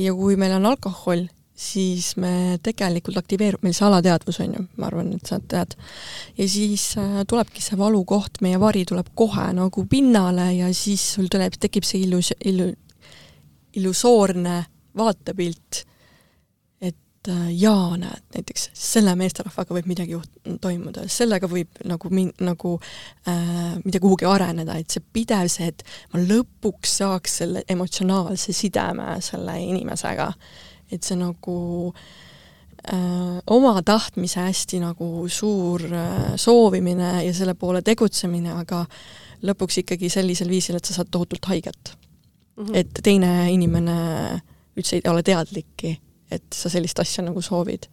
ja 0.00 0.14
kui 0.16 0.38
meil 0.40 0.54
on 0.56 0.70
alkohol, 0.70 1.26
siis 1.60 2.14
me 2.20 2.58
tegelikult 2.64 3.18
aktiveerub 3.20 3.64
meil 3.64 3.74
see 3.76 3.86
alateadvus, 3.86 4.40
on 4.44 4.56
ju, 4.56 4.64
ma 4.80 4.88
arvan, 4.88 5.12
et 5.16 5.28
sa 5.28 5.40
tead. 5.40 5.76
ja 6.38 6.48
siis 6.48 6.86
äh, 7.00 7.20
tulebki 7.28 7.62
see 7.64 7.78
valukoht, 7.78 8.40
meie 8.44 8.60
vari 8.60 8.86
tuleb 8.88 9.12
kohe 9.18 9.50
nagu 9.56 9.84
pinnale 9.90 10.50
ja 10.56 10.72
siis 10.74 11.04
sul 11.16 11.28
tuleb, 11.32 11.58
tekib 11.60 11.86
see 11.86 12.06
illus-, 12.06 12.32
illu-, 12.48 12.72
illusoorne 13.76 14.62
vaatepilt, 14.96 15.82
et 16.80 17.28
äh, 17.28 17.52
jaa, 17.60 17.92
näed, 18.00 18.24
näiteks 18.38 18.70
selle 18.86 19.12
meesterahvaga 19.20 19.76
võib 19.76 19.92
midagi 19.92 20.16
juht-, 20.16 20.40
toimuda, 20.64 21.04
sellega 21.12 21.50
võib 21.50 21.84
nagu 21.84 22.14
min-, 22.14 22.32
nagu 22.40 22.78
äh, 22.80 23.76
midagi 23.84 24.04
kuhugi 24.06 24.30
areneda, 24.32 24.80
et 24.80 24.96
see 24.96 25.04
pidev 25.12 25.52
see, 25.52 25.68
et 25.74 25.84
ma 26.14 26.24
lõpuks 26.24 26.98
saaks 27.02 27.38
selle 27.44 27.68
emotsionaalse 27.68 28.56
sideme 28.56 29.12
selle 29.28 29.60
inimesega 29.68 30.32
et 30.92 31.06
see 31.06 31.18
nagu 31.18 31.56
äh, 32.92 33.38
oma 33.46 33.74
tahtmise 33.86 34.44
hästi 34.46 34.80
nagu 34.82 35.28
suur 35.28 35.84
äh, 35.86 36.34
soovimine 36.36 37.24
ja 37.24 37.34
selle 37.34 37.54
poole 37.54 37.82
tegutsemine, 37.86 38.54
aga 38.62 38.84
lõpuks 39.46 39.80
ikkagi 39.84 40.10
sellisel 40.12 40.50
viisil, 40.52 40.76
et 40.76 40.88
sa 40.88 40.98
saad 40.98 41.10
tohutult 41.10 41.46
haiget 41.50 41.94
mm. 42.56 42.64
-hmm. 42.64 42.76
et 42.76 43.02
teine 43.02 43.52
inimene 43.52 43.96
üldse 44.76 44.96
ei 44.96 45.08
ole 45.10 45.22
teadlikki, 45.22 45.96
et 46.30 46.46
sa 46.54 46.70
sellist 46.70 46.98
asja 46.98 47.24
nagu 47.24 47.42
soovid. 47.42 47.86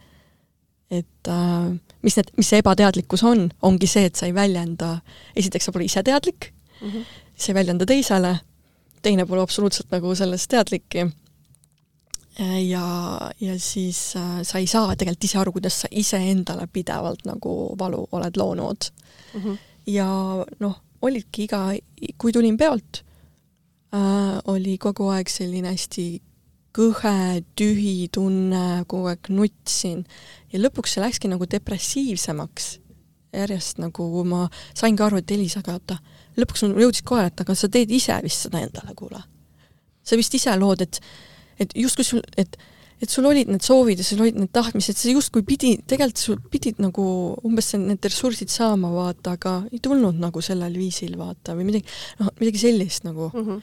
et 0.92 1.28
äh, 1.28 1.80
mis 2.02 2.16
need, 2.16 2.30
mis 2.38 2.50
see 2.50 2.62
ebateadlikkus 2.62 3.24
on, 3.24 3.50
ongi 3.62 3.88
see, 3.88 4.06
et 4.08 4.16
sa 4.16 4.26
ei 4.26 4.34
väljenda, 4.34 5.00
esiteks 5.36 5.66
sa 5.66 5.72
pole 5.72 5.84
ise 5.86 6.04
teadlik 6.04 6.54
mm, 6.82 6.90
-hmm. 6.90 7.04
sa 7.36 7.52
ei 7.52 7.56
väljenda 7.56 7.86
teisele, 7.86 8.38
teine 9.02 9.26
pole 9.26 9.42
absoluutselt 9.42 9.92
nagu 9.92 10.16
sellest 10.16 10.50
teadlikki 10.50 11.10
ja, 12.40 13.32
ja 13.40 13.60
siis 13.60 14.16
äh, 14.16 14.42
sa 14.44 14.62
ei 14.62 14.68
saa 14.68 14.96
tegelikult 14.96 15.24
ise 15.24 15.40
aru, 15.42 15.52
kuidas 15.56 15.82
sa 15.82 15.90
iseendale 15.92 16.68
pidevalt 16.74 17.26
nagu 17.26 17.74
valu 17.80 18.06
oled 18.12 18.38
loonud 18.38 18.90
mm. 19.34 19.42
-hmm. 19.42 19.58
ja 19.88 20.08
noh, 20.60 20.80
olidki 21.02 21.44
iga, 21.44 21.74
kui 22.18 22.32
tulin 22.32 22.58
peolt 22.58 23.04
äh,, 23.94 24.38
oli 24.46 24.78
kogu 24.78 25.10
aeg 25.10 25.30
selline 25.30 25.74
hästi 25.74 26.08
kõhe, 26.78 27.44
tühi 27.58 28.10
tunne, 28.14 28.84
kogu 28.88 29.10
aeg 29.10 29.30
nutsin 29.34 30.04
ja 30.54 30.60
lõpuks 30.62 30.94
see 30.94 31.02
läkski 31.02 31.32
nagu 31.32 31.46
depressiivsemaks. 31.50 32.80
järjest 33.34 33.78
nagu 33.78 34.24
ma 34.24 34.48
saingi 34.74 35.04
aru, 35.04 35.18
et 35.18 35.32
Elis, 35.32 35.58
aga 35.58 35.74
oota, 35.74 35.98
lõpuks 36.38 36.64
jõudis 36.64 37.04
kohe, 37.04 37.26
et 37.28 37.42
aga 37.42 37.56
sa 37.56 37.68
teed 37.70 37.92
ise 37.92 38.16
vist 38.24 38.46
seda 38.46 38.62
endale, 38.62 38.94
kuule. 38.96 39.24
sa 40.04 40.16
vist 40.16 40.34
ise 40.34 40.56
lood, 40.56 40.82
et 40.82 41.02
et 41.60 41.78
justkui 41.78 42.06
sul, 42.08 42.26
et 42.38 42.58
et 42.98 43.12
sul 43.14 43.28
olid 43.30 43.50
need 43.52 43.62
soovid 43.62 44.00
ja 44.02 44.06
sul 44.06 44.24
olid 44.26 44.40
need 44.40 44.52
tahtmised, 44.56 44.98
sa 44.98 45.12
justkui 45.12 45.44
pidi, 45.46 45.76
tegelikult 45.90 46.22
sul 46.22 46.38
pidid 46.54 46.80
nagu 46.82 47.06
umbes 47.46 47.76
need 47.78 48.06
ressursid 48.10 48.50
saama, 48.50 48.90
vaata, 48.94 49.36
aga 49.38 49.58
ei 49.70 49.82
tulnud 49.84 50.18
nagu 50.22 50.42
sellel 50.42 50.74
viisil, 50.82 51.14
vaata, 51.20 51.54
või 51.58 51.68
midagi, 51.70 51.98
noh, 52.22 52.32
midagi 52.42 52.64
sellist 52.64 53.06
nagu 53.06 53.30
mm. 53.30 53.44
-hmm. 53.44 53.60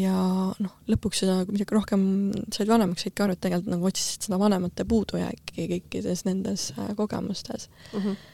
ja 0.00 0.20
noh, 0.64 0.78
lõpuks 0.88 1.24
sa 1.26 1.42
midagi 1.50 1.76
rohkem 1.76 2.06
said 2.48 2.72
vanemaks, 2.72 3.04
saidki 3.04 3.26
aru, 3.26 3.36
et 3.36 3.42
tegelikult 3.44 3.74
nagu 3.74 3.90
otsisid 3.90 4.30
seda 4.30 4.40
vanemate 4.40 4.88
puudujääki 4.88 5.68
kõikides 5.74 6.24
nendes 6.24 6.70
äh, 6.78 6.94
kogemustes 6.96 7.68
mm. 7.92 8.00
-hmm 8.00 8.24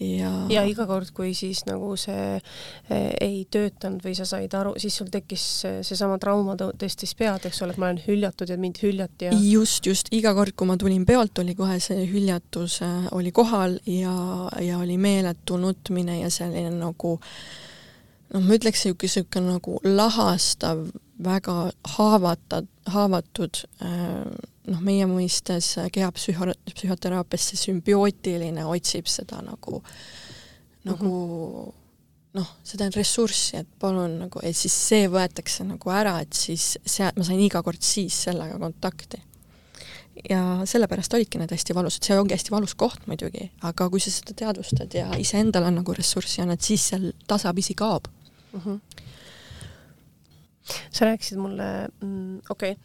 ja 0.00 0.30
ja 0.52 0.64
iga 0.68 0.86
kord, 0.88 1.10
kui 1.16 1.32
siis 1.36 1.62
nagu 1.68 1.94
see 2.00 2.36
eh, 2.36 3.12
ei 3.20 3.44
töötanud 3.50 4.04
või 4.04 4.16
sa 4.18 4.26
said 4.28 4.54
aru, 4.56 4.74
siis 4.80 4.96
sul 4.98 5.10
tekkis 5.12 5.44
seesama 5.86 6.18
trauma 6.22 6.56
tõstis 6.56 7.14
pead, 7.18 7.48
eks 7.48 7.62
ole, 7.64 7.74
et 7.74 7.80
ma 7.80 7.90
olen 7.90 8.02
hüljatud 8.06 8.50
ja 8.52 8.58
mind 8.60 8.80
hüljati 8.82 9.30
ja 9.30 9.36
just, 9.36 9.86
just, 9.86 10.12
iga 10.16 10.34
kord, 10.36 10.56
kui 10.56 10.68
ma 10.68 10.78
tulin 10.80 11.06
peolt, 11.08 11.38
oli 11.42 11.56
kohe 11.58 11.78
see 11.82 12.06
hüljatus 12.10 12.80
äh, 12.86 13.06
oli 13.16 13.32
kohal 13.36 13.78
ja, 13.90 14.16
ja 14.62 14.80
oli 14.82 14.98
meeletu 15.00 15.58
nutmine 15.60 16.20
ja 16.20 16.30
selline 16.32 16.72
nagu 16.76 17.16
noh, 17.16 18.42
ma 18.42 18.58
ütleks 18.58 18.84
niisugune, 18.84 19.06
niisugune 19.06 19.56
nagu 19.56 19.78
lahastav, 19.84 20.86
väga 21.24 21.56
haavata, 21.96 22.62
haavatud 22.92 23.62
äh, 23.82 24.52
noh, 24.70 24.82
meie 24.84 25.06
mõistes 25.08 25.72
kehapsühho-, 25.94 26.54
psühhoteraapias 26.72 27.50
see 27.50 27.60
sümbiootiline 27.66 28.66
otsib 28.68 29.08
seda 29.10 29.40
nagu, 29.44 29.82
nagu 30.86 31.10
mm 31.10 31.68
-hmm. 31.68 31.74
noh, 32.40 32.50
seda 32.66 32.90
ressurssi, 32.94 33.56
et 33.62 33.68
palun 33.80 34.18
nagu, 34.24 34.42
et 34.42 34.56
siis 34.56 34.74
see 34.88 35.06
võetakse 35.12 35.66
nagu 35.68 35.90
ära, 35.92 36.18
et 36.24 36.32
siis 36.32 36.76
see, 36.84 37.10
ma 37.16 37.24
sain 37.24 37.40
iga 37.40 37.62
kord 37.62 37.82
siis 37.82 38.24
sellega 38.28 38.58
kontakti. 38.58 39.22
ja 40.30 40.62
sellepärast 40.64 41.14
olidki 41.14 41.38
need 41.38 41.50
hästi 41.52 41.74
valusad, 41.76 42.02
see 42.02 42.18
ongi 42.18 42.32
hästi 42.34 42.50
valus 42.50 42.74
koht 42.74 43.02
muidugi, 43.06 43.50
aga 43.68 43.90
kui 43.90 44.00
sa 44.00 44.10
seda 44.10 44.32
teadvustad 44.32 44.94
ja 44.94 45.10
iseendale 45.20 45.70
nagu 45.70 45.92
ressurssi 45.92 46.40
annad, 46.40 46.60
siis 46.60 46.88
seal 46.88 47.12
tasapisi 47.28 47.74
kaob 47.74 48.08
mm. 48.52 48.60
-hmm. 48.60 48.80
sa 50.90 51.04
rääkisid 51.04 51.36
mulle 51.38 51.88
mm,, 52.00 52.38
okei 52.48 52.72
okay 52.72 52.82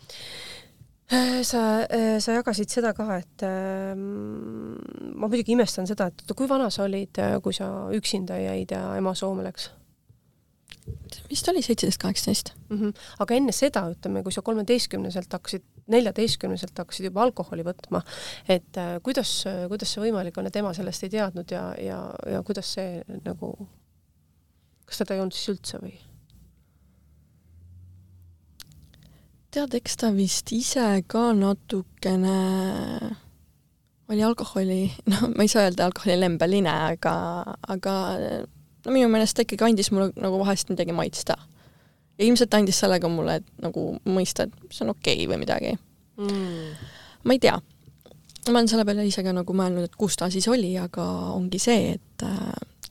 Äh, 0.60 0.60
sa, 1.43 1.61
äh, 1.91 2.19
sa 2.23 2.37
jagasid 2.37 2.71
seda 2.71 2.93
ka, 2.95 3.05
et 3.19 3.43
äh, 3.43 3.93
ma 3.97 5.27
muidugi 5.27 5.55
imestan 5.55 5.89
seda, 5.89 6.07
et 6.11 6.23
oota, 6.23 6.37
kui 6.37 6.49
vana 6.49 6.69
sa 6.71 6.85
olid, 6.87 7.19
äh, 7.19 7.37
kui 7.43 7.55
sa 7.55 7.67
üksinda 7.95 8.39
jäid 8.39 8.71
ja 8.75 8.83
ema 8.99 9.15
Soome 9.17 9.45
läks? 9.47 9.71
vist 11.29 11.47
oli 11.51 11.61
seitseteist, 11.61 11.99
kaheksateist. 12.01 12.53
Mhm. 12.71 12.93
aga 13.21 13.35
enne 13.37 13.53
seda, 13.53 13.83
ütleme, 13.93 14.23
kui 14.25 14.33
sa 14.33 14.41
kolmeteistkümneselt 14.41 15.31
hakkasid, 15.35 15.63
neljateistkümneselt 15.93 16.79
hakkasid 16.79 17.05
juba 17.09 17.21
alkoholi 17.27 17.65
võtma, 17.67 18.01
et 18.49 18.79
äh, 18.79 18.95
kuidas, 19.03 19.33
kuidas 19.71 19.93
see 19.93 20.05
võimalik 20.07 20.39
on, 20.39 20.47
et 20.49 20.61
ema 20.63 20.73
sellest 20.75 21.05
ei 21.05 21.13
teadnud 21.17 21.51
ja, 21.53 21.65
ja, 21.79 21.99
ja 22.33 22.41
kuidas 22.47 22.71
see 22.77 23.03
nagu, 23.25 23.53
kas 24.87 25.03
teda 25.03 25.17
ei 25.17 25.25
olnud 25.25 25.37
siis 25.37 25.53
üldse 25.53 25.83
või? 25.83 25.93
Tead, 29.51 29.75
eks 29.75 29.97
ta 29.99 30.11
vist 30.15 30.51
ise 30.55 30.85
ka 31.11 31.31
natukene 31.35 32.37
oli 34.11 34.23
alkoholi, 34.23 34.81
noh, 35.11 35.27
ma 35.35 35.45
ei 35.45 35.51
saa 35.51 35.65
öelda 35.67 35.87
alkoholilembeline, 35.89 36.71
aga, 36.95 37.13
aga 37.71 37.93
no 38.43 38.93
minu 38.93 39.09
meelest 39.11 39.37
ta 39.37 39.45
ikkagi 39.45 39.67
andis 39.69 39.91
mulle 39.93 40.11
nagu 40.19 40.39
vahest 40.41 40.71
midagi 40.71 40.95
maitsta. 40.95 41.37
ja 42.17 42.25
ilmselt 42.27 42.53
andis 42.53 42.79
sellega 42.83 43.09
mulle 43.11 43.39
et, 43.39 43.47
nagu 43.63 43.85
mõista, 44.07 44.47
et 44.47 44.73
see 44.75 44.85
on 44.85 44.93
okei 44.95 45.23
okay 45.23 45.29
või 45.31 45.39
midagi 45.41 45.71
mm.. 46.19 46.89
ma 47.23 47.35
ei 47.35 47.41
tea. 47.43 47.55
ma 48.49 48.57
olen 48.57 48.71
selle 48.71 48.85
peale 48.87 49.07
ise 49.07 49.23
ka 49.23 49.33
nagu 49.35 49.55
mõelnud, 49.55 49.87
et 49.87 49.97
kus 49.99 50.19
ta 50.19 50.29
siis 50.31 50.47
oli, 50.51 50.75
aga 50.79 51.07
ongi 51.35 51.59
see, 51.59 51.95
et, 51.97 52.27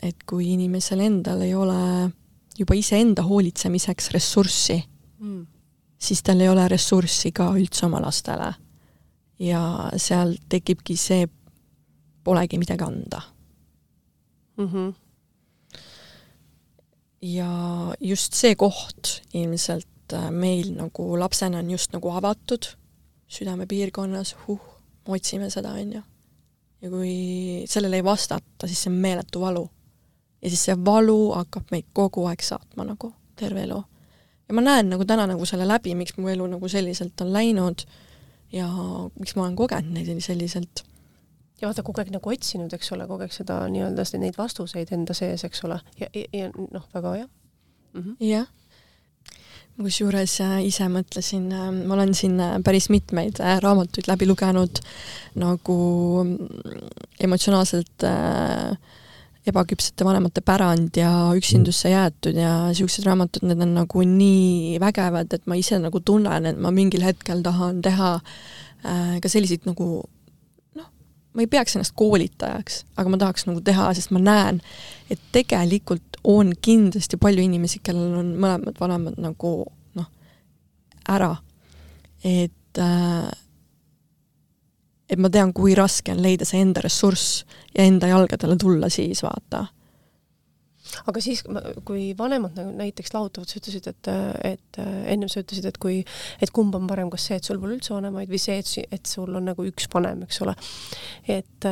et 0.03 0.29
kui 0.29 0.53
inimesel 0.57 1.05
endal 1.05 1.45
ei 1.47 1.55
ole 1.57 1.81
juba 2.59 2.77
iseenda 2.77 3.25
hoolitsemiseks 3.29 4.13
ressurssi 4.17 4.81
mm 5.21 5.50
siis 6.01 6.23
tal 6.23 6.41
ei 6.41 6.49
ole 6.49 6.69
ressurssi 6.69 7.33
ka 7.33 7.51
üldse 7.59 7.87
oma 7.87 8.01
lastele. 8.03 8.55
ja 9.41 9.91
seal 9.97 10.35
tekibki 10.49 10.97
see, 11.01 11.29
polegi 12.25 12.59
midagi 12.59 12.85
anda 12.85 13.23
mm. 14.57 14.67
-hmm. 14.69 14.95
ja 17.23 17.51
just 18.01 18.33
see 18.33 18.55
koht 18.55 19.23
ilmselt 19.35 20.13
äh, 20.13 20.31
meil 20.31 20.75
nagu 20.77 21.19
lapsena 21.19 21.59
on 21.59 21.71
just 21.71 21.93
nagu 21.93 22.11
avatud 22.11 22.77
südamepiirkonnas, 23.31 24.37
huh, 24.47 24.61
me 25.09 25.15
otsime 25.15 25.51
seda, 25.51 25.71
on 25.71 25.93
ju. 25.93 26.03
ja 26.83 26.91
kui 26.91 27.65
sellele 27.67 27.97
ei 27.97 28.05
vastata, 28.05 28.67
siis 28.67 28.83
see 28.83 28.91
on 28.93 28.99
meeletu 28.99 29.41
valu. 29.41 29.71
ja 30.43 30.49
siis 30.49 30.65
see 30.65 30.85
valu 30.85 31.33
hakkab 31.33 31.71
meid 31.71 31.87
kogu 31.93 32.27
aeg 32.27 32.43
saatma 32.43 32.85
nagu 32.85 33.15
terve 33.37 33.63
elu 33.63 33.85
ja 34.51 34.55
ma 34.59 34.65
näen 34.67 34.89
nagu 34.91 35.07
täna 35.07 35.29
nagu 35.31 35.47
selle 35.47 35.67
läbi, 35.69 35.95
miks 35.95 36.17
mu 36.19 36.29
elu 36.33 36.47
nagu 36.51 36.69
selliselt 36.69 37.21
on 37.23 37.31
läinud 37.31 37.85
ja 38.51 38.67
miks 39.15 39.37
ma 39.37 39.45
olen 39.47 39.59
kogenud 39.59 39.95
neid 39.95 40.23
selliselt. 40.25 40.83
ja 41.61 41.69
vaata, 41.69 41.85
kogu 41.87 42.03
aeg 42.03 42.11
nagu 42.11 42.33
otsinud, 42.33 42.73
eks 42.75 42.91
ole, 42.97 43.07
kogu 43.07 43.23
aeg 43.23 43.35
seda 43.37 43.61
nii-öelda 43.71 44.07
neid 44.19 44.39
vastuseid 44.39 44.91
enda 44.97 45.15
sees, 45.15 45.45
eks 45.47 45.63
ole, 45.69 45.79
ja, 46.01 46.09
ja, 46.17 46.25
ja 46.35 46.49
noh, 46.57 46.89
väga 46.95 47.13
hea. 47.19 47.29
Mm 47.93 48.03
-hmm.. 48.03 48.17
jah. 48.27 48.49
Kusjuures 49.81 50.35
äh, 50.45 50.57
ise 50.67 50.89
mõtlesin, 50.93 51.47
äh, 51.55 51.71
ma 51.87 51.95
olen 51.95 52.15
siin 52.15 52.41
äh, 52.41 52.59
päris 52.65 52.91
mitmeid 52.91 53.39
raamatuid 53.63 54.11
läbi 54.11 54.27
lugenud 54.27 54.83
nagu 55.41 55.77
mm, 56.25 56.91
emotsionaalselt 57.21 58.05
äh, 58.05 58.77
ebaküpsete 59.49 60.05
vanemate 60.05 60.43
pärand 60.45 60.97
ja 61.01 61.11
üksindusse 61.37 61.91
jäetud 61.93 62.37
ja 62.37 62.53
niisugused 62.69 63.07
raamatud, 63.07 63.47
need 63.49 63.63
on 63.65 63.73
nagu 63.79 64.05
nii 64.05 64.77
vägevad, 64.83 65.33
et 65.33 65.47
ma 65.49 65.57
ise 65.57 65.79
nagu 65.81 66.03
tunnen, 66.05 66.49
et 66.51 66.61
ma 66.61 66.73
mingil 66.75 67.05
hetkel 67.07 67.41
tahan 67.45 67.81
teha 67.85 68.13
äh, 68.21 69.17
ka 69.23 69.33
selliseid 69.33 69.65
nagu 69.69 69.89
noh, 70.77 70.89
ma 71.33 71.45
ei 71.45 71.51
peaks 71.51 71.79
ennast 71.79 71.97
koolitajaks, 71.97 72.85
aga 73.01 73.13
ma 73.13 73.21
tahaks 73.25 73.49
nagu 73.49 73.65
teha, 73.65 73.89
sest 73.97 74.13
ma 74.13 74.21
näen, 74.23 74.61
et 75.11 75.23
tegelikult 75.33 76.21
on 76.29 76.53
kindlasti 76.61 77.17
palju 77.21 77.45
inimesi, 77.49 77.81
kellel 77.85 78.19
on 78.21 78.35
mõlemad 78.37 78.77
vanemad 78.81 79.21
nagu 79.25 79.55
noh, 79.97 80.11
ära. 81.09 81.33
et 82.21 82.79
äh, 82.79 83.31
et 85.11 85.19
ma 85.19 85.31
tean, 85.33 85.53
kui 85.57 85.75
raske 85.79 86.15
on 86.15 86.23
leida 86.23 86.47
see 86.49 86.63
enda 86.63 86.83
ressurss 86.85 87.43
ja 87.75 87.85
enda 87.85 88.11
jalgadele 88.11 88.57
tulla 88.61 88.91
siis, 88.93 89.23
vaata. 89.27 89.65
aga 91.11 91.23
siis, 91.23 91.43
kui 91.87 92.11
vanemad 92.19 92.57
nagu 92.59 92.73
näiteks 92.79 93.15
lahutavad, 93.15 93.51
sa 93.51 93.61
ütlesid, 93.61 93.91
et, 93.91 94.11
et 94.47 94.81
ennem 94.81 95.31
sa 95.31 95.43
ütlesid, 95.45 95.69
et 95.71 95.79
kui, 95.83 96.01
et 96.43 96.55
kumb 96.55 96.75
on 96.79 96.89
parem, 96.91 97.11
kas 97.13 97.29
see, 97.29 97.39
et 97.39 97.47
sul 97.47 97.61
pole 97.63 97.77
üldse 97.79 97.95
vanemaid 97.95 98.31
või 98.31 98.43
see, 98.43 98.59
et, 98.63 98.97
et 98.99 99.11
sul 99.11 99.35
on 99.39 99.51
nagu 99.51 99.67
üks 99.67 99.91
vanem, 99.93 100.25
eks 100.27 100.43
ole. 100.47 100.57
et 101.29 101.71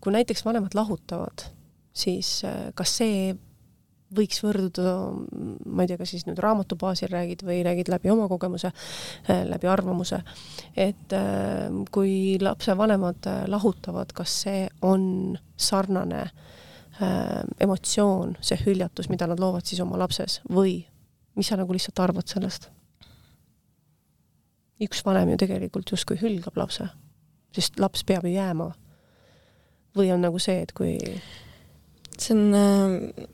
kui 0.00 0.18
näiteks 0.18 0.46
vanemad 0.46 0.74
lahutavad, 0.78 1.46
siis 1.94 2.40
kas 2.78 2.98
see 3.02 3.30
võiks 4.14 4.40
võrduda, 4.42 4.94
ma 5.70 5.84
ei 5.84 5.90
tea, 5.90 5.98
kas 6.00 6.12
siis 6.14 6.26
nüüd 6.26 6.40
raamatu 6.42 6.76
baasil 6.80 7.10
räägid 7.12 7.44
või 7.46 7.60
räägid 7.66 7.90
läbi 7.92 8.10
oma 8.10 8.26
kogemuse, 8.30 8.72
äh, 9.30 9.44
läbi 9.48 9.70
arvamuse, 9.70 10.20
et 10.74 11.14
äh, 11.16 11.68
kui 11.94 12.38
lapsevanemad 12.42 13.30
äh, 13.30 13.44
lahutavad, 13.50 14.14
kas 14.16 14.40
see 14.46 14.66
on 14.82 15.38
sarnane 15.56 16.28
emotsioon, 17.64 18.34
see 18.44 18.58
hüljatus, 18.60 19.06
mida 19.08 19.24
nad 19.30 19.40
loovad 19.40 19.64
siis 19.64 19.78
oma 19.80 19.96
lapses 19.96 20.34
või 20.52 20.74
mis 21.38 21.48
sa 21.48 21.56
nagu 21.56 21.72
lihtsalt 21.72 22.02
arvad 22.04 22.28
sellest? 22.28 22.68
üks 24.84 25.00
vanem 25.04 25.32
ju 25.32 25.38
tegelikult 25.40 25.92
justkui 25.92 26.18
hülgab 26.20 26.58
lapse, 26.60 26.90
sest 27.56 27.80
laps 27.80 28.04
peab 28.04 28.26
ju 28.28 28.34
jääma 28.34 28.68
või 29.96 30.12
on 30.12 30.20
nagu 30.24 30.40
see, 30.40 30.60
et 30.60 30.72
kui 30.76 30.98
see 32.20 32.36
on 32.36 32.56
äh, 32.56 33.26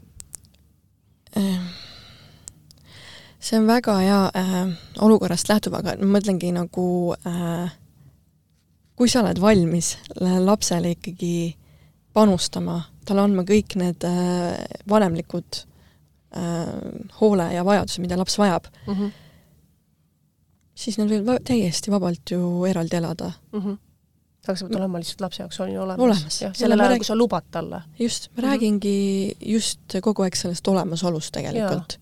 see 3.47 3.59
on 3.59 3.67
väga 3.69 3.99
hea 4.01 4.21
äh, 4.35 4.63
olukorrast 5.05 5.49
lähtuv, 5.49 5.77
aga 5.79 5.97
ma 6.01 6.17
mõtlengi 6.17 6.53
nagu 6.57 6.87
äh, 7.15 7.69
kui 8.97 9.11
sa 9.13 9.23
oled 9.23 9.41
valmis 9.41 9.95
lapsele 10.21 10.95
ikkagi 10.97 11.55
panustama, 12.17 12.81
talle 13.07 13.27
andma 13.27 13.45
kõik 13.47 13.77
need 13.79 14.07
äh, 14.09 14.57
vanemlikud 14.89 15.61
äh, 15.61 16.75
hoole 17.21 17.51
ja 17.53 17.65
vajaduse, 17.67 18.01
mida 18.03 18.19
laps 18.19 18.39
vajab 18.41 18.71
mm, 18.87 18.95
-hmm. 18.95 19.11
siis 20.75 20.99
neil 20.99 21.13
võib 21.13 21.45
täiesti 21.45 21.93
vabalt 21.93 22.31
ju 22.31 22.65
eraldi 22.65 22.97
elada 22.97 23.33
mm. 23.53 23.61
-hmm 23.61 23.86
sa 24.55 24.67
pead 24.67 24.79
olema 24.79 25.01
lihtsalt 25.03 25.21
lapse 25.25 25.43
jaoks 25.43 25.61
on 25.61 25.73
ju 25.73 25.81
olemas, 25.83 26.05
olemas.. 26.05 26.41
jah, 26.43 26.55
sellel 26.55 26.81
ajal, 26.81 27.01
kui 27.03 27.09
sa 27.09 27.17
lubad 27.19 27.47
talle. 27.51 27.83
just, 27.99 28.29
ma 28.29 28.31
mm 28.31 28.37
-hmm. 28.37 28.49
räägingi 28.49 29.37
just 29.55 29.97
kogu 30.03 30.23
aeg 30.23 30.37
sellest 30.37 30.69
olemasolust 30.69 31.33
tegelikult. 31.33 31.99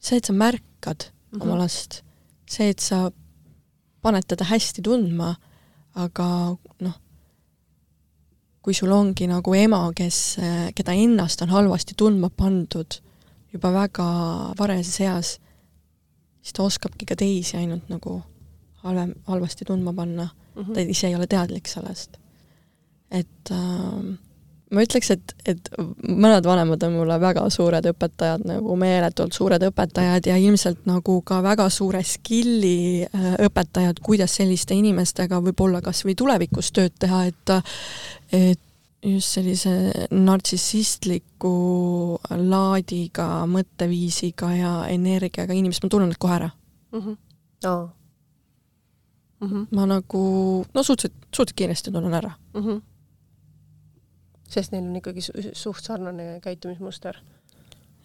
see, 0.00 0.16
et 0.16 0.24
sa 0.24 0.32
märkad 0.32 1.04
mm 1.04 1.40
-hmm. 1.40 1.42
oma 1.42 1.58
last, 1.58 2.02
see, 2.50 2.68
et 2.68 2.80
sa 2.80 3.10
paned 4.02 4.24
teda 4.28 4.44
hästi 4.44 4.82
tundma, 4.82 5.34
aga 5.94 6.56
noh, 6.80 6.94
kui 8.62 8.74
sul 8.74 8.92
ongi 8.92 9.26
nagu 9.26 9.54
ema, 9.54 9.92
kes, 9.96 10.36
keda 10.74 10.92
ennast 10.92 11.42
on 11.42 11.48
halvasti 11.48 11.94
tundma 11.96 12.30
pandud 12.30 13.00
juba 13.52 13.72
väga 13.72 14.06
varajases 14.58 15.00
eas, 15.00 15.40
siis 16.42 16.52
ta 16.52 16.62
oskabki 16.62 17.06
ka 17.06 17.16
teisi 17.16 17.56
ainult 17.56 17.88
nagu 17.88 18.22
halvem, 18.84 19.14
halvasti 19.26 19.64
tundma 19.64 19.92
panna 19.92 20.28
mm, 20.54 20.62
-hmm. 20.62 20.74
ta 20.74 20.80
ise 20.80 21.06
ei 21.06 21.14
ole 21.14 21.26
teadlik 21.26 21.68
sellest. 21.68 22.18
et 23.10 23.50
äh, 23.50 24.18
ma 24.74 24.82
ütleks, 24.82 25.10
et, 25.14 25.34
et 25.46 25.70
mõned 26.02 26.46
vanemad 26.46 26.82
on 26.86 26.96
mulle 26.98 27.16
väga 27.20 27.44
suured 27.52 27.86
õpetajad, 27.92 28.44
nagu 28.48 28.76
meeletult 28.80 29.36
suured 29.36 29.62
õpetajad 29.68 30.26
ja 30.30 30.36
ilmselt 30.40 30.86
nagu 30.88 31.20
ka 31.26 31.40
väga 31.44 31.68
suure 31.70 32.02
skill'i 32.06 33.06
äh, 33.06 33.30
õpetajad, 33.46 34.00
kuidas 34.04 34.36
selliste 34.40 34.74
inimestega 34.74 35.40
võib-olla 35.44 35.82
kas 35.84 36.04
või 36.06 36.16
tulevikus 36.18 36.72
tööd 36.74 36.96
teha, 36.98 37.24
et 37.30 37.56
et 38.34 38.60
just 39.04 39.36
sellise 39.36 40.08
nartsissistliku 40.10 41.56
laadiga, 42.40 43.26
mõtteviisiga 43.52 44.48
ja 44.56 44.72
energiaga 44.88 45.52
inimesed, 45.52 45.84
ma 45.84 45.92
tunnen 45.92 46.10
nad 46.10 46.18
kohe 46.18 46.40
ära 46.40 46.50
mm. 46.50 47.00
-hmm. 47.00 47.20
Oh 47.64 48.03
mm. 49.40 49.48
-hmm. 49.48 49.66
ma 49.70 49.86
nagu, 49.86 50.22
no 50.74 50.82
suhteliselt, 50.82 51.14
suhteliselt 51.22 51.56
kiiresti 51.56 51.92
tunnen 51.92 52.14
ära 52.14 52.30
mm. 52.54 52.60
-hmm. 52.60 52.82
sest 54.48 54.72
neil 54.72 54.84
on 54.84 54.96
ikkagi 54.96 55.20
su 55.20 55.32
suht 55.52 55.84
sarnane 55.84 56.40
käitumismuster. 56.40 57.16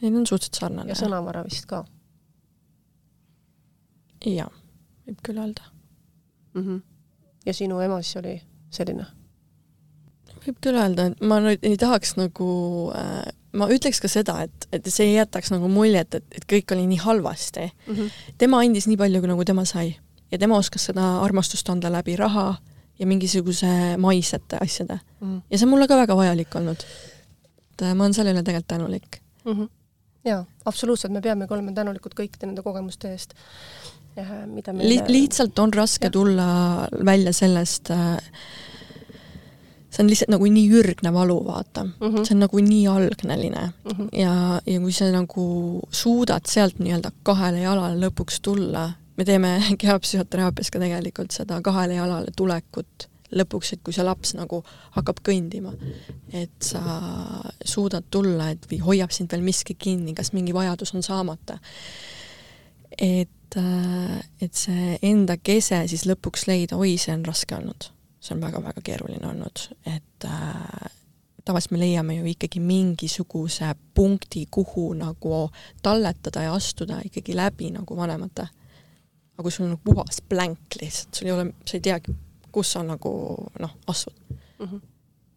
Neil 0.02 0.16
on 0.16 0.28
suhteliselt 0.28 0.60
sarnane. 0.60 0.90
ja 0.90 0.96
sõnavara 0.96 1.44
vist 1.44 1.66
ka. 1.66 1.86
jaa, 4.26 4.52
võib 5.08 5.22
küll 5.24 5.38
öelda 5.38 5.64
mm. 6.54 6.62
-hmm. 6.62 6.82
ja 7.46 7.54
sinu 7.54 7.80
ema 7.80 8.02
siis 8.02 8.16
oli 8.16 8.42
selline? 8.70 9.06
võib 10.48 10.58
küll 10.62 10.76
öelda, 10.76 11.06
et 11.06 11.22
ma 11.22 11.40
nüüd 11.40 11.60
ei 11.62 11.78
tahaks 11.78 12.16
nagu 12.16 12.92
äh, 12.96 13.34
ma 13.52 13.68
ütleks 13.68 14.00
ka 14.02 14.08
seda, 14.08 14.42
et, 14.44 14.68
et 14.72 14.86
see 14.86 15.08
ei 15.10 15.16
jätaks 15.16 15.52
nagu 15.52 15.68
muljet, 15.68 16.16
et, 16.16 16.26
et 16.32 16.46
kõik 16.46 16.76
oli 16.76 16.86
nii 16.88 16.98
halvasti 16.98 17.66
mm. 17.66 17.96
-hmm. 17.96 18.10
tema 18.38 18.60
andis 18.60 18.88
nii 18.88 18.98
palju, 18.98 19.22
nagu 19.22 19.46
tema 19.46 19.66
sai 19.66 19.98
ja 20.32 20.38
tema 20.38 20.58
oskas 20.58 20.90
seda 20.90 21.06
armastust 21.24 21.70
anda 21.70 21.92
läbi 21.92 22.16
raha 22.20 22.54
ja 23.00 23.08
mingisuguse 23.08 23.98
maisete 23.98 24.60
asjade 24.62 25.00
mm.. 25.22 25.42
ja 25.50 25.58
see 25.58 25.66
on 25.66 25.74
mulle 25.74 25.88
ka 25.88 25.98
väga 25.98 26.16
vajalik 26.16 26.56
olnud. 26.56 26.86
et 27.72 27.84
äh, 27.84 27.94
ma 27.96 28.06
olen 28.06 28.14
selle 28.14 28.34
üle 28.36 28.44
tegelikult 28.44 28.68
tänulik 28.76 29.20
mm. 29.46 29.52
-hmm. 29.52 29.70
jaa, 30.26 30.46
absoluutselt, 30.66 31.14
me 31.14 31.22
peamegi 31.22 31.54
olema 31.54 31.72
tänulikud 31.72 32.16
kõikide 32.22 32.50
nende 32.50 32.64
kogemuste 32.64 33.12
eest. 33.12 33.36
mida 34.46 34.74
meile 34.74 34.90
Li 34.90 35.02
lihtsalt 35.08 35.60
on 35.60 35.74
raske 35.74 36.08
ja. 36.08 36.12
tulla 36.12 36.48
välja 37.06 37.34
sellest 37.34 37.92
äh, 37.92 38.18
see 39.90 40.04
on 40.04 40.10
lihtsalt 40.10 40.32
nagu 40.34 40.46
nii 40.46 40.70
ürgne 40.80 41.14
valu, 41.14 41.40
vaata 41.46 41.84
mm. 41.84 41.94
-hmm. 42.00 42.26
see 42.26 42.36
on 42.36 42.40
nagu 42.46 42.60
nii 42.60 42.88
algneline 42.88 43.62
mm 43.62 43.92
-hmm. 43.92 44.10
ja, 44.20 44.62
ja 44.66 44.80
kui 44.80 44.92
sa 44.92 45.12
nagu 45.12 45.82
suudad 45.92 46.46
sealt 46.46 46.80
nii-öelda 46.80 47.12
kahele 47.24 47.62
jalale 47.62 48.08
lõpuks 48.08 48.40
tulla 48.42 48.92
me 49.20 49.26
teeme 49.28 49.54
kehapsühhoteraapias 49.82 50.72
ka 50.72 50.80
tegelikult 50.80 51.36
seda 51.36 51.60
kahele 51.66 52.00
jalale 52.00 52.32
tulekut 52.36 53.10
lõpuks, 53.36 53.74
et 53.76 53.82
kui 53.86 53.94
see 53.94 54.06
laps 54.06 54.32
nagu 54.34 54.64
hakkab 54.96 55.20
kõndima, 55.26 55.76
et 56.34 56.56
sa 56.66 56.82
suudad 57.62 58.08
tulla, 58.10 58.50
et 58.56 58.66
või 58.72 58.80
hoiab 58.88 59.14
sind 59.14 59.30
veel 59.30 59.44
miski 59.46 59.76
kinni, 59.78 60.16
kas 60.18 60.32
mingi 60.34 60.56
vajadus 60.56 60.96
on 60.98 61.06
saamata. 61.06 61.60
et, 62.98 63.56
äh, 63.58 64.20
et 64.42 64.54
see 64.54 64.98
enda 65.02 65.38
kese 65.38 65.84
siis 65.88 66.08
lõpuks 66.10 66.48
leida, 66.48 66.78
oi, 66.78 66.98
see 66.98 67.14
on 67.14 67.26
raske 67.26 67.56
olnud. 67.56 67.92
see 68.20 68.36
on 68.36 68.42
väga-väga 68.42 68.82
keeruline 68.84 69.28
olnud, 69.28 69.70
et 69.86 70.26
äh, 70.26 70.90
tavaliselt 71.46 71.72
me 71.72 71.80
leiame 71.80 72.16
ju 72.16 72.26
ikkagi 72.26 72.60
mingisuguse 72.60 73.76
punkti, 73.94 74.48
kuhu 74.52 74.94
nagu 74.94 75.50
talletada 75.82 76.44
ja 76.50 76.54
astuda 76.54 77.00
ikkagi 77.06 77.36
läbi 77.36 77.70
nagu 77.72 77.98
vanemate 77.98 78.48
aga 79.40 79.46
kui 79.48 79.56
sul 79.56 79.70
on 79.70 79.76
nagu 79.78 79.86
puhas 79.88 80.20
blank 80.28 80.76
lihtsalt, 80.82 81.16
sul 81.16 81.30
ei 81.30 81.34
ole, 81.34 81.46
sa 81.64 81.78
ei 81.78 81.84
teagi, 81.86 82.14
kus 82.52 82.74
sa 82.76 82.82
nagu 82.84 83.12
noh, 83.64 83.76
asud 83.88 84.16
mm. 84.28 84.66
-hmm. 84.66 84.82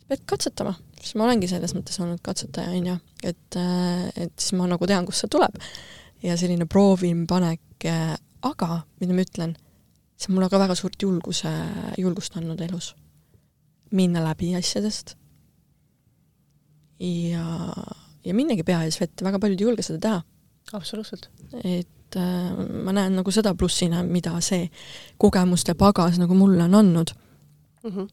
sa 0.01 0.09
pead 0.11 0.25
katsetama, 0.33 0.75
siis 0.99 1.15
ma 1.15 1.29
olengi 1.29 1.49
selles 1.49 1.75
mõttes 1.77 2.01
olnud 2.03 2.19
katsetaja, 2.23 2.75
on 2.75 2.89
ju, 2.91 2.97
et, 3.23 3.57
äh, 3.57 4.09
et 4.27 4.35
siis 4.35 4.59
ma 4.59 4.67
nagu 4.67 4.91
tean, 4.91 5.07
kust 5.07 5.23
see 5.23 5.31
tuleb. 5.31 5.55
ja 6.23 6.37
selline 6.37 6.67
proovin-panek, 6.67 7.87
äh, 7.87 8.17
aga 8.43 8.83
mida 9.01 9.15
ma 9.15 9.23
ütlen, 9.23 9.55
see 10.17 10.31
on 10.31 10.35
mulle 10.35 10.51
ka 10.51 10.59
väga 10.59 10.75
suurt 10.75 11.03
julguse, 11.03 11.55
julgust 11.99 12.37
andnud 12.37 12.61
elus. 12.61 12.95
minna 13.91 14.25
läbi 14.25 14.55
asjadest 14.57 15.17
ja, 16.99 17.75
ja 18.25 18.35
minnagi 18.35 18.65
pea 18.65 18.83
ees 18.83 19.01
vette, 19.01 19.25
väga 19.25 19.39
paljud 19.39 19.61
ei 19.61 19.67
julge 19.71 19.83
seda 19.83 19.99
teha. 19.99 20.23
absoluutselt. 20.73 21.31
et 21.63 22.02
et 22.13 22.21
äh, 22.21 22.83
ma 22.85 22.93
näen 22.93 23.17
nagu 23.17 23.33
seda 23.33 23.55
plussina, 23.59 24.03
mida 24.05 24.35
see 24.45 24.69
kogemuste 25.21 25.75
pagas 25.79 26.19
nagu 26.21 26.37
mulle 26.37 26.65
on 26.65 26.75
andnud 26.75 27.13
mm. 27.83 27.91
-hmm. 27.91 28.09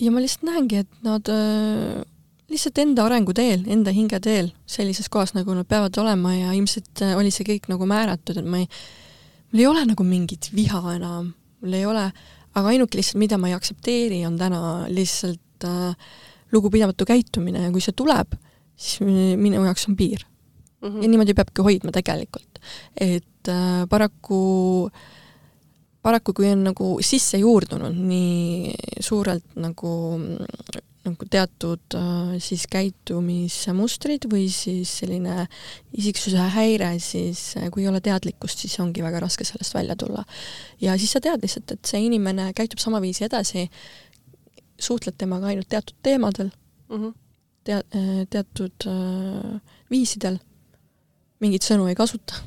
ja 0.00 0.10
ma 0.10 0.20
lihtsalt 0.20 0.42
näengi, 0.42 0.76
et 0.76 0.90
nad 1.02 1.28
äh, 1.28 2.02
lihtsalt 2.50 2.78
enda 2.78 3.04
arenguteel, 3.04 3.64
enda 3.66 3.90
hingeteel 3.90 4.52
sellises 4.66 5.08
kohas, 5.08 5.34
nagu 5.34 5.54
nad 5.54 5.66
peavad 5.66 5.96
olema 5.98 6.34
ja 6.34 6.52
ilmselt 6.52 7.02
äh, 7.02 7.16
oli 7.16 7.30
see 7.30 7.46
kõik 7.46 7.68
nagu 7.68 7.86
määratud, 7.86 8.36
et 8.36 8.46
ma 8.46 8.58
ei, 8.58 8.68
mul 9.52 9.60
ei 9.60 9.66
ole 9.66 9.86
nagu 9.86 10.04
mingit 10.04 10.50
viha 10.54 10.82
enam, 10.96 11.32
mul 11.60 11.72
ei 11.72 11.86
ole, 11.86 12.10
aga 12.54 12.68
ainuke 12.68 12.98
lihtsalt, 12.98 13.18
mida 13.18 13.38
ma 13.38 13.48
ei 13.48 13.54
aktsepteeri, 13.54 14.26
on 14.26 14.38
täna 14.38 14.86
lihtsalt 14.88 15.64
äh, 15.64 15.94
lugupidamatu 16.52 17.04
käitumine 17.04 17.62
ja 17.62 17.70
kui 17.70 17.80
see 17.80 17.94
tuleb, 17.96 18.34
siis 18.76 19.00
minu 19.38 19.64
jaoks 19.64 19.88
on 19.88 19.96
piir 19.96 20.26
mm. 20.84 20.90
-hmm. 20.90 21.02
ja 21.02 21.08
niimoodi 21.08 21.34
peabki 21.34 21.62
hoidma 21.62 21.92
tegelikult. 21.92 22.60
et 23.00 23.48
äh, 23.48 23.88
paraku, 23.90 24.90
paraku 26.02 26.32
kui 26.32 26.52
on 26.52 26.64
nagu 26.64 26.98
sisse 27.00 27.38
juurdunud 27.38 27.94
nii 27.94 28.74
suurelt 29.00 29.56
nagu 29.56 29.92
nagu 31.04 31.26
teatud 31.30 31.96
äh, 31.98 32.36
siis 32.40 32.64
käitumismustrid 32.72 34.24
või 34.30 34.46
siis 34.52 34.92
selline 35.02 35.46
isiksuse 35.92 36.46
häire, 36.54 36.94
siis 37.02 37.42
äh, 37.60 37.68
kui 37.72 37.84
ei 37.84 37.90
ole 37.90 38.00
teadlikkust, 38.04 38.64
siis 38.64 38.78
ongi 38.80 39.04
väga 39.04 39.20
raske 39.24 39.44
sellest 39.44 39.76
välja 39.76 39.96
tulla. 40.00 40.24
ja 40.80 40.96
siis 40.98 41.12
sa 41.12 41.20
tead 41.20 41.44
lihtsalt, 41.44 41.76
et 41.76 41.84
see 41.84 42.06
inimene 42.06 42.52
käitub 42.56 42.80
samaviisi 42.80 43.26
edasi, 43.28 43.66
suhtled 44.80 45.18
temaga 45.20 45.52
ainult 45.52 45.68
teatud 45.68 45.96
teemadel 46.02 46.50
mm, 46.88 46.96
-hmm. 46.96 47.12
tea-, 47.64 47.84
äh, 47.94 48.24
teatud 48.30 48.88
äh, 48.88 49.60
viisidel 49.90 50.40
mingeid 51.42 51.66
sõnu 51.66 51.86
ei 51.90 51.96
kasuta, 51.98 52.38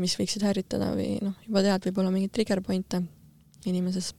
mis 0.00 0.16
võiksid 0.18 0.44
häiritada 0.46 0.92
või 0.96 1.16
noh, 1.24 1.34
juba 1.46 1.62
tead 1.64 1.88
võib-olla 1.88 2.12
mingeid 2.14 2.32
trigger 2.36 2.62
point'e 2.64 3.02
inimeses, 3.68 4.12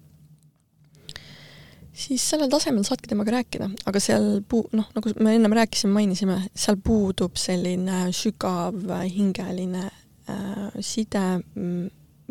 siis 1.94 2.24
sellel 2.34 2.52
tasemel 2.52 2.86
saadki 2.88 3.10
temaga 3.12 3.36
rääkida, 3.38 3.70
aga 3.90 4.02
seal 4.04 4.28
puu-, 4.50 4.68
noh, 4.76 4.90
nagu 4.96 5.14
me 5.24 5.36
ennem 5.38 5.56
rääkisime, 5.56 5.94
mainisime, 5.96 6.40
seal 6.56 6.80
puudub 6.84 7.38
selline 7.40 8.06
sügav 8.16 8.78
hingeline 9.06 9.86
äh, 9.88 10.80
side, 10.82 11.26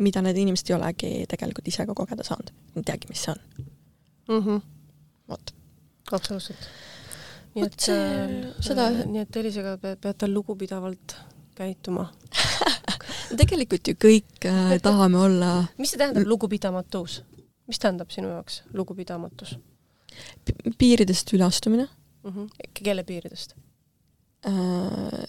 mida 0.03 0.23
need 0.25 0.41
inimesed 0.43 0.71
ei 0.71 0.77
olegi 0.77 1.11
tegelikult 1.31 1.69
ise 1.69 1.85
ka 1.87 1.95
kogeda 1.97 2.25
saanud. 2.27 2.49
Ei 2.75 2.85
teagi, 2.85 3.09
mis 3.11 3.21
see 3.25 3.35
on 3.35 3.43
mm. 4.27 4.41
-hmm. 4.41 4.65
vot. 5.29 5.53
absoluutselt 6.11 6.69
nii 7.53 7.65
et 7.67 7.87
äh, 7.93 8.33
seda 8.63 8.89
nii 9.03 9.21
et 9.23 9.81
pe 9.81 9.95
peate 10.01 10.27
lugupidavalt 10.27 11.15
käituma 11.55 12.07
tegelikult 13.39 13.87
ju 13.87 13.97
kõik 13.99 14.47
äh, 14.49 14.77
tahame 14.83 15.19
olla 15.27 15.51
mis 15.77 15.93
see 15.93 16.01
tähendab, 16.01 16.25
lugupidamatus? 16.27 17.21
mis 17.69 17.79
tähendab 17.79 18.11
sinu 18.13 18.31
jaoks 18.33 18.63
lugupidamatus? 18.73 19.57
piiridest 20.77 21.33
üle 21.33 21.45
astumine 21.45 21.87
mm. 22.23 22.31
-hmm. 22.31 22.49
kelle 22.73 23.03
piiridest? 23.03 23.55
äh,. 24.47 25.25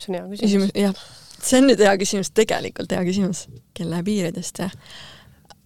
see 0.00 0.10
on 0.10 0.14
hea 0.14 0.28
küsimus. 0.28 0.40
küsimus, 0.40 0.70
jah, 0.74 0.94
see 1.40 1.60
on 1.60 1.68
nüüd 1.70 1.84
hea 1.86 1.96
küsimus, 1.98 2.30
tegelikult 2.34 2.92
hea 2.92 3.04
küsimus, 3.06 3.46
kelle 3.74 4.02
piiridest, 4.02 4.58
jah. 4.58 4.74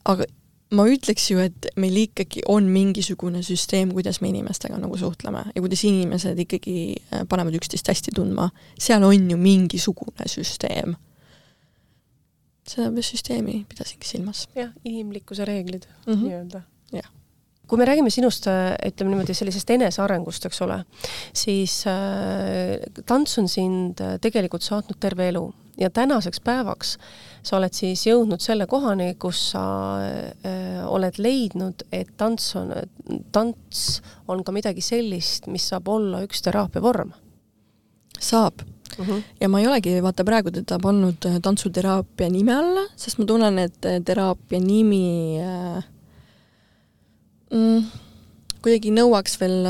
aga 0.05 0.29
ma 0.71 0.85
ütleks 0.91 1.31
ju, 1.31 1.41
et 1.41 1.69
meil 1.81 1.97
ikkagi 2.05 2.43
on 2.51 2.69
mingisugune 2.73 3.43
süsteem, 3.47 3.93
kuidas 3.97 4.21
me 4.21 4.33
inimestega 4.33 4.79
nagu 4.81 4.99
suhtleme 5.01 5.47
ja 5.55 5.65
kuidas 5.65 5.85
inimesed 5.89 6.39
ikkagi 6.45 6.79
äh, 6.97 7.27
panevad 7.29 7.57
üksteist 7.59 7.89
hästi 7.89 8.15
tundma. 8.17 8.51
seal 8.79 9.05
on 9.05 9.31
ju 9.31 9.37
mingisugune 9.37 10.29
süsteem. 10.29 10.97
seda 12.69 13.03
süsteemi 13.03 13.63
pidasingi 13.69 14.07
silmas. 14.07 14.49
jah, 14.55 14.73
inimlikkuse 14.85 15.45
reeglid 15.45 15.87
mm 16.07 16.13
-hmm. 16.13 16.25
nii-öelda. 16.25 16.63
jah 16.93 17.09
kui 17.69 17.79
me 17.79 17.85
räägime 17.85 18.11
sinust, 18.11 18.47
äh, 18.49 18.75
ütleme 18.89 19.13
niimoodi, 19.13 19.35
sellisest 19.37 19.71
enesearengust, 19.71 20.47
eks 20.49 20.63
ole, 20.65 20.79
siis 21.37 21.83
äh, 21.87 22.79
tants 23.07 23.39
on 23.39 23.49
sind 23.49 24.01
äh, 24.01 24.17
tegelikult 24.21 24.65
saatnud 24.65 24.97
terve 25.01 25.29
elu 25.29 25.53
ja 25.79 25.91
tänaseks 25.91 26.41
päevaks 26.45 26.97
sa 27.43 27.57
oled 27.59 27.75
siis 27.77 28.03
jõudnud 28.07 28.43
selle 28.43 28.67
kohani, 28.71 29.13
kus 29.21 29.41
sa 29.53 29.63
äh, 30.03 30.81
oled 30.87 31.21
leidnud, 31.23 31.85
et 31.93 32.11
tants 32.21 32.51
on, 32.59 32.73
tants 33.33 33.85
on 34.29 34.43
ka 34.45 34.55
midagi 34.55 34.85
sellist, 34.85 35.49
mis 35.53 35.69
saab 35.71 35.89
olla 35.93 36.23
üks 36.27 36.43
teraapia 36.45 36.83
vorm. 36.83 37.15
saab 38.19 38.65
mm. 38.99 39.05
-hmm. 39.05 39.23
ja 39.41 39.49
ma 39.49 39.61
ei 39.61 39.67
olegi 39.67 40.03
vaata 40.03 40.25
praegu 40.25 40.51
teda 40.51 40.79
pannud 40.83 41.27
äh, 41.27 41.39
tantsuteraapia 41.43 42.31
nime 42.31 42.55
alla, 42.55 42.89
sest 42.97 43.19
ma 43.19 43.25
tunnen, 43.25 43.59
et 43.59 43.85
äh, 43.85 44.03
teraapia 44.05 44.61
nimi 44.61 45.39
äh, 45.41 45.85
mm, 47.53 47.83
kuidagi 48.63 48.91
nõuaks 48.91 49.39
veel, 49.41 49.69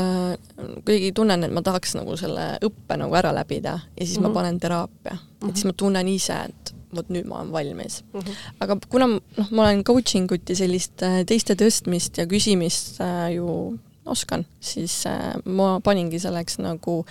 kuidagi 0.85 1.11
tunnen, 1.15 1.43
et 1.43 1.53
ma 1.53 1.61
tahaks 1.61 1.95
nagu 1.95 2.17
selle 2.17 2.57
õppe 2.65 2.97
nagu 2.97 3.15
ära 3.15 3.31
läbida 3.35 3.79
ja 3.79 4.05
siis 4.05 4.17
mm 4.17 4.17
-hmm. 4.17 4.21
ma 4.23 4.27
Mhm. 4.27 4.33
panen 4.33 4.59
teraapia 4.59 5.13
mm. 5.13 5.19
-hmm. 5.19 5.49
et 5.49 5.55
siis 5.55 5.65
ma 5.65 5.73
tunnen 5.73 6.07
ise, 6.07 6.33
et 6.33 6.73
vot 6.95 7.09
nüüd 7.09 7.27
ma 7.29 7.39
olen 7.39 7.51
valmis 7.51 8.03
Mm 8.13 8.19
-hmm. 8.19 8.35
aga 8.59 8.77
kuna 8.89 9.07
noh, 9.07 9.51
ma 9.51 9.63
olen 9.63 9.83
coaching 9.83 10.31
ut 10.31 10.49
ja 10.49 10.55
sellist 10.55 11.03
äh, 11.03 11.25
teiste 11.25 11.53
tõstmist 11.53 12.17
ja 12.17 12.25
küsimist 12.25 13.01
äh, 13.01 13.35
ju 13.35 13.77
oskan, 14.05 14.45
siis 14.59 15.05
äh, 15.05 15.35
ma 15.45 15.79
paningi 15.79 16.19
selleks 16.19 16.57
nagu 16.57 17.05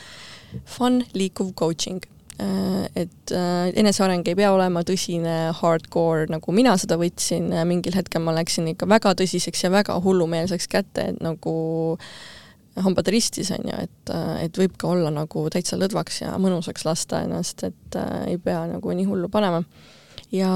fun 0.64 1.04
liikuv 1.14 1.52
coaching. 1.54 2.02
Et 2.39 3.32
eneseareng 3.74 4.28
ei 4.30 4.36
pea 4.39 4.53
olema 4.55 4.84
tõsine 4.86 5.51
hardcore, 5.59 6.28
nagu 6.30 6.53
mina 6.55 6.76
seda 6.78 6.95
võtsin, 7.01 7.49
mingil 7.66 7.97
hetkel 7.99 8.22
ma 8.22 8.34
läksin 8.36 8.68
ikka 8.70 8.86
väga 8.86 9.16
tõsiseks 9.18 9.64
ja 9.64 9.72
väga 9.74 9.97
hullumeelseks 10.05 10.70
kätte, 10.70 11.09
et 11.11 11.18
nagu 11.24 11.55
hambad 12.82 13.11
ristis, 13.11 13.51
on 13.55 13.66
ju, 13.66 13.76
et, 13.89 14.12
et 14.45 14.59
võib 14.61 14.76
ka 14.78 14.93
olla 14.93 15.11
nagu 15.14 15.45
täitsa 15.53 15.78
lõdvaks 15.78 16.22
ja 16.22 16.34
mõnusaks 16.41 16.86
lasta 16.86 17.22
ennast, 17.26 17.64
et 17.66 17.99
äh, 17.99 18.32
ei 18.34 18.39
pea 18.43 18.64
nagu 18.70 18.95
nii 18.95 19.09
hullu 19.09 19.30
panema. 19.32 19.62
ja, 20.32 20.51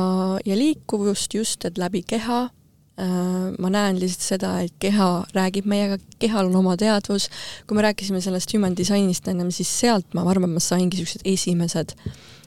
ja 0.44 0.58
liikuvust 0.58 1.34
just, 1.34 1.64
et 1.64 1.78
läbi 1.78 2.04
keha 2.06 2.44
äh, 2.44 2.61
ma 2.96 3.70
näen 3.72 3.96
lihtsalt 3.98 4.26
seda, 4.34 4.50
et 4.60 4.74
keha 4.78 5.24
räägib 5.32 5.64
meiega, 5.70 5.96
kehal 6.20 6.50
on 6.50 6.58
oma 6.60 6.74
teadvus, 6.76 7.30
kui 7.66 7.78
me 7.78 7.86
rääkisime 7.86 8.20
sellest 8.20 8.52
human 8.52 8.76
designist 8.76 9.28
ennem, 9.32 9.48
siis 9.50 9.70
sealt 9.80 10.12
ma 10.14 10.26
arvan, 10.28 10.52
ma 10.52 10.60
saingi 10.60 11.00
niisugused 11.00 11.24
esimesed. 11.24 11.96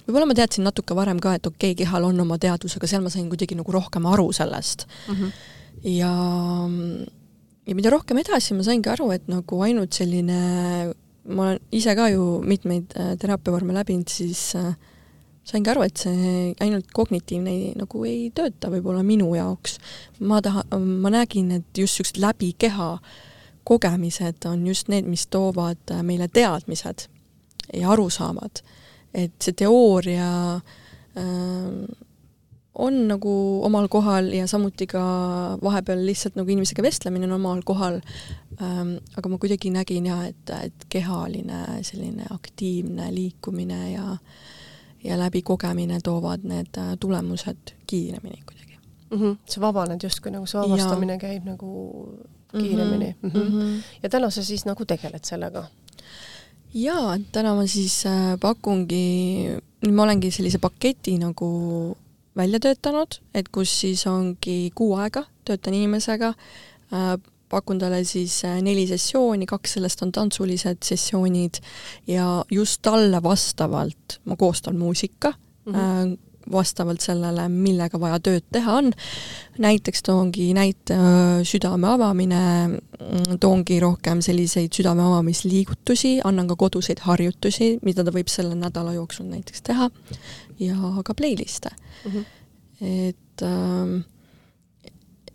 Võib-olla 0.05 0.29
ma 0.29 0.37
teadsin 0.37 0.67
natuke 0.67 0.95
varem 0.95 1.17
ka, 1.19 1.33
et 1.39 1.47
okei 1.49 1.73
okay,, 1.73 1.79
kehal 1.81 2.05
on 2.05 2.21
oma 2.21 2.37
teadvus, 2.37 2.77
aga 2.77 2.89
seal 2.91 3.01
ma 3.01 3.09
sain 3.09 3.25
kuidagi 3.31 3.57
nagu 3.57 3.73
rohkem 3.73 4.05
aru 4.05 4.29
sellest. 4.37 4.85
Mm 5.09 5.15
-hmm. 5.15 5.31
ja 5.95 6.13
ja 7.65 7.75
mida 7.75 7.89
rohkem 7.89 8.21
edasi, 8.21 8.53
ma 8.53 8.65
saingi 8.65 8.91
aru, 8.91 9.09
et 9.15 9.27
nagu 9.31 9.61
ainult 9.65 9.93
selline, 9.97 10.93
ma 11.25 11.47
olen 11.47 11.59
ise 11.71 11.95
ka 11.97 12.09
ju 12.13 12.41
mitmeid 12.45 12.93
äh, 12.93 13.15
teraapiavorme 13.17 13.73
läbinud, 13.73 14.07
siis 14.11 14.55
äh, 14.55 14.75
saingi 15.45 15.69
aru, 15.71 15.85
et 15.85 16.01
see 16.01 16.53
ainult 16.63 16.89
kognitiivne 16.95 17.51
ei, 17.53 17.71
nagu 17.77 18.03
ei 18.07 18.29
tööta 18.35 18.71
võib-olla 18.73 19.03
minu 19.05 19.29
jaoks. 19.37 19.77
ma 20.19 20.41
tahan, 20.41 20.87
ma 21.03 21.13
nägin, 21.13 21.51
et 21.59 21.67
just 21.77 21.99
niisugused 21.99 22.21
läbi 22.21 22.53
keha 22.57 22.95
kogemised 23.65 24.45
on 24.45 24.65
just 24.67 24.89
need, 24.93 25.05
mis 25.09 25.27
toovad 25.27 25.91
äh, 25.91 26.01
meile 26.05 26.27
teadmised 26.27 27.07
ja 27.73 27.91
arusaamad. 27.91 28.61
et 29.13 29.35
see 29.41 29.53
teooria 29.55 30.31
äh, 30.55 32.01
on 32.75 32.97
nagu 33.07 33.33
omal 33.63 33.87
kohal 33.87 34.27
ja 34.35 34.47
samuti 34.47 34.87
ka 34.87 35.03
vahepeal 35.63 36.01
lihtsalt 36.05 36.35
nagu 36.35 36.51
inimesega 36.51 36.83
vestlemine 36.83 37.29
on 37.29 37.37
omal 37.37 37.61
kohal 37.65 38.01
ähm,. 38.61 38.97
aga 39.15 39.29
ma 39.29 39.37
kuidagi 39.37 39.71
nägin 39.71 40.09
ja 40.11 40.19
et, 40.27 40.49
et 40.63 40.85
kehaline 40.89 41.79
selline 41.87 42.27
aktiivne 42.35 43.07
liikumine 43.15 43.79
ja 43.93 44.17
ja 45.05 45.17
läbi 45.19 45.41
kogemine 45.41 45.99
toovad 46.03 46.43
need 46.43 46.77
äh, 46.77 46.95
tulemused 46.99 47.73
kiiremini 47.87 48.43
kuidagi 48.45 48.77
mm. 49.11 49.17
-hmm. 49.19 49.37
sa 49.45 49.61
vabaned 49.61 50.03
justkui 50.03 50.31
nagu 50.31 50.45
see 50.45 50.61
vabastamine 50.61 51.13
ja. 51.13 51.19
käib 51.19 51.45
nagu 51.45 51.69
kiiremini 52.51 53.15
mm. 53.21 53.29
-hmm. 53.29 53.49
Mm 53.49 53.61
-hmm. 53.61 53.83
ja 54.03 54.09
täna 54.09 54.29
sa 54.29 54.43
siis 54.43 54.65
nagu 54.65 54.85
tegeled 54.85 55.23
sellega? 55.23 55.67
jaa, 56.73 57.17
täna 57.31 57.55
ma 57.55 57.67
siis 57.67 58.05
äh, 58.05 58.39
pakungi, 58.39 59.57
ma 59.91 60.03
olengi 60.03 60.31
sellise 60.31 60.59
paketi 60.59 61.17
nagu 61.17 61.47
välja 62.35 62.59
töötanud, 62.59 63.19
et 63.33 63.49
kus 63.49 63.79
siis 63.81 64.07
ongi 64.07 64.71
kuu 64.75 64.95
aega, 64.95 65.23
töötan 65.45 65.73
inimesega 65.73 66.33
äh,, 66.93 67.15
pakun 67.55 67.79
talle 67.79 68.03
siis 68.07 68.41
äh, 68.47 68.59
neli 68.63 68.85
sessiooni, 68.89 69.47
kaks 69.49 69.77
sellest 69.77 70.03
on 70.05 70.11
tantsulised 70.15 70.83
sessioonid 70.83 71.61
ja 72.11 72.27
just 72.51 72.81
talle 72.85 73.21
vastavalt 73.23 74.19
ma 74.25 74.35
koostan 74.39 74.77
muusika 74.77 75.31
mm, 75.31 75.73
-hmm. 75.73 76.17
vastavalt 76.51 77.01
sellele, 77.01 77.47
millega 77.49 77.99
vaja 77.99 78.19
tööd 78.19 78.45
teha 78.51 78.77
on. 78.81 78.91
näiteks 79.57 80.03
toongi 80.03 80.53
näite 80.53 80.93
äh, 80.93 81.43
südame 81.43 81.87
avamine, 81.87 82.41
toongi 83.39 83.79
rohkem 83.79 84.21
selliseid 84.21 84.73
südame 84.73 85.03
avamisliigutusi, 85.03 86.19
annan 86.23 86.47
ka 86.47 86.55
koduseid 86.55 86.99
harjutusi, 87.07 87.77
mida 87.81 88.03
ta 88.03 88.11
võib 88.11 88.27
selle 88.31 88.55
nädala 88.55 88.93
jooksul 88.93 89.29
näiteks 89.31 89.61
teha 89.61 89.89
ja 90.59 90.75
ka 91.05 91.13
playlist'e 91.13 91.71
mm. 91.71 92.11
-hmm. 92.11 92.25
et 92.81 93.41
äh, 93.41 94.14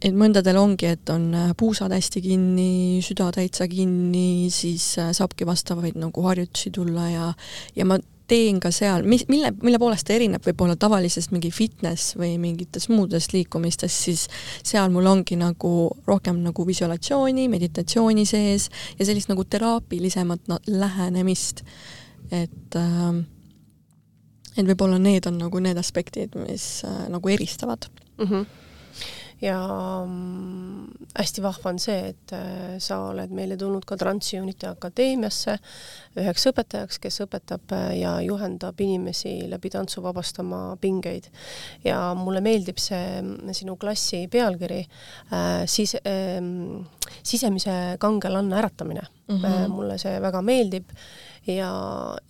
et 0.00 0.14
mõndadel 0.16 0.56
ongi, 0.56 0.86
et 0.94 1.10
on 1.12 1.28
puusad 1.60 1.92
hästi 1.92 2.22
kinni, 2.24 2.70
süda 3.04 3.30
täitsa 3.36 3.66
kinni, 3.68 4.48
siis 4.54 4.94
saabki 4.96 5.44
vastavaid 5.48 5.98
nagu 6.00 6.24
harjutusi 6.24 6.72
tulla 6.72 7.10
ja 7.10 7.26
ja 7.76 7.84
ma 7.84 7.98
teen 8.30 8.60
ka 8.62 8.70
seal, 8.74 9.04
mis, 9.08 9.24
mille, 9.30 9.50
mille 9.64 9.78
poolest 9.82 10.06
ta 10.06 10.14
erineb 10.14 10.44
võib-olla 10.46 10.76
tavalisest 10.78 11.32
mingi 11.34 11.50
fitness 11.54 12.14
või 12.18 12.36
mingitest 12.42 12.90
muudest 12.92 13.34
liikumistest, 13.34 14.06
siis 14.06 14.26
seal 14.66 14.92
mul 14.94 15.08
ongi 15.10 15.38
nagu 15.40 15.72
rohkem 16.06 16.38
nagu 16.44 16.66
visualatsiooni, 16.66 17.48
meditatsiooni 17.50 18.26
sees 18.28 18.68
ja 18.98 19.08
sellist 19.08 19.32
nagu 19.32 19.44
teraapilisemat 19.44 20.54
lähenemist. 20.70 21.64
et 22.30 22.76
äh, 22.76 23.20
et 24.56 24.66
võib-olla 24.66 24.98
need 24.98 25.26
on 25.26 25.38
nagu 25.38 25.58
need 25.58 25.78
aspektid, 25.78 26.34
mis 26.46 26.84
äh, 26.84 27.06
nagu 27.10 27.28
eristavad 27.28 27.90
mm. 28.18 28.26
-hmm 28.26 28.46
ja 29.40 29.58
mm, 30.06 30.86
hästi 31.18 31.42
vahva 31.42 31.72
on 31.72 31.78
see, 31.82 32.12
et 32.12 32.34
äh, 32.36 32.76
sa 32.82 33.00
oled 33.10 33.32
meile 33.34 33.56
tulnud 33.60 33.86
ka 33.88 33.96
Transunity 34.00 34.68
Akadeemiasse 34.68 35.56
üheks 36.20 36.46
õpetajaks, 36.50 37.00
kes 37.02 37.22
õpetab 37.24 37.74
äh, 37.76 37.86
ja 38.00 38.16
juhendab 38.24 38.80
inimesi 38.80 39.34
läbi 39.50 39.72
tantsu 39.72 40.02
vabastama 40.04 40.76
pingeid. 40.80 41.30
ja 41.84 42.12
mulle 42.18 42.40
meeldib 42.44 42.78
see 42.78 43.20
mm, 43.22 43.54
sinu 43.56 43.76
klassi 43.80 44.26
pealkiri 44.30 44.82
äh,, 45.32 45.64
siis 45.66 45.96
äh, 46.04 46.40
sisemise 47.22 47.96
kangelanna 47.98 48.58
äratamine 48.58 49.02
mm. 49.28 49.36
-hmm. 49.36 49.44
Äh, 49.46 49.68
mulle 49.68 49.98
see 49.98 50.20
väga 50.22 50.42
meeldib 50.42 50.88
ja, 51.46 51.72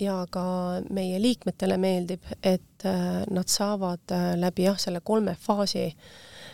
ja 0.00 0.26
ka 0.30 0.44
meie 0.90 1.20
liikmetele 1.22 1.76
meeldib, 1.76 2.22
et 2.42 2.84
äh, 2.84 3.24
nad 3.30 3.48
saavad 3.48 4.12
äh, 4.12 4.34
läbi 4.38 4.64
jah, 4.64 4.78
selle 4.78 5.00
kolme 5.00 5.36
faasi 5.40 5.94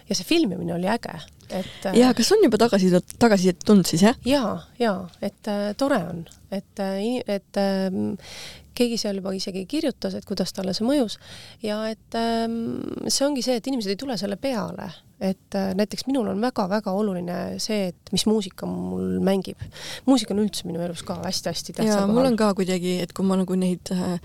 ja 0.09 0.19
see 0.19 0.27
filmimine 0.29 0.75
oli 0.77 0.91
äge, 0.91 1.17
et 1.51 1.89
jaa, 1.97 2.13
kas 2.17 2.31
on 2.35 2.45
juba 2.47 2.61
tagasisidet, 2.61 3.17
tagasisidet 3.23 3.65
tulnud 3.67 3.89
siis, 3.89 4.05
jah? 4.07 4.21
jaa, 4.27 4.55
jaa, 4.83 5.01
et 5.23 5.51
äh, 5.51 5.73
tore 5.79 6.03
on, 6.11 6.23
et 6.51 6.83
äh,, 6.83 7.03
et 7.27 7.61
äh, 7.61 7.91
keegi 8.77 8.99
seal 9.01 9.21
juba 9.21 9.33
isegi 9.37 9.65
kirjutas, 9.69 10.17
et 10.19 10.27
kuidas 10.29 10.53
talle 10.55 10.75
see 10.77 10.87
mõjus 10.87 11.19
ja 11.65 11.81
et 11.91 12.19
äh, 12.19 12.47
see 13.09 13.27
ongi 13.27 13.45
see, 13.47 13.59
et 13.59 13.71
inimesed 13.71 13.95
ei 13.95 14.01
tule 14.01 14.19
selle 14.21 14.39
peale, 14.41 14.91
et 15.23 15.57
äh, 15.57 15.73
näiteks 15.79 16.07
minul 16.11 16.29
on 16.33 16.43
väga-väga 16.45 16.93
oluline 16.93 17.39
see, 17.63 17.91
et 17.93 18.13
mis 18.13 18.27
muusika 18.29 18.69
mul 18.69 19.17
mängib. 19.25 19.63
muusika 20.07 20.37
on 20.37 20.45
üldse 20.45 20.69
minu 20.69 20.83
elus 20.85 21.03
ka 21.07 21.19
hästi-hästi 21.23 21.79
tähtsal 21.79 22.05
kohal. 22.05 22.15
mul 22.15 22.31
on 22.31 22.39
ka 22.39 22.53
kuidagi, 22.59 22.99
et 23.05 23.17
kui 23.17 23.27
ma 23.27 23.39
nagu 23.41 23.59
neid 23.59 23.95
äh, 23.97 24.21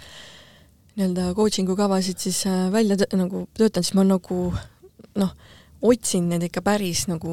nii-öelda 0.99 1.31
coaching'u 1.37 1.77
kavasid 1.79 2.19
siis 2.19 2.43
äh, 2.49 2.67
välja 2.73 2.99
tõ 2.99 3.07
nagu 3.19 3.45
töötan, 3.57 3.85
siis 3.87 3.95
ma 3.95 4.03
nagu 4.07 4.51
noh, 5.19 5.31
otsinud 5.81 6.35
neid 6.35 6.45
ikka 6.47 6.61
päris 6.65 7.05
nagu 7.09 7.31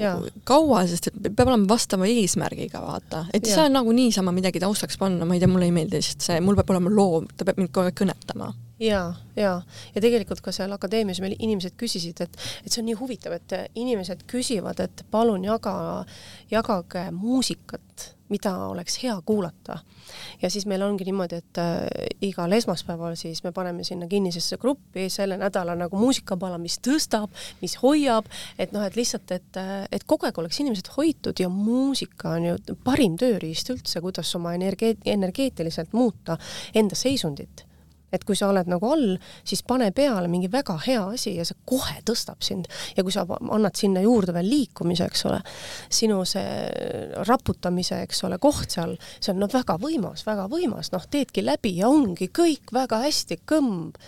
Jaa. 0.00 0.16
kaua, 0.48 0.82
sest 0.88 1.10
et 1.10 1.18
peab 1.28 1.50
olema 1.50 1.68
vastava 1.68 2.08
eesmärgiga, 2.08 2.80
vaata. 2.82 3.26
et 3.34 3.44
ei 3.46 3.54
saa 3.54 3.68
nagu 3.72 3.92
niisama 3.92 4.32
midagi 4.36 4.62
taustaks 4.62 4.98
panna, 5.00 5.28
ma 5.28 5.36
ei 5.36 5.42
tea, 5.42 5.50
mulle 5.50 5.68
ei 5.68 5.74
meeldi 5.76 6.00
lihtsalt 6.00 6.24
see, 6.24 6.40
mul 6.44 6.56
peab 6.58 6.72
olema 6.74 6.92
loov, 6.92 7.28
ta 7.36 7.48
peab 7.48 7.60
mind 7.60 7.72
kogu 7.74 7.90
aeg 7.90 7.98
kõnetama. 8.00 8.50
ja, 8.80 9.02
ja, 9.36 9.52
ja 9.94 10.04
tegelikult 10.04 10.40
ka 10.44 10.54
seal 10.56 10.72
akadeemias 10.76 11.20
meil 11.24 11.36
inimesed 11.38 11.76
küsisid, 11.80 12.24
et, 12.24 12.40
et 12.64 12.72
see 12.72 12.80
on 12.82 12.88
nii 12.90 12.98
huvitav, 13.00 13.36
et 13.36 13.56
inimesed 13.74 14.24
küsivad, 14.30 14.80
et 14.84 15.04
palun 15.12 15.44
jaga, 15.44 15.76
jagage 16.52 17.08
muusikat, 17.12 18.12
mida 18.28 18.52
oleks 18.66 18.98
hea 19.02 19.14
kuulata. 19.24 19.78
ja 20.42 20.50
siis 20.50 20.66
meil 20.66 20.82
ongi 20.82 21.04
niimoodi, 21.04 21.40
et 21.42 21.58
äh, 21.58 22.08
igal 22.22 22.52
esmaspäeval 22.52 23.16
siis 23.18 23.42
me 23.44 23.52
paneme 23.52 23.84
sinna 23.84 24.06
kinnisesse 24.06 24.56
gruppi 24.62 25.08
selle 25.10 25.36
nädala 25.36 25.74
nagu 25.74 25.98
muusikapala, 25.98 26.58
mis 26.62 26.78
tõstab, 26.78 27.30
mis 27.60 27.76
hoiab, 27.82 28.28
et 28.58 28.72
noh, 28.72 28.84
et 28.86 28.96
lihtsalt, 28.96 29.30
et, 29.34 29.60
äh, 29.60 29.86
et 29.90 30.04
kogu 30.06 30.28
aeg 30.28 30.38
oleks 30.38 30.60
inimesed 30.62 30.92
hoitud 30.96 31.40
ja 31.40 31.48
muusika 31.52 32.36
on 32.36 32.50
ju 32.50 32.76
parim 32.84 33.16
tööriist 33.20 33.70
üldse, 33.74 34.00
kuidas 34.04 34.34
oma 34.38 34.54
energeet-, 34.58 35.02
energeetiliselt 35.04 35.92
muuta 35.96 36.38
enda 36.74 36.98
seisundit 36.98 37.66
et 38.12 38.24
kui 38.24 38.36
sa 38.38 38.50
oled 38.52 38.68
nagu 38.70 38.86
all, 38.92 39.16
siis 39.46 39.62
pane 39.66 39.90
peale 39.96 40.28
mingi 40.30 40.50
väga 40.52 40.76
hea 40.86 41.02
asi 41.16 41.34
ja 41.36 41.46
see 41.46 41.58
kohe 41.68 41.98
tõstab 42.06 42.44
sind. 42.44 42.68
ja 42.96 43.02
kui 43.02 43.12
sa 43.14 43.26
annad 43.26 43.76
sinna 43.76 44.02
juurde 44.04 44.34
veel 44.36 44.48
liikumise, 44.50 45.08
eks 45.10 45.26
ole, 45.28 45.40
sinu 45.90 46.22
see 46.28 46.44
raputamise, 47.28 48.00
eks 48.06 48.24
ole, 48.28 48.38
koht 48.42 48.76
seal, 48.76 48.96
see 49.20 49.32
on 49.34 49.42
noh, 49.42 49.52
väga 49.52 49.78
võimas, 49.82 50.26
väga 50.26 50.46
võimas, 50.52 50.92
noh, 50.94 51.06
teedki 51.10 51.44
läbi 51.44 51.76
ja 51.80 51.90
ongi 51.90 52.30
kõik 52.34 52.72
väga 52.74 53.02
hästi, 53.04 53.40
kõmb, 53.48 53.98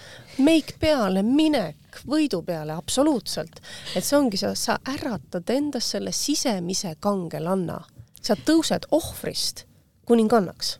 meik 0.44 0.76
peale, 0.80 1.24
minek, 1.26 2.02
võidu 2.08 2.42
peale, 2.46 2.76
absoluutselt. 2.78 3.60
et 3.96 4.04
see 4.04 4.18
ongi 4.18 4.40
see, 4.40 4.54
sa 4.56 4.78
äratad 4.86 5.50
endas 5.50 5.90
selle 5.94 6.12
sisemise 6.12 6.94
kangelanna. 7.00 7.82
sa 8.22 8.34
tõused 8.34 8.86
ohvrist 8.90 9.64
kuningannaks. 10.06 10.78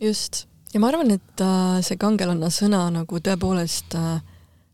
just, 0.00 0.46
ja 0.74 0.80
ma 0.80 0.90
arvan, 0.92 1.10
et 1.16 1.44
äh, 1.44 1.78
see 1.86 1.96
kangelanna 2.00 2.50
sõna 2.52 2.86
nagu 2.92 3.20
tõepoolest 3.24 3.96
äh, 3.98 4.18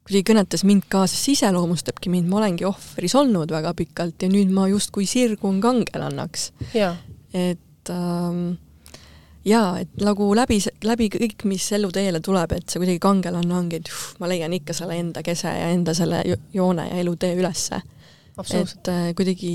kuidagi 0.05 0.26
kõnetas 0.32 0.64
mind 0.68 0.88
ka, 0.92 1.07
sest 1.09 1.24
see 1.24 1.36
iseloomustabki 1.38 2.11
mind, 2.12 2.28
ma 2.28 2.42
olengi 2.42 2.66
ohvris 2.68 3.14
olnud 3.16 3.53
väga 3.55 3.72
pikalt 3.78 4.22
ja 4.22 4.28
nüüd 4.28 4.53
ma 4.53 4.66
justkui 4.68 5.07
sirgun 5.09 5.62
kangelannaks. 5.64 6.51
et 7.34 7.90
ähm, 7.90 8.57
jaa, 9.45 9.78
et 9.80 9.97
nagu 10.05 10.28
läbi, 10.36 10.59
läbi 10.84 11.09
kõik, 11.14 11.47
mis 11.49 11.66
eluteele 11.76 12.20
tuleb, 12.24 12.53
et 12.57 12.68
see 12.68 12.82
kuidagi 12.82 13.01
kangelanne 13.03 13.57
ongi, 13.57 13.80
et 13.80 13.90
uh, 13.90 14.05
ma 14.20 14.28
leian 14.30 14.53
ikka 14.57 14.76
selle 14.76 14.99
enda 15.01 15.22
kese 15.24 15.53
ja 15.53 15.72
enda 15.72 15.95
selle 15.97 16.22
jo- 16.28 16.40
joone 16.53 16.88
ja 16.90 17.01
elutee 17.01 17.34
ülesse. 17.38 17.80
Et 18.39 18.89
äh, 18.89 19.12
kuidagi 19.14 19.51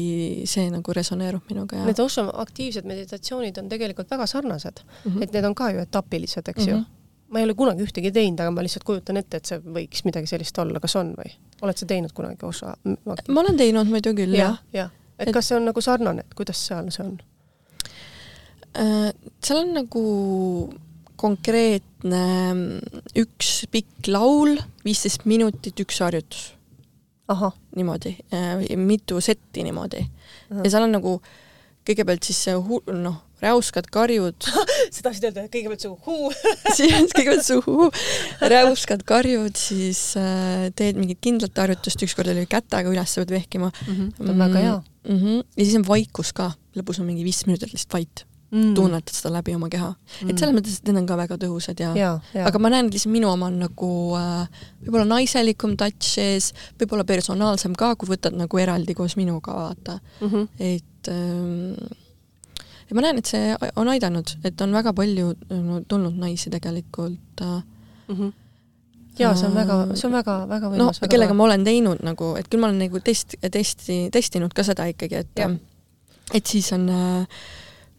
see 0.48 0.70
nagu 0.72 0.94
resoneerub 0.94 1.42
minuga 1.50 1.78
ja 1.82 1.86
Need 1.86 2.00
Osho 2.00 2.24
aktiivsed 2.44 2.86
meditatsioonid 2.88 3.58
on 3.60 3.70
tegelikult 3.70 4.10
väga 4.12 4.26
sarnased 4.28 4.80
mm, 4.84 4.90
Mhm. 5.12 5.18
-hmm. 5.18 5.24
et 5.24 5.34
need 5.34 5.46
on 5.46 5.56
ka 5.56 5.72
ju 5.72 5.80
etapilised, 5.80 6.48
eks 6.48 6.66
mm 6.66 6.66
-hmm. 6.68 6.76
Mhm. 6.76 6.80
ju. 6.80 6.86
ma 7.34 7.40
ei 7.40 7.46
ole 7.46 7.54
kunagi 7.54 7.84
ühtegi 7.84 8.12
teinud, 8.12 8.40
aga 8.40 8.52
ma 8.52 8.62
lihtsalt 8.64 8.84
kujutan 8.84 9.18
ette, 9.18 9.38
et 9.38 9.46
see 9.46 9.58
võiks 9.60 10.02
midagi 10.06 10.28
sellist 10.28 10.58
olla, 10.60 10.80
kas 10.80 10.96
on 10.96 11.14
või? 11.16 11.32
oled 11.62 11.78
sa 11.78 11.86
teinud 11.86 12.12
kunagi 12.14 12.46
Osho? 12.46 12.74
ma 13.28 13.40
olen 13.42 13.58
teinud 13.58 13.88
muidu 13.88 14.14
küll, 14.14 14.34
jah 14.36 14.50
jah, 14.50 14.58
jah, 14.74 14.90
et 15.20 15.28
Et- 15.28 15.34
kas 15.34 15.48
see 15.48 15.58
on 15.58 15.66
nagu 15.66 15.82
sarnane, 15.82 16.20
et 16.20 16.34
kuidas 16.36 16.68
seal 16.68 16.90
see 16.92 17.06
on? 17.06 17.20
Äh, 18.80 19.12
seal 19.44 19.58
on 19.60 19.74
nagu 19.74 20.74
konkreetne 21.20 22.24
mm, 22.54 23.02
üks 23.20 23.66
pikk 23.74 24.08
laul, 24.08 24.56
viisteist 24.86 25.26
minutit, 25.26 25.80
üks 25.84 26.00
harjutus. 26.00 26.54
ahah, 27.30 27.54
niimoodi, 27.78 28.16
mitu 28.80 29.22
setti 29.22 29.64
niimoodi. 29.64 30.06
Ahah. 30.50 30.64
ja 30.66 30.72
seal 30.74 30.88
on 30.88 30.96
nagu 30.98 31.20
kõigepealt 31.88 32.26
siis 32.28 32.40
see 32.48 32.56
hu-, 32.58 32.84
noh, 32.94 33.18
räuskad 33.44 33.88
karjud 33.94 34.36
sa 34.94 35.04
tahtsid 35.06 35.30
öelda 35.30 35.46
kõigepealt 35.52 35.86
su 35.86 35.94
huu? 36.06 36.32
siis 36.78 37.14
kõigepealt 37.16 37.46
suhu, 37.48 37.90
räuskad 38.54 39.06
karjud, 39.08 39.56
siis 39.58 40.02
äh, 40.20 40.70
teed 40.78 41.00
mingit 41.00 41.22
kindlat 41.24 41.64
harjutust, 41.64 42.04
ükskord 42.06 42.32
oli 42.34 42.48
kätega 42.50 42.92
üles 42.92 43.16
pead 43.22 43.36
vehkima 43.38 43.72
see 43.78 44.10
on 44.26 44.34
väga 44.34 44.66
hea. 44.66 44.80
mm. 45.08 45.22
-hmm. 45.22 45.46
ja 45.56 45.64
siis 45.64 45.78
on 45.80 45.88
vaikus 45.88 46.34
ka, 46.36 46.52
lõpus 46.78 47.02
on 47.02 47.10
mingi 47.10 47.28
viis 47.28 47.46
minutit 47.48 47.74
lihtsalt 47.74 48.00
vait 48.00 48.26
mm., 48.52 48.74
tunnetad 48.78 49.16
seda 49.16 49.34
läbi 49.38 49.56
oma 49.56 49.70
keha 49.72 49.92
mm.. 49.94 50.30
et 50.30 50.42
selles 50.42 50.56
mõttes, 50.58 50.80
et 50.80 50.90
need 50.90 51.02
on 51.04 51.08
ka 51.10 51.18
väga 51.20 51.40
tõhusad 51.42 51.82
ja, 51.84 51.94
ja, 51.98 52.12
ja, 52.34 52.50
aga 52.50 52.62
ma 52.62 52.74
näen, 52.74 52.90
et 52.90 52.98
lihtsalt 52.98 53.14
minu 53.14 53.32
oma 53.32 53.50
on 53.52 53.62
nagu 53.64 53.94
äh, 54.20 54.68
võib-olla 54.84 55.08
naiselikum 55.16 55.78
touch 55.80 56.14
sees, 56.16 56.52
võib-olla 56.82 57.08
personaalsem 57.08 57.78
ka, 57.80 57.96
kui 57.96 58.12
võtad 58.12 58.38
nagu 58.38 58.62
eraldi 58.62 58.98
koos 58.98 59.18
minuga 59.20 59.56
vaata, 59.56 60.00
mm 60.20 60.30
-hmm. 60.30 60.48
et 60.60 61.12
ähm, 61.14 61.74
ja 62.90 62.96
ma 62.98 63.06
näen, 63.06 63.22
et 63.22 63.26
see 63.30 63.56
on 63.76 63.88
aidanud, 63.88 64.38
et 64.44 64.62
on 64.62 64.74
väga 64.74 64.94
palju 64.94 65.34
no, 65.50 65.82
tulnud 65.88 66.18
naisi 66.18 66.50
tegelikult 66.50 67.46
äh, 67.46 67.60
Mm 68.10 68.16
-hmm. 68.16 68.34
ja 69.20 69.36
see 69.36 69.48
on 69.48 69.56
väga, 69.56 69.96
see 69.96 70.08
on 70.08 70.14
väga, 70.14 70.50
väga 70.50 70.70
no 70.70 70.86
võimas. 70.86 71.08
kellega 71.10 71.34
ma 71.34 71.44
olen 71.44 71.64
teinud 71.64 71.98
nagu, 72.04 72.36
et 72.40 72.48
küll 72.50 72.60
ma 72.60 72.68
olen 72.68 72.80
nagu 72.80 73.00
test, 73.00 73.36
testi, 73.52 74.10
testinud 74.12 74.54
ka 74.54 74.64
seda 74.64 74.86
ikkagi, 74.86 75.16
et 75.16 75.28
Jah. 75.38 75.52
et 76.34 76.46
siis 76.46 76.74
on 76.74 76.90
äh, 76.90 77.28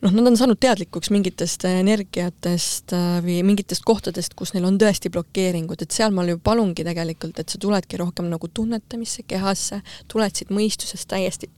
noh, 0.01 0.13
nad 0.17 0.31
on 0.31 0.37
saanud 0.39 0.59
teadlikuks 0.61 1.11
mingitest 1.15 1.65
energiatest 1.69 2.95
äh, 2.97 3.19
või 3.25 3.41
mingitest 3.47 3.85
kohtadest, 3.87 4.35
kus 4.39 4.55
neil 4.55 4.67
on 4.69 4.79
tõesti 4.81 5.13
blokeeringud, 5.13 5.83
et 5.83 5.97
seal 5.97 6.15
ma 6.17 6.25
ju 6.29 6.39
palungi 6.43 6.87
tegelikult, 6.87 7.41
et 7.41 7.53
sa 7.53 7.61
tuledki 7.61 8.01
rohkem 8.01 8.31
nagu 8.33 8.49
tunnetamisse, 8.49 9.27
kehasse, 9.29 9.83
tuled 10.11 10.37
siit 10.37 10.53
mõistusest 10.55 11.09
täiesti 11.11 11.51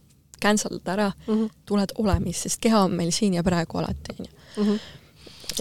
canceldad 0.42 0.88
ära, 0.94 1.12
mm. 1.12 1.34
-hmm. 1.34 1.52
tuled 1.66 1.94
olemisse, 2.02 2.48
sest 2.48 2.62
keha 2.62 2.84
on 2.88 2.96
meil 2.98 3.12
siin 3.14 3.34
ja 3.38 3.44
praegu 3.46 3.78
alati, 3.78 4.16
onju. 4.18 4.32
-hmm. 4.56 4.78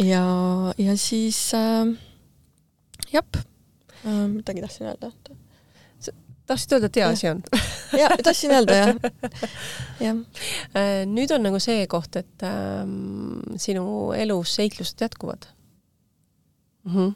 ja, 0.05 0.25
ja 0.77 0.97
siis 0.97 1.53
äh, 1.53 1.93
jah 3.13 3.25
äh,, 4.05 4.27
midagi 4.27 4.61
tahtsin 4.61 4.87
öelda 4.87 5.11
tahtsid 6.51 6.75
öelda, 6.77 6.91
et 6.91 6.99
hea 6.99 7.07
asi 7.15 7.29
on? 7.31 7.41
ja 8.01 8.11
tahtsin 8.23 8.53
öelda 8.55 8.77
jah, 8.77 8.93
jah. 10.03 10.21
Äh, 10.77 11.01
nüüd 11.09 11.33
on 11.35 11.45
nagu 11.47 11.59
see 11.63 11.87
koht, 11.91 12.15
et 12.19 12.45
ähm, 12.47 13.41
sinu 13.61 14.11
elus 14.17 14.55
seiklused 14.59 15.01
jätkuvad 15.01 15.49
mm. 16.83 16.95
-hmm. 16.95 17.13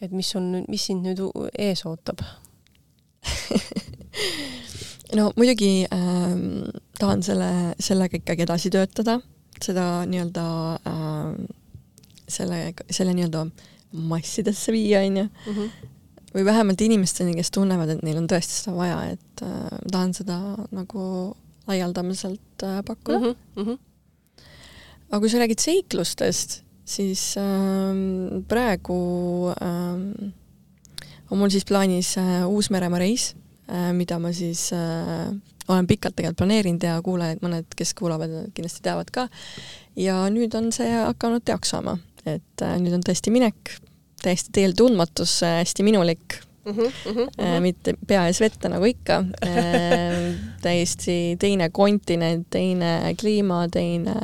et 0.00 0.12
mis 0.12 0.36
on 0.36 0.64
mis 0.68 0.86
sind 0.86 1.06
nüüd 1.06 1.24
ees 1.58 1.86
ootab? 1.86 2.22
no 5.16 5.32
muidugi 5.36 5.86
ähm, 5.92 6.70
tahan 6.98 7.22
selle, 7.22 7.50
sellega 7.80 8.16
ikkagi 8.16 8.46
edasi 8.46 8.70
töötada, 8.70 9.20
seda 9.62 10.04
nii-öelda 10.08 10.46
ähm, 10.88 11.44
selle, 12.28 12.72
selle 12.90 13.14
nii-öelda 13.16 13.46
massidesse 13.92 14.72
viia, 14.72 15.02
onju. 15.06 15.26
Või 16.34 16.44
vähemalt 16.44 16.80
inimesteni, 16.80 17.34
kes 17.36 17.52
tunnevad, 17.54 17.94
et 17.94 18.02
neil 18.06 18.20
on 18.22 18.28
tõesti 18.30 18.62
seda 18.62 18.76
vaja, 18.76 18.98
et 19.14 19.44
äh, 19.46 19.78
tahan 19.90 20.14
seda 20.16 20.38
nagu 20.72 21.06
laialdamiselt 21.68 22.66
äh, 22.66 22.82
pakkuda 22.86 23.18
mm. 23.18 23.24
-hmm. 23.24 23.36
Mm 23.56 23.66
-hmm. 23.68 23.78
aga 25.10 25.20
kui 25.20 25.30
sa 25.30 25.38
räägid 25.38 25.60
seiklustest, 25.60 26.62
siis 26.84 27.34
ähm, 27.36 28.44
praegu 28.48 29.52
ähm, 29.62 30.32
on 31.30 31.38
mul 31.38 31.50
siis 31.50 31.64
plaanis 31.64 32.16
äh, 32.18 32.48
Uus-Meremaa 32.48 32.98
reis 32.98 33.36
äh,, 33.70 33.92
mida 33.92 34.18
ma 34.18 34.32
siis 34.32 34.72
äh, 34.72 35.34
olen 35.68 35.86
pikalt 35.86 36.16
tegelikult 36.16 36.36
planeerinud 36.42 36.82
ja 36.82 36.98
kuulajad, 37.04 37.42
mõned, 37.44 37.68
kes 37.76 37.94
kuulavad, 37.98 38.34
kindlasti 38.54 38.82
teavad 38.82 39.10
ka. 39.14 39.28
ja 39.96 40.16
nüüd 40.32 40.54
on 40.58 40.72
see 40.72 40.90
hakanud 40.92 41.44
teoks 41.44 41.74
saama, 41.74 41.98
et 42.26 42.64
äh, 42.64 42.76
nüüd 42.82 42.96
on 42.96 43.04
tõesti 43.06 43.32
minek, 43.34 43.76
täiesti 44.22 44.50
teel 44.52 44.74
tundmatusse, 44.78 45.46
hästi 45.60 45.82
minulik 45.86 46.40
Mm 46.64 46.72
-hmm. 46.72 47.12
Mm 47.12 47.18
äh, 47.18 47.56
-hmm. 47.56 47.60
mitte 47.60 47.94
pea 48.06 48.26
ees 48.26 48.40
vette 48.40 48.68
nagu 48.68 48.84
ikka 48.84 49.24
äh, 49.46 50.34
täiesti 50.62 51.36
teine 51.38 51.70
kontinent, 51.70 52.46
teine 52.50 53.14
kliima, 53.20 53.68
teine 53.68 54.14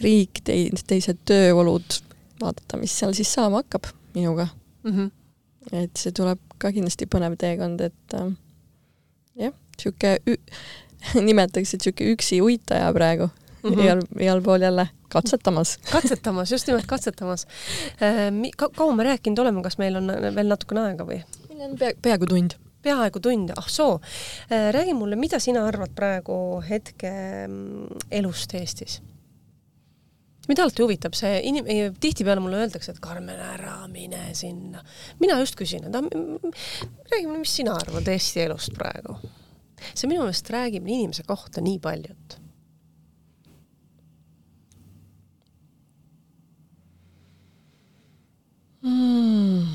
riik, 0.00 0.40
teised 0.86 1.18
tööolud, 1.24 2.00
vaadata, 2.40 2.76
mis 2.76 2.98
seal 2.98 3.14
siis 3.14 3.32
saama 3.34 3.56
hakkab 3.56 3.84
minuga. 4.14 4.48
Mm 4.82 4.92
-hmm. 4.92 5.10
et 5.72 5.96
see 5.96 6.12
tuleb 6.12 6.38
ka 6.58 6.72
kindlasti 6.72 7.06
põnev 7.14 7.36
teekond, 7.38 7.80
et 7.80 8.14
äh, 8.14 8.32
jah, 9.36 9.52
sihuke, 9.82 10.18
nimetaks, 11.28 11.74
et 11.74 11.80
sihuke 11.80 12.12
üksi 12.12 12.42
uitaja 12.42 12.92
praegu 12.92 13.30
mm. 13.70 13.74
-hmm. 13.74 13.84
igal, 13.84 14.02
igal 14.20 14.42
pool 14.42 14.62
jälle 14.62 14.88
katsetamas. 15.08 15.78
katsetamas, 15.96 16.52
just 16.52 16.66
nimelt 16.66 16.86
katsetamas 16.86 17.46
äh,. 18.02 18.52
Ka 18.56 18.68
kaua 18.68 18.94
me 18.94 19.04
rääkinud 19.04 19.38
oleme, 19.38 19.62
kas 19.62 19.78
meil 19.78 19.96
on 19.96 20.12
veel 20.34 20.48
natukene 20.48 20.86
aega 20.90 21.04
või? 21.04 21.20
meil 21.48 21.70
on 21.70 21.76
pea, 21.78 21.92
peaaegu 22.02 22.26
tund. 22.26 22.56
peaaegu 22.82 23.20
tund, 23.20 23.50
ah 23.56 23.68
soo. 23.68 24.00
räägi 24.70 24.94
mulle, 24.94 25.16
mida 25.16 25.38
sina 25.38 25.66
arvad 25.66 25.94
praegu 25.94 26.62
hetke 26.68 27.12
mm, 27.48 28.06
elust 28.10 28.54
Eestis? 28.54 29.00
mind 30.48 30.62
alati 30.62 30.82
huvitab 30.82 31.16
see 31.18 31.40
inim-, 31.50 31.94
tihtipeale 32.00 32.40
mulle 32.40 32.60
öeldakse, 32.62 32.92
et 32.92 33.00
Karmen, 33.02 33.40
ära 33.40 33.78
mine 33.90 34.28
sinna. 34.32 34.84
mina 35.20 35.40
just 35.42 35.58
küsin, 35.58 35.88
et 35.88 35.94
räägime, 37.12 37.38
mis 37.38 37.56
sina 37.56 37.74
arvad 37.74 38.08
Eesti 38.08 38.46
elust 38.46 38.74
praegu? 38.78 39.18
see 39.92 40.08
minu 40.08 40.24
meelest 40.24 40.50
räägib 40.50 40.86
inimese 40.88 41.22
kohta 41.26 41.60
nii 41.64 41.78
paljut 41.82 42.38
mm.. 48.86 49.66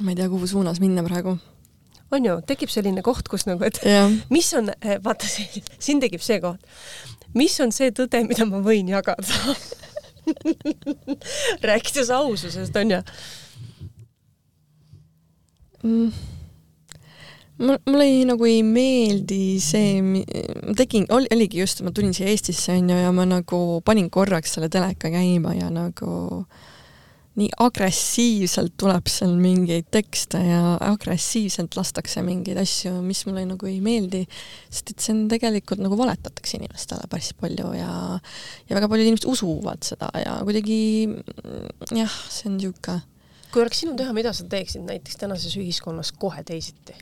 ma 0.00 0.10
ei 0.10 0.18
tea, 0.18 0.28
kuhu 0.28 0.46
suunas 0.46 0.80
minna 0.82 1.04
praegu. 1.06 1.36
on 2.14 2.26
ju, 2.26 2.36
tekib 2.46 2.70
selline 2.70 3.02
koht, 3.02 3.28
kus 3.30 3.46
nagu, 3.48 3.64
et 3.66 3.80
yeah. 3.86 4.12
mis 4.30 4.50
on, 4.58 4.70
eh, 4.80 4.98
vaata, 5.02 5.28
siin 5.78 6.02
tekib 6.02 6.22
see 6.22 6.40
koht, 6.42 6.62
mis 7.38 7.56
on 7.64 7.72
see 7.74 7.94
tõde, 7.94 8.22
mida 8.28 8.46
ma 8.48 8.62
võin 8.64 8.90
jagada 8.92 9.56
rääkides 11.70 12.12
aususest, 12.14 12.76
on 12.80 12.94
ju 12.96 13.00
mm.? 15.82 16.12
mul, 17.58 17.80
mulle 17.86 18.06
ei, 18.10 18.22
nagu 18.28 18.46
ei 18.50 18.62
meeldi 18.66 19.58
see, 19.62 19.98
ma 20.04 20.76
tegin, 20.78 21.08
oli, 21.14 21.30
oligi 21.34 21.62
just, 21.62 21.82
ma 21.86 21.94
tulin 21.94 22.14
siia 22.16 22.30
Eestisse, 22.30 22.78
on 22.78 22.94
ju, 22.94 23.00
ja 23.06 23.10
ma 23.14 23.26
nagu 23.28 23.64
panin 23.86 24.10
korraks 24.10 24.56
selle 24.56 24.70
teleka 24.72 25.10
käima 25.12 25.54
ja 25.58 25.70
nagu 25.72 26.14
äh, 26.44 26.70
nii 27.34 27.48
agressiivselt 27.64 28.76
tuleb 28.78 29.08
seal 29.10 29.32
mingeid 29.38 29.88
tekste 29.94 30.38
ja 30.38 30.76
agressiivselt 30.86 31.74
lastakse 31.74 32.22
mingeid 32.22 32.60
asju, 32.62 32.92
mis 33.02 33.24
mulle 33.26 33.42
nagu 33.48 33.66
ei 33.66 33.80
meeldi, 33.82 34.22
sest 34.68 34.94
et 34.94 35.02
see 35.02 35.14
on 35.16 35.24
tegelikult 35.32 35.82
nagu 35.82 35.98
valetatakse 35.98 36.60
inimestele 36.60 37.08
päris 37.10 37.32
palju 37.40 37.72
ja 37.74 37.90
ja 38.68 38.78
väga 38.78 38.90
paljud 38.90 39.10
inimesed 39.10 39.26
usuvad 39.30 39.82
seda 39.86 40.12
ja 40.22 40.38
kuidagi 40.46 40.78
jah, 41.90 42.20
see 42.30 42.52
on 42.52 42.56
niisugune 42.60 43.02
kui 43.54 43.62
oleks 43.62 43.84
sinu 43.84 43.94
teha, 43.94 44.10
mida 44.16 44.32
sa 44.34 44.46
teeksid 44.50 44.82
näiteks 44.82 45.18
tänases 45.20 45.54
ühiskonnas 45.58 46.10
kohe 46.18 46.42
teisiti? 46.46 46.96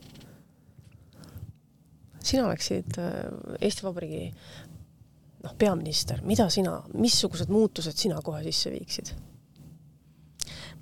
sina 2.22 2.44
oleksid 2.46 2.98
äh, 3.02 3.14
Eesti 3.60 3.82
Vabariigi 3.82 4.26
noh, 5.42 5.54
peaminister, 5.58 6.20
mida 6.24 6.46
sina, 6.52 6.76
missugused 6.94 7.50
muutused 7.50 7.96
sina 7.98 8.20
kohe 8.24 8.44
sisse 8.44 8.70
viiksid? 8.70 9.12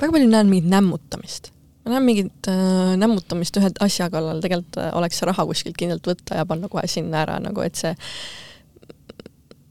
Väga 0.00 0.16
palju 0.16 0.28
näen 0.30 0.50
mingit 0.50 0.70
nämmutamist. 0.70 1.50
ma 1.84 1.94
näen 1.94 2.06
mingit 2.06 2.50
äh, 2.50 2.92
nämmutamist 3.00 3.56
ühe 3.56 3.72
asja 3.80 4.10
kallal, 4.12 4.42
tegelikult 4.44 4.78
äh, 4.80 4.92
oleks 4.98 5.20
see 5.20 5.28
raha 5.30 5.46
kuskilt 5.48 5.78
kindlalt 5.80 6.06
võtta 6.06 6.40
ja 6.40 6.46
panna 6.48 6.68
kohe 6.72 6.86
sinna 6.90 7.24
ära, 7.24 7.40
nagu 7.42 7.64
et 7.64 7.80
see 7.80 7.94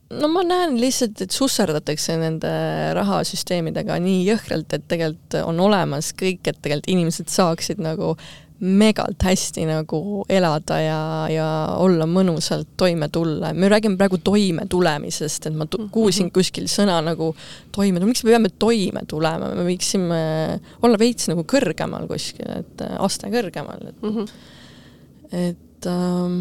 no 0.10 0.30
ma 0.34 0.44
näen 0.46 0.78
lihtsalt, 0.82 1.22
et 1.22 1.34
susserdatakse 1.36 2.18
nende 2.18 2.52
rahasüsteemidega 2.98 4.00
nii 4.02 4.24
jõhkralt, 4.32 4.74
et 4.74 4.88
tegelikult 4.90 5.38
on 5.44 5.60
olemas 5.70 6.14
kõik, 6.18 6.42
et 6.46 6.62
tegelikult 6.62 6.90
inimesed 6.96 7.30
saaksid 7.34 7.82
nagu 7.84 8.16
megalt 8.60 9.24
hästi 9.24 9.64
nagu 9.70 10.00
elada 10.30 10.80
ja, 10.84 11.00
ja 11.32 11.48
olla 11.80 12.04
mõnusalt 12.10 12.74
toime 12.80 13.08
tulla. 13.14 13.54
me 13.54 13.70
räägime 13.72 13.98
praegu 13.98 14.20
toimetulemisest, 14.24 15.48
et 15.48 15.56
ma 15.56 15.66
mhm. 15.66 15.88
kuulsin 15.96 16.32
kuskil 16.36 16.68
sõna 16.72 17.00
nagu 17.04 17.32
toime, 17.76 18.04
miks 18.04 18.24
me 18.26 18.34
peame 18.34 18.52
toime 18.60 19.06
tulema, 19.08 19.54
me 19.56 19.64
võiksime 19.70 20.20
olla 20.82 21.00
veits 21.00 21.30
nagu 21.32 21.46
kõrgemal 21.48 22.08
kuskil, 22.10 22.52
et 22.60 22.84
aste 23.00 23.32
kõrgemal, 23.32 23.88
et 23.94 24.04
mm, 24.04 24.18
-hmm. 24.18 24.28
et 25.46 25.88
ähm, 25.88 26.38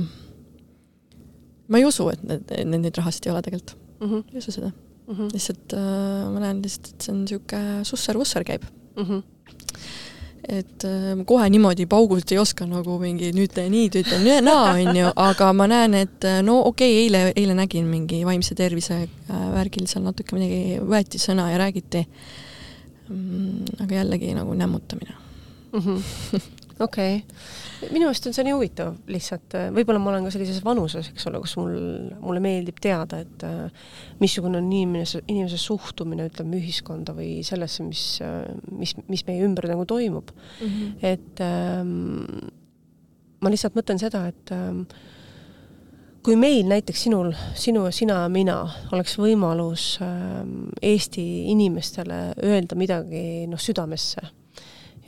ma 1.69 1.79
ei 1.79 1.87
usu, 1.87 2.09
et 2.11 2.23
need, 2.27 2.51
need, 2.65 2.89
neid 2.89 2.99
rahasid 2.99 3.27
ei 3.27 3.35
ole 3.37 3.43
tegelikult 3.47 3.77
mm. 4.01 4.11
-hmm. 4.11 4.25
ei 4.33 4.43
usu 4.43 4.53
seda 4.59 4.73
mm. 4.73 5.15
-hmm. 5.15 5.33
lihtsalt 5.33 5.79
äh, 5.79 6.29
ma 6.35 6.41
näen 6.41 6.63
lihtsalt, 6.67 6.95
et 6.95 7.03
see 7.03 7.15
on 7.15 7.25
niisugune 7.25 7.85
susser-vusser 7.85 8.45
käib 8.45 8.67
mm. 8.97 9.05
-hmm 9.05 9.23
et 10.49 10.85
ma 11.17 11.25
kohe 11.29 11.47
niimoodi 11.51 11.87
paugult 11.91 12.33
ei 12.33 12.39
oska 12.39 12.67
nagu 12.69 12.99
mingi 13.01 13.31
nüüd 13.37 13.53
tee 13.55 13.67
nii, 13.73 13.89
nüüd 13.95 14.09
tee 14.09 14.39
naa, 14.45 14.75
onju, 14.75 15.13
aga 15.25 15.51
ma 15.57 15.69
näen, 15.71 15.97
et 15.99 16.27
äh, 16.29 16.41
no 16.47 16.61
okei 16.69 16.91
okay,, 16.93 17.05
eile, 17.05 17.23
eile 17.37 17.57
nägin 17.59 17.89
mingi 17.91 18.23
vaimse 18.27 18.57
tervise 18.59 19.01
äh, 19.05 19.47
värgil 19.55 19.89
seal 19.91 20.05
natuke 20.07 20.37
midagi 20.37 20.79
võeti 20.83 21.21
sõna 21.23 21.51
ja 21.53 21.59
räägiti 21.65 22.05
mm,. 23.09 23.83
aga 23.85 24.01
jällegi 24.01 24.35
nagu 24.37 24.55
nämmutamine 24.55 25.15
mm. 25.73 25.81
-hmm. 25.81 26.41
okei 26.81 27.17
okay 27.17 27.69
minu 27.87 28.09
meelest 28.09 28.27
on 28.27 28.35
see 28.35 28.45
nii 28.47 28.55
huvitav 28.57 28.97
lihtsalt, 29.11 29.55
äh, 29.57 29.69
võib-olla 29.75 30.01
ma 30.03 30.13
olen 30.13 30.27
ka 30.27 30.33
sellises 30.35 30.61
vanuses, 30.65 31.11
eks 31.13 31.29
ole, 31.31 31.41
kus 31.45 31.55
mul, 31.61 31.75
mulle 32.23 32.43
meeldib 32.43 32.81
teada, 32.83 33.21
et 33.25 33.45
äh, 33.47 33.91
missugune 34.23 34.59
on 34.61 34.71
inimese, 34.71 35.23
inimese 35.31 35.61
suhtumine, 35.63 36.29
ütleme, 36.31 36.59
ühiskonda 36.59 37.15
või 37.17 37.39
sellesse, 37.47 37.87
mis, 37.87 38.05
äh, 38.25 38.41
mis, 38.75 38.97
mis 39.11 39.25
meie 39.29 39.45
ümber 39.47 39.69
nagu 39.71 39.87
toimub 39.89 40.33
mm. 40.35 40.67
-hmm. 40.67 40.97
et 41.13 41.45
ähm, 41.45 42.51
ma 43.41 43.53
lihtsalt 43.53 43.79
mõtlen 43.79 44.01
seda, 44.03 44.27
et 44.33 44.53
ähm, 44.55 44.83
kui 46.27 46.37
meil 46.37 46.67
näiteks 46.69 47.07
sinul, 47.07 47.31
sinu, 47.55 47.87
sina 47.95 48.25
ja 48.25 48.33
mina 48.33 48.59
oleks 48.93 49.15
võimalus 49.21 49.95
ähm, 50.03 50.73
Eesti 50.83 51.25
inimestele 51.55 52.35
öelda 52.43 52.77
midagi 52.77 53.47
noh, 53.47 53.61
südamesse 53.61 54.27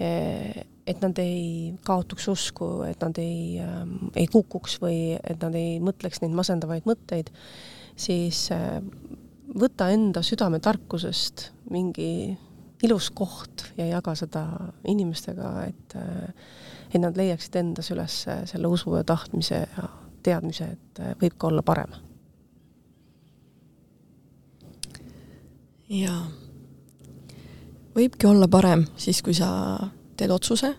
et 0.01 1.03
nad 1.05 1.19
ei 1.23 1.75
kaotaks 1.87 2.29
usku, 2.33 2.71
et 2.89 3.01
nad 3.05 3.19
ei 3.21 3.61
äh,, 3.63 3.81
ei 4.17 4.29
kukuks 4.33 4.79
või 4.83 5.17
et 5.19 5.43
nad 5.43 5.57
ei 5.59 5.79
mõtleks 5.85 6.23
neid 6.23 6.35
masendavaid 6.37 6.89
mõtteid, 6.89 7.33
siis 8.01 8.47
äh, 8.55 8.81
võta 9.61 9.91
enda 9.93 10.23
südametarkusest 10.25 11.51
mingi 11.71 12.37
ilus 12.83 13.11
koht 13.13 13.67
ja 13.77 13.91
jaga 13.91 14.15
seda 14.17 14.45
inimestega, 14.89 15.55
et 15.69 15.97
äh, 16.01 16.45
et 16.91 16.99
nad 16.99 17.15
leiaksid 17.15 17.55
endas 17.61 17.93
üles 17.95 18.15
selle 18.51 18.67
usu 18.67 18.97
ja 18.97 19.05
tahtmise 19.07 19.61
ja 19.63 19.91
teadmise, 20.23 20.73
et 20.77 21.03
äh, 21.03 21.15
võib 21.21 21.37
ka 21.39 21.51
olla 21.51 21.65
parem. 21.67 21.99
jaa, 25.91 26.21
võibki 27.95 28.29
olla 28.29 28.49
parem 28.49 28.85
siis, 28.97 29.23
kui 29.23 29.35
sa 29.35 29.51
teed 30.17 30.31
otsuse, 30.31 30.71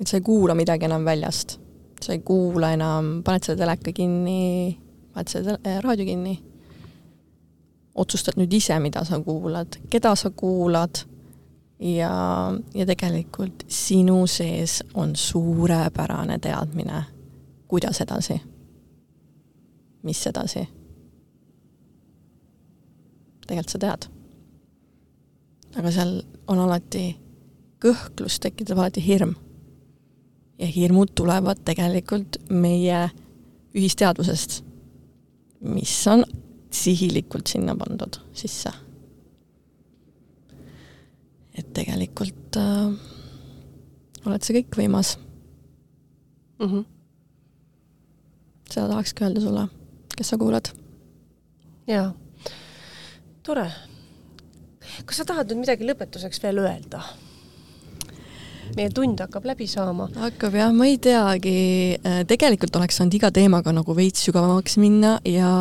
et 0.00 0.08
sa 0.10 0.18
ei 0.18 0.24
kuula 0.26 0.56
midagi 0.58 0.88
enam 0.88 1.04
väljast. 1.04 1.58
sa 2.02 2.12
ei 2.12 2.18
kuula 2.18 2.72
enam, 2.74 3.20
paned 3.22 3.44
selle 3.46 3.60
teleka 3.60 3.92
kinni, 3.94 4.74
paned 5.14 5.28
selle 5.30 5.52
äh, 5.62 5.78
raadio 5.84 6.06
kinni, 6.08 6.32
otsustad 7.94 8.34
nüüd 8.40 8.52
ise, 8.58 8.74
mida 8.82 9.04
sa 9.06 9.20
kuulad, 9.22 9.78
keda 9.90 10.16
sa 10.18 10.32
kuulad 10.34 11.04
ja, 11.78 12.10
ja 12.74 12.86
tegelikult 12.86 13.62
sinu 13.68 14.26
sees 14.26 14.80
on 14.94 15.14
suurepärane 15.16 16.38
teadmine, 16.42 17.04
kuidas 17.68 18.00
edasi, 18.00 18.40
mis 20.02 20.26
edasi. 20.26 20.66
tegelikult 23.46 23.76
sa 23.76 23.78
tead. 23.78 24.21
Aga 25.78 25.92
seal 25.94 26.20
on 26.50 26.60
alati 26.62 27.12
kõhklus 27.82 28.38
tekitab 28.42 28.78
alati 28.78 29.02
hirm. 29.04 29.34
ja 30.58 30.66
hirmud 30.66 31.10
tulevad 31.18 31.64
tegelikult 31.64 32.36
meie 32.50 33.08
ühisteadvusest, 33.74 34.60
mis 35.60 35.94
on 36.06 36.24
sihilikult 36.70 37.46
sinna 37.46 37.74
pandud 37.76 38.20
sisse. 38.32 38.70
et 41.58 41.68
tegelikult 41.74 42.56
äh, 42.56 42.92
oled 44.24 44.42
sa 44.42 44.54
kõikvõimas 44.56 45.16
mm. 46.58 46.66
-hmm. 46.66 46.84
seda 48.70 48.88
tahakski 48.88 49.24
öelda 49.24 49.40
sulle, 49.40 49.66
kes 50.16 50.28
sa 50.28 50.38
kuulad. 50.38 50.72
jaa, 51.86 52.12
tore. 53.42 53.70
Kas 55.04 55.22
sa 55.22 55.28
tahad 55.28 55.50
nüüd 55.50 55.64
midagi 55.64 55.86
lõpetuseks 55.88 56.42
veel 56.42 56.62
öelda? 56.64 57.02
meie 58.76 58.90
tund 58.94 59.20
hakkab 59.20 59.46
läbi 59.46 59.66
saama. 59.68 60.08
hakkab 60.16 60.54
jah, 60.56 60.72
ma 60.74 60.86
ei 60.88 60.98
teagi, 61.02 61.54
äh, 61.98 62.22
tegelikult 62.28 62.76
oleks 62.78 62.98
saanud 63.00 63.16
iga 63.18 63.30
teemaga 63.34 63.72
nagu 63.74 63.96
veits 63.96 64.24
sügavamaks 64.26 64.78
minna 64.80 65.18
ja, 65.28 65.52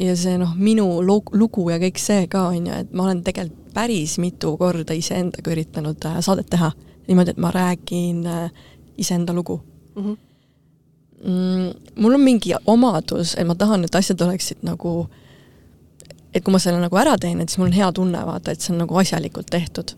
ja 0.00 0.16
see 0.16 0.38
noh, 0.40 0.54
minu 0.56 0.86
lugu 1.04 1.68
ja 1.70 1.80
kõik 1.82 2.00
see 2.00 2.26
ka, 2.32 2.48
on 2.54 2.70
ju, 2.70 2.78
et 2.84 2.94
ma 2.96 3.08
olen 3.08 3.24
tegelikult 3.26 3.58
päris 3.74 4.16
mitu 4.18 4.56
korda 4.58 4.96
iseendaga 4.96 5.52
üritanud 5.52 6.08
äh, 6.08 6.18
saadet 6.24 6.48
teha. 6.50 6.72
niimoodi, 7.06 7.34
et 7.34 7.42
ma 7.42 7.50
räägin 7.54 8.26
äh, 8.26 8.50
iseenda 8.98 9.32
lugu 9.34 9.60
mm. 9.96 10.04
-hmm. 10.04 11.74
mul 11.96 12.14
on 12.14 12.20
mingi 12.20 12.54
omadus, 12.66 13.34
et 13.34 13.46
ma 13.46 13.54
tahan, 13.54 13.84
et 13.84 13.94
asjad 13.94 14.20
oleksid 14.20 14.62
nagu 14.62 15.08
et 16.34 16.44
kui 16.44 16.54
ma 16.54 16.60
selle 16.62 16.80
nagu 16.82 16.96
ära 17.00 17.16
teen, 17.18 17.40
et 17.40 17.50
siis 17.50 17.58
mul 17.58 17.70
on 17.70 17.76
hea 17.76 17.90
tunne, 17.96 18.22
vaata, 18.26 18.54
et 18.54 18.62
see 18.62 18.74
on 18.74 18.82
nagu 18.84 18.98
asjalikult 19.02 19.50
tehtud 19.50 19.96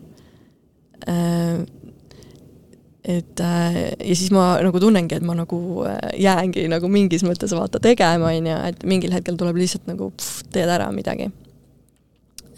et 3.03 3.39
äh, 3.39 3.77
ja 3.99 4.15
siis 4.15 4.31
ma 4.31 4.55
nagu 4.63 4.79
tunnengi, 4.79 5.17
et 5.17 5.25
ma 5.27 5.35
nagu 5.35 5.57
äh, 5.87 5.97
jäängi 6.23 6.65
nagu 6.71 6.87
mingis 6.91 7.25
mõttes 7.27 7.51
vaata 7.55 7.81
tegema, 7.83 8.31
on 8.31 8.47
ju, 8.47 8.59
et 8.69 8.85
mingil 8.87 9.11
hetkel 9.15 9.35
tuleb 9.39 9.59
lihtsalt 9.59 9.89
nagu 9.91 10.09
pff, 10.15 10.45
teed 10.55 10.71
ära 10.71 10.87
midagi. 10.95 11.27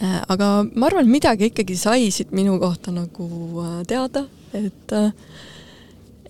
Äh, 0.04 0.20
aga 0.30 0.52
ma 0.68 0.90
arvan, 0.90 1.08
et 1.08 1.16
midagi 1.16 1.50
ikkagi 1.50 1.78
sai 1.80 2.12
siit 2.14 2.34
minu 2.36 2.60
kohta 2.62 2.94
nagu 2.94 3.30
äh, 3.64 3.80
teada, 3.90 4.28
et 4.54 4.94
äh, 4.94 5.10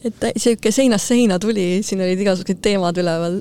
et 0.06 0.26
sihuke 0.38 0.72
seinast 0.74 1.10
seina 1.10 1.38
tuli, 1.42 1.82
siin 1.86 2.02
olid 2.06 2.20
igasugused 2.22 2.60
teemad 2.64 2.98
üleval. 3.02 3.40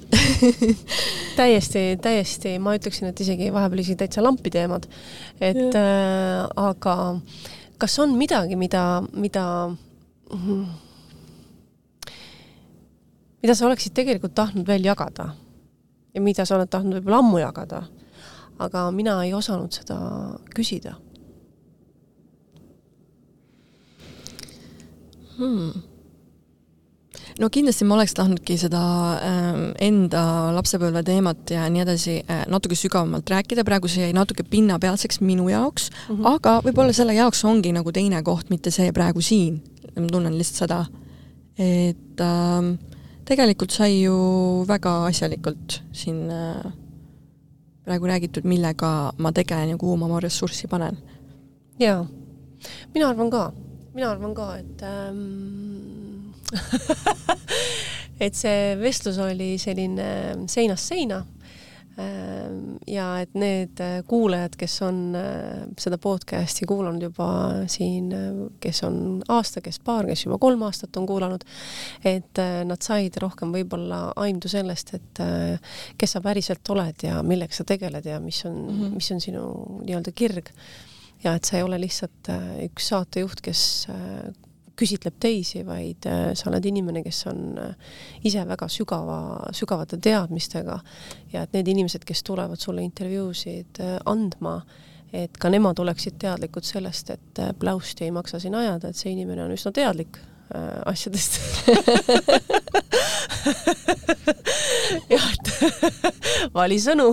Täiesti, 1.38 1.82
täiesti, 2.02 2.54
ma 2.62 2.76
ütleksin, 2.78 3.10
et 3.10 3.20
isegi 3.20 3.50
vahepeal 3.52 3.82
isegi 3.82 3.98
täitsa 4.04 4.22
lampi 4.22 4.52
teemad. 4.54 4.86
et 5.42 5.76
äh, 5.76 6.44
aga 6.56 6.96
kas 7.82 7.98
on 7.98 8.14
midagi, 8.18 8.56
mida, 8.56 9.02
mida 9.12 9.44
mida 13.42 13.54
sa 13.54 13.66
oleksid 13.66 13.96
tegelikult 13.96 14.34
tahtnud 14.34 14.66
veel 14.68 14.86
jagada? 14.86 15.32
Ja 16.14 16.22
mida 16.22 16.46
sa 16.46 16.56
oled 16.56 16.70
tahtnud 16.70 17.00
võib-olla 17.00 17.18
ammu 17.24 17.42
jagada? 17.42 17.82
Aga 18.62 18.86
mina 18.94 19.18
ei 19.24 19.34
osanud 19.34 19.74
seda 19.74 19.98
küsida. 20.54 20.94
Hmm 25.34 25.93
no 27.40 27.50
kindlasti 27.50 27.86
ma 27.88 27.96
oleks 27.96 28.14
tahtnudki 28.16 28.56
seda 28.60 28.82
äh, 29.18 29.60
enda 29.86 30.24
lapsepõlve 30.54 31.02
teemat 31.06 31.54
ja 31.54 31.66
nii 31.72 31.82
edasi 31.84 32.16
äh, 32.22 32.44
natuke 32.50 32.78
sügavamalt 32.78 33.30
rääkida, 33.30 33.64
praegu 33.66 33.90
see 33.90 34.06
jäi 34.06 34.16
natuke 34.16 34.46
pinnapealseks 34.50 35.20
minu 35.24 35.48
jaoks 35.50 35.90
mm, 35.90 36.16
-hmm. 36.16 36.30
aga 36.34 36.58
võib-olla 36.66 36.94
selle 36.96 37.16
jaoks 37.16 37.44
ongi 37.44 37.72
nagu 37.74 37.92
teine 37.92 38.22
koht, 38.22 38.50
mitte 38.50 38.70
see 38.74 38.92
praegu 38.92 39.20
siin. 39.20 39.62
ma 39.94 40.06
tunnen 40.10 40.38
lihtsalt 40.38 40.64
seda, 40.64 40.80
et 41.58 42.20
äh, 42.20 42.72
tegelikult 43.24 43.70
sai 43.70 44.02
ju 44.02 44.16
väga 44.68 45.04
asjalikult 45.06 45.82
siin 45.92 46.30
äh, 46.30 46.72
praegu 47.84 48.06
räägitud, 48.06 48.44
millega 48.44 49.12
ma 49.18 49.32
tegelen 49.32 49.74
ja 49.74 49.76
kuhu 49.76 49.96
ma 49.96 50.06
oma 50.06 50.20
ressurssi 50.20 50.68
panen. 50.68 50.98
jaa, 51.78 52.06
mina 52.94 53.08
arvan 53.08 53.30
ka, 53.30 53.52
mina 53.94 54.10
arvan 54.10 54.34
ka, 54.34 54.56
et 54.56 54.82
ähm, 54.82 56.13
et 58.24 58.34
see 58.34 58.74
vestlus 58.80 59.18
oli 59.18 59.54
selline 59.58 60.08
seinast 60.50 60.92
seina 60.92 61.24
Ehm, 61.94 62.80
ja 62.90 63.20
et 63.22 63.36
need 63.38 63.78
äh, 63.78 64.00
kuulajad, 64.10 64.56
kes 64.58 64.74
on 64.82 64.96
äh, 65.14 65.60
seda 65.78 65.94
podcast'i 66.02 66.66
kuulanud 66.66 67.04
juba 67.06 67.26
siin, 67.70 68.08
äh, 68.10 68.40
kes 68.62 68.82
on 68.88 68.96
aasta, 69.30 69.62
kes 69.62 69.78
paar, 69.84 70.08
kes 70.08 70.24
juba 70.24 70.40
kolm 70.42 70.64
aastat 70.66 70.96
on 70.98 71.06
kuulanud, 71.06 71.44
et 72.10 72.42
nad 72.66 72.82
said 72.82 73.14
rohkem 73.22 73.54
võib-olla 73.54 74.08
aimdu 74.24 74.50
sellest, 74.50 74.90
et 74.98 75.22
kes 76.00 76.16
sa 76.16 76.22
päriselt 76.24 76.72
oled 76.74 77.06
ja 77.06 77.20
millega 77.22 77.54
sa 77.54 77.66
tegeled 77.68 78.10
ja 78.10 78.18
mis 78.20 78.42
on 78.48 78.56
mm, 78.56 78.80
-hmm. 78.80 78.98
mis 78.98 79.12
on 79.14 79.22
sinu 79.22 79.44
nii-öelda 79.84 80.12
kirg. 80.12 80.50
ja 81.24 81.34
et 81.34 81.44
sa 81.44 81.56
ei 81.56 81.62
ole 81.62 81.78
lihtsalt 81.80 82.28
üks 82.64 82.88
saatejuht, 82.90 83.40
kes 83.40 83.86
küsitleb 84.78 85.18
teisi, 85.22 85.62
vaid 85.66 86.06
äh, 86.10 86.32
sa 86.36 86.48
oled 86.50 86.64
inimene, 86.66 87.02
kes 87.04 87.24
on 87.30 87.58
äh, 87.60 87.92
ise 88.26 88.42
väga 88.48 88.68
sügava, 88.72 89.18
sügavate 89.54 89.98
teadmistega. 90.02 90.78
Ja 91.32 91.44
et 91.44 91.54
need 91.56 91.70
inimesed, 91.70 92.06
kes 92.06 92.24
tulevad 92.26 92.60
sulle 92.62 92.84
intervjuusid 92.86 93.82
äh, 93.84 93.96
andma, 94.10 94.58
et 95.14 95.38
ka 95.38 95.50
nemad 95.52 95.78
oleksid 95.78 96.18
teadlikud 96.22 96.66
sellest, 96.66 97.14
et 97.14 97.42
pläusti 97.60 98.08
ei 98.08 98.14
maksa 98.14 98.40
siin 98.42 98.56
ajada, 98.58 98.90
et 98.90 98.98
see 98.98 99.12
inimene 99.14 99.44
on 99.46 99.54
üsna 99.54 99.70
teadlik 99.74 100.18
asjadest 100.84 101.38
jah, 105.12 105.26
et 105.32 105.50
vali 106.56 106.78
sõnu 106.80 107.10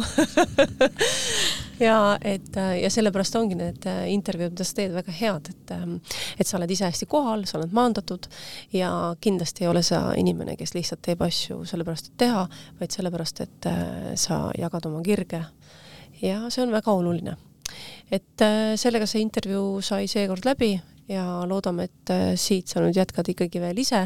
ja 1.88 1.98
et 2.22 2.56
ja 2.56 2.90
sellepärast 2.94 3.36
ongi 3.40 3.58
need 3.60 3.88
intervjuud, 4.14 4.53
mida 4.53 4.68
sa 4.68 4.78
teed, 4.78 4.94
väga 4.95 5.16
head, 5.18 5.52
et 5.53 5.74
et 6.40 6.48
sa 6.48 6.58
oled 6.60 6.72
ise 6.72 6.88
hästi 6.88 7.08
kohal, 7.10 7.45
sa 7.49 7.60
oled 7.60 7.74
maandatud 7.76 8.28
ja 8.76 8.91
kindlasti 9.22 9.66
ei 9.66 9.72
ole 9.72 9.84
sa 9.86 10.03
inimene, 10.18 10.58
kes 10.60 10.76
lihtsalt 10.78 11.03
teeb 11.06 11.24
asju 11.26 11.64
sellepärast, 11.70 12.12
et 12.12 12.20
teha, 12.26 12.45
vaid 12.80 12.95
sellepärast, 12.95 13.44
et 13.45 13.70
äh, 13.70 14.12
sa 14.20 14.44
jagad 14.58 14.88
oma 14.90 15.02
kirge. 15.06 15.44
ja 16.22 16.44
see 16.49 16.64
on 16.64 16.72
väga 16.72 16.91
oluline. 16.94 17.36
et 18.12 18.41
äh, 18.45 18.76
sellega 18.76 19.08
see 19.08 19.22
intervjuu 19.22 19.82
sai 19.82 20.08
seekord 20.08 20.45
läbi 20.45 20.76
ja 21.11 21.25
loodame, 21.49 21.89
et 21.89 22.13
siit 22.39 22.71
sa 22.71 22.81
nüüd 22.83 22.95
jätkad 22.95 23.27
ikkagi 23.33 23.61
veel 23.63 23.83
ise 23.83 24.05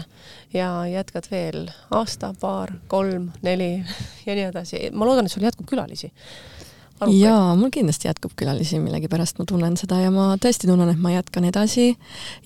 ja 0.54 0.70
jätkad 0.90 1.30
veel 1.32 1.66
aasta, 1.94 2.34
paar, 2.42 2.74
kolm, 2.92 3.32
neli 3.46 3.72
ja 4.28 4.36
nii 4.36 4.50
edasi. 4.50 4.90
ma 4.94 5.08
loodan, 5.08 5.30
et 5.30 5.36
sul 5.36 5.46
jätkub 5.46 5.70
külalisi. 5.70 6.12
Jaa, 6.96 7.56
mul 7.60 7.74
kindlasti 7.76 8.08
jätkub 8.08 8.32
külalisi 8.40 8.80
millegipärast, 8.80 9.36
ma 9.40 9.46
tunnen 9.50 9.74
seda 9.76 9.98
ja 10.00 10.12
ma 10.16 10.30
tõesti 10.40 10.70
tunnen, 10.70 10.94
et 10.94 11.02
ma 11.02 11.12
jätkan 11.12 11.44
edasi. 11.50 11.90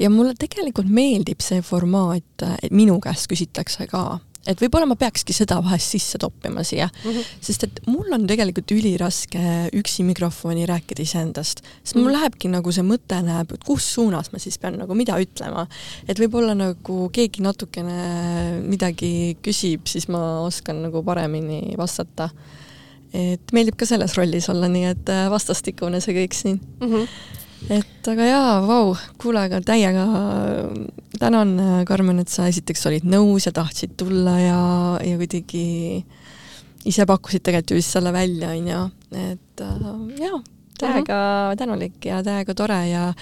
Ja 0.02 0.10
mulle 0.10 0.34
tegelikult 0.40 0.90
meeldib 0.90 1.44
see 1.45 1.61
formaat, 1.61 2.26
et 2.64 2.73
minu 2.73 2.98
käest 3.03 3.30
küsitakse 3.30 3.86
ka 3.91 4.18
et 4.48 4.61
võib-olla 4.64 4.88
ma 4.88 4.95
peakski 4.99 5.34
seda 5.36 5.60
vahest 5.64 5.95
sisse 5.95 6.20
toppima 6.22 6.64
siia 6.64 6.88
mm, 6.88 7.10
-hmm. 7.11 7.26
sest 7.44 7.66
et 7.68 7.82
mul 7.88 8.07
on 8.16 8.28
tegelikult 8.28 8.72
üliraske 8.72 9.41
üksi 9.76 10.06
mikrofoni 10.07 10.66
rääkida 10.70 11.03
iseendast, 11.03 11.64
sest 11.84 11.95
mul 11.95 12.03
mm 12.03 12.07
-hmm. 12.07 12.18
lähebki 12.20 12.52
nagu 12.53 12.72
see 12.72 12.84
mõte 12.84 13.20
läheb, 13.26 13.52
et 13.53 13.64
kus 13.64 13.94
suunas 13.94 14.32
ma 14.32 14.40
siis 14.40 14.57
pean 14.57 14.80
nagu 14.80 14.95
mida 14.95 15.20
ütlema. 15.20 15.68
et 16.07 16.20
võib-olla 16.20 16.56
nagu 16.56 17.10
keegi 17.11 17.41
natukene 17.41 18.61
midagi 18.64 19.38
küsib, 19.44 19.88
siis 19.88 20.07
ma 20.07 20.41
oskan 20.41 20.82
nagu 20.82 21.03
paremini 21.03 21.76
vastata 21.78 22.30
et 23.14 23.53
meeldib 23.56 23.76
ka 23.80 23.88
selles 23.90 24.14
rollis 24.18 24.49
olla, 24.49 24.68
nii 24.70 24.86
et 24.86 25.10
äh, 25.10 25.28
vastastikune 25.32 26.02
see 26.03 26.14
kõik 26.14 26.34
siin 26.38 26.60
mm. 26.80 26.88
-hmm. 26.88 27.07
Et 27.69 28.07
aga 28.11 28.27
jaa, 28.30 28.53
vau, 28.65 28.94
kuule, 29.22 29.44
aga 29.49 29.60
täiega 29.65 30.06
tänan, 31.19 31.56
äh, 31.60 31.86
Karmen, 31.86 32.22
et 32.23 32.31
sa 32.31 32.48
esiteks 32.49 32.86
olid 32.90 33.07
nõus 33.10 33.49
ja 33.49 33.53
tahtsid 33.56 33.98
tulla 33.99 34.38
ja, 34.40 34.61
ja 35.03 35.19
kuidagi 35.19 35.65
ise 36.88 37.06
pakkusid 37.10 37.44
tegelikult 37.44 37.76
ju 37.76 37.80
vist 37.81 37.95
selle 37.95 38.14
välja, 38.15 38.53
on 38.56 38.72
ju, 38.72 38.84
et 39.19 39.64
äh, 39.65 39.88
jaa, 40.23 40.41
täiega 40.80 41.19
-hmm. 41.19 41.57
tänulik 41.60 42.06
ja 42.06 42.23
täiega 42.23 42.56
tore 42.56 42.88
ja 42.90 43.14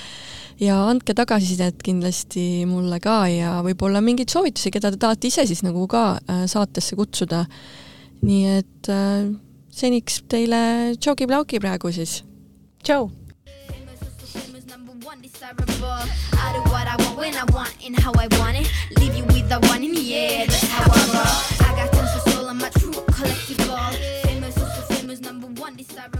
ja 0.59 0.77
andke 0.89 1.13
tagasisidet 1.13 1.83
kindlasti 1.83 2.65
mulle 2.65 2.99
ka 2.99 3.27
ja 3.29 3.61
võib-olla 3.65 4.01
mingeid 4.01 4.29
soovitusi, 4.29 4.71
keda 4.73 4.91
te 4.91 4.97
tahate 4.97 5.27
ise 5.27 5.45
siis 5.45 5.61
nagu 5.63 5.87
ka 5.87 6.19
saatesse 6.45 6.95
kutsuda. 6.95 7.45
nii 8.21 8.45
et 8.57 8.89
äh, 8.89 9.29
seniks 9.69 10.23
teile 10.29 10.95
tšauki-plauki 10.97 11.59
praegu 11.61 11.91
siis. 11.91 12.23
tšau. 12.83 13.09
I 15.19 16.53
do 16.53 16.69
what 16.69 16.87
I 16.87 16.95
want 16.99 17.17
when 17.17 17.35
I 17.35 17.43
want 17.45 17.73
and 17.83 17.97
how 17.99 18.11
I 18.13 18.27
want 18.37 18.57
it. 18.57 18.71
Leave 18.99 19.15
you 19.15 19.23
with 19.25 19.49
the 19.49 19.59
one 19.67 19.83
in 19.83 19.93
the 19.93 20.15
air, 20.15 20.45
that's 20.45 20.67
how 20.67 20.83
I 20.83 20.97
roll. 21.11 21.67
I 21.67 21.75
got 21.75 21.91
tons 21.91 22.15
of 22.15 22.33
soul, 22.33 22.47
I'm 22.47 22.59
true 22.59 22.91
collective 22.91 23.57
ball. 23.67 23.91
Famous, 24.23 24.57
also 24.57 24.93
famous, 24.93 25.21
number 25.21 25.47
one 25.59 25.75
desirable. 25.75 26.16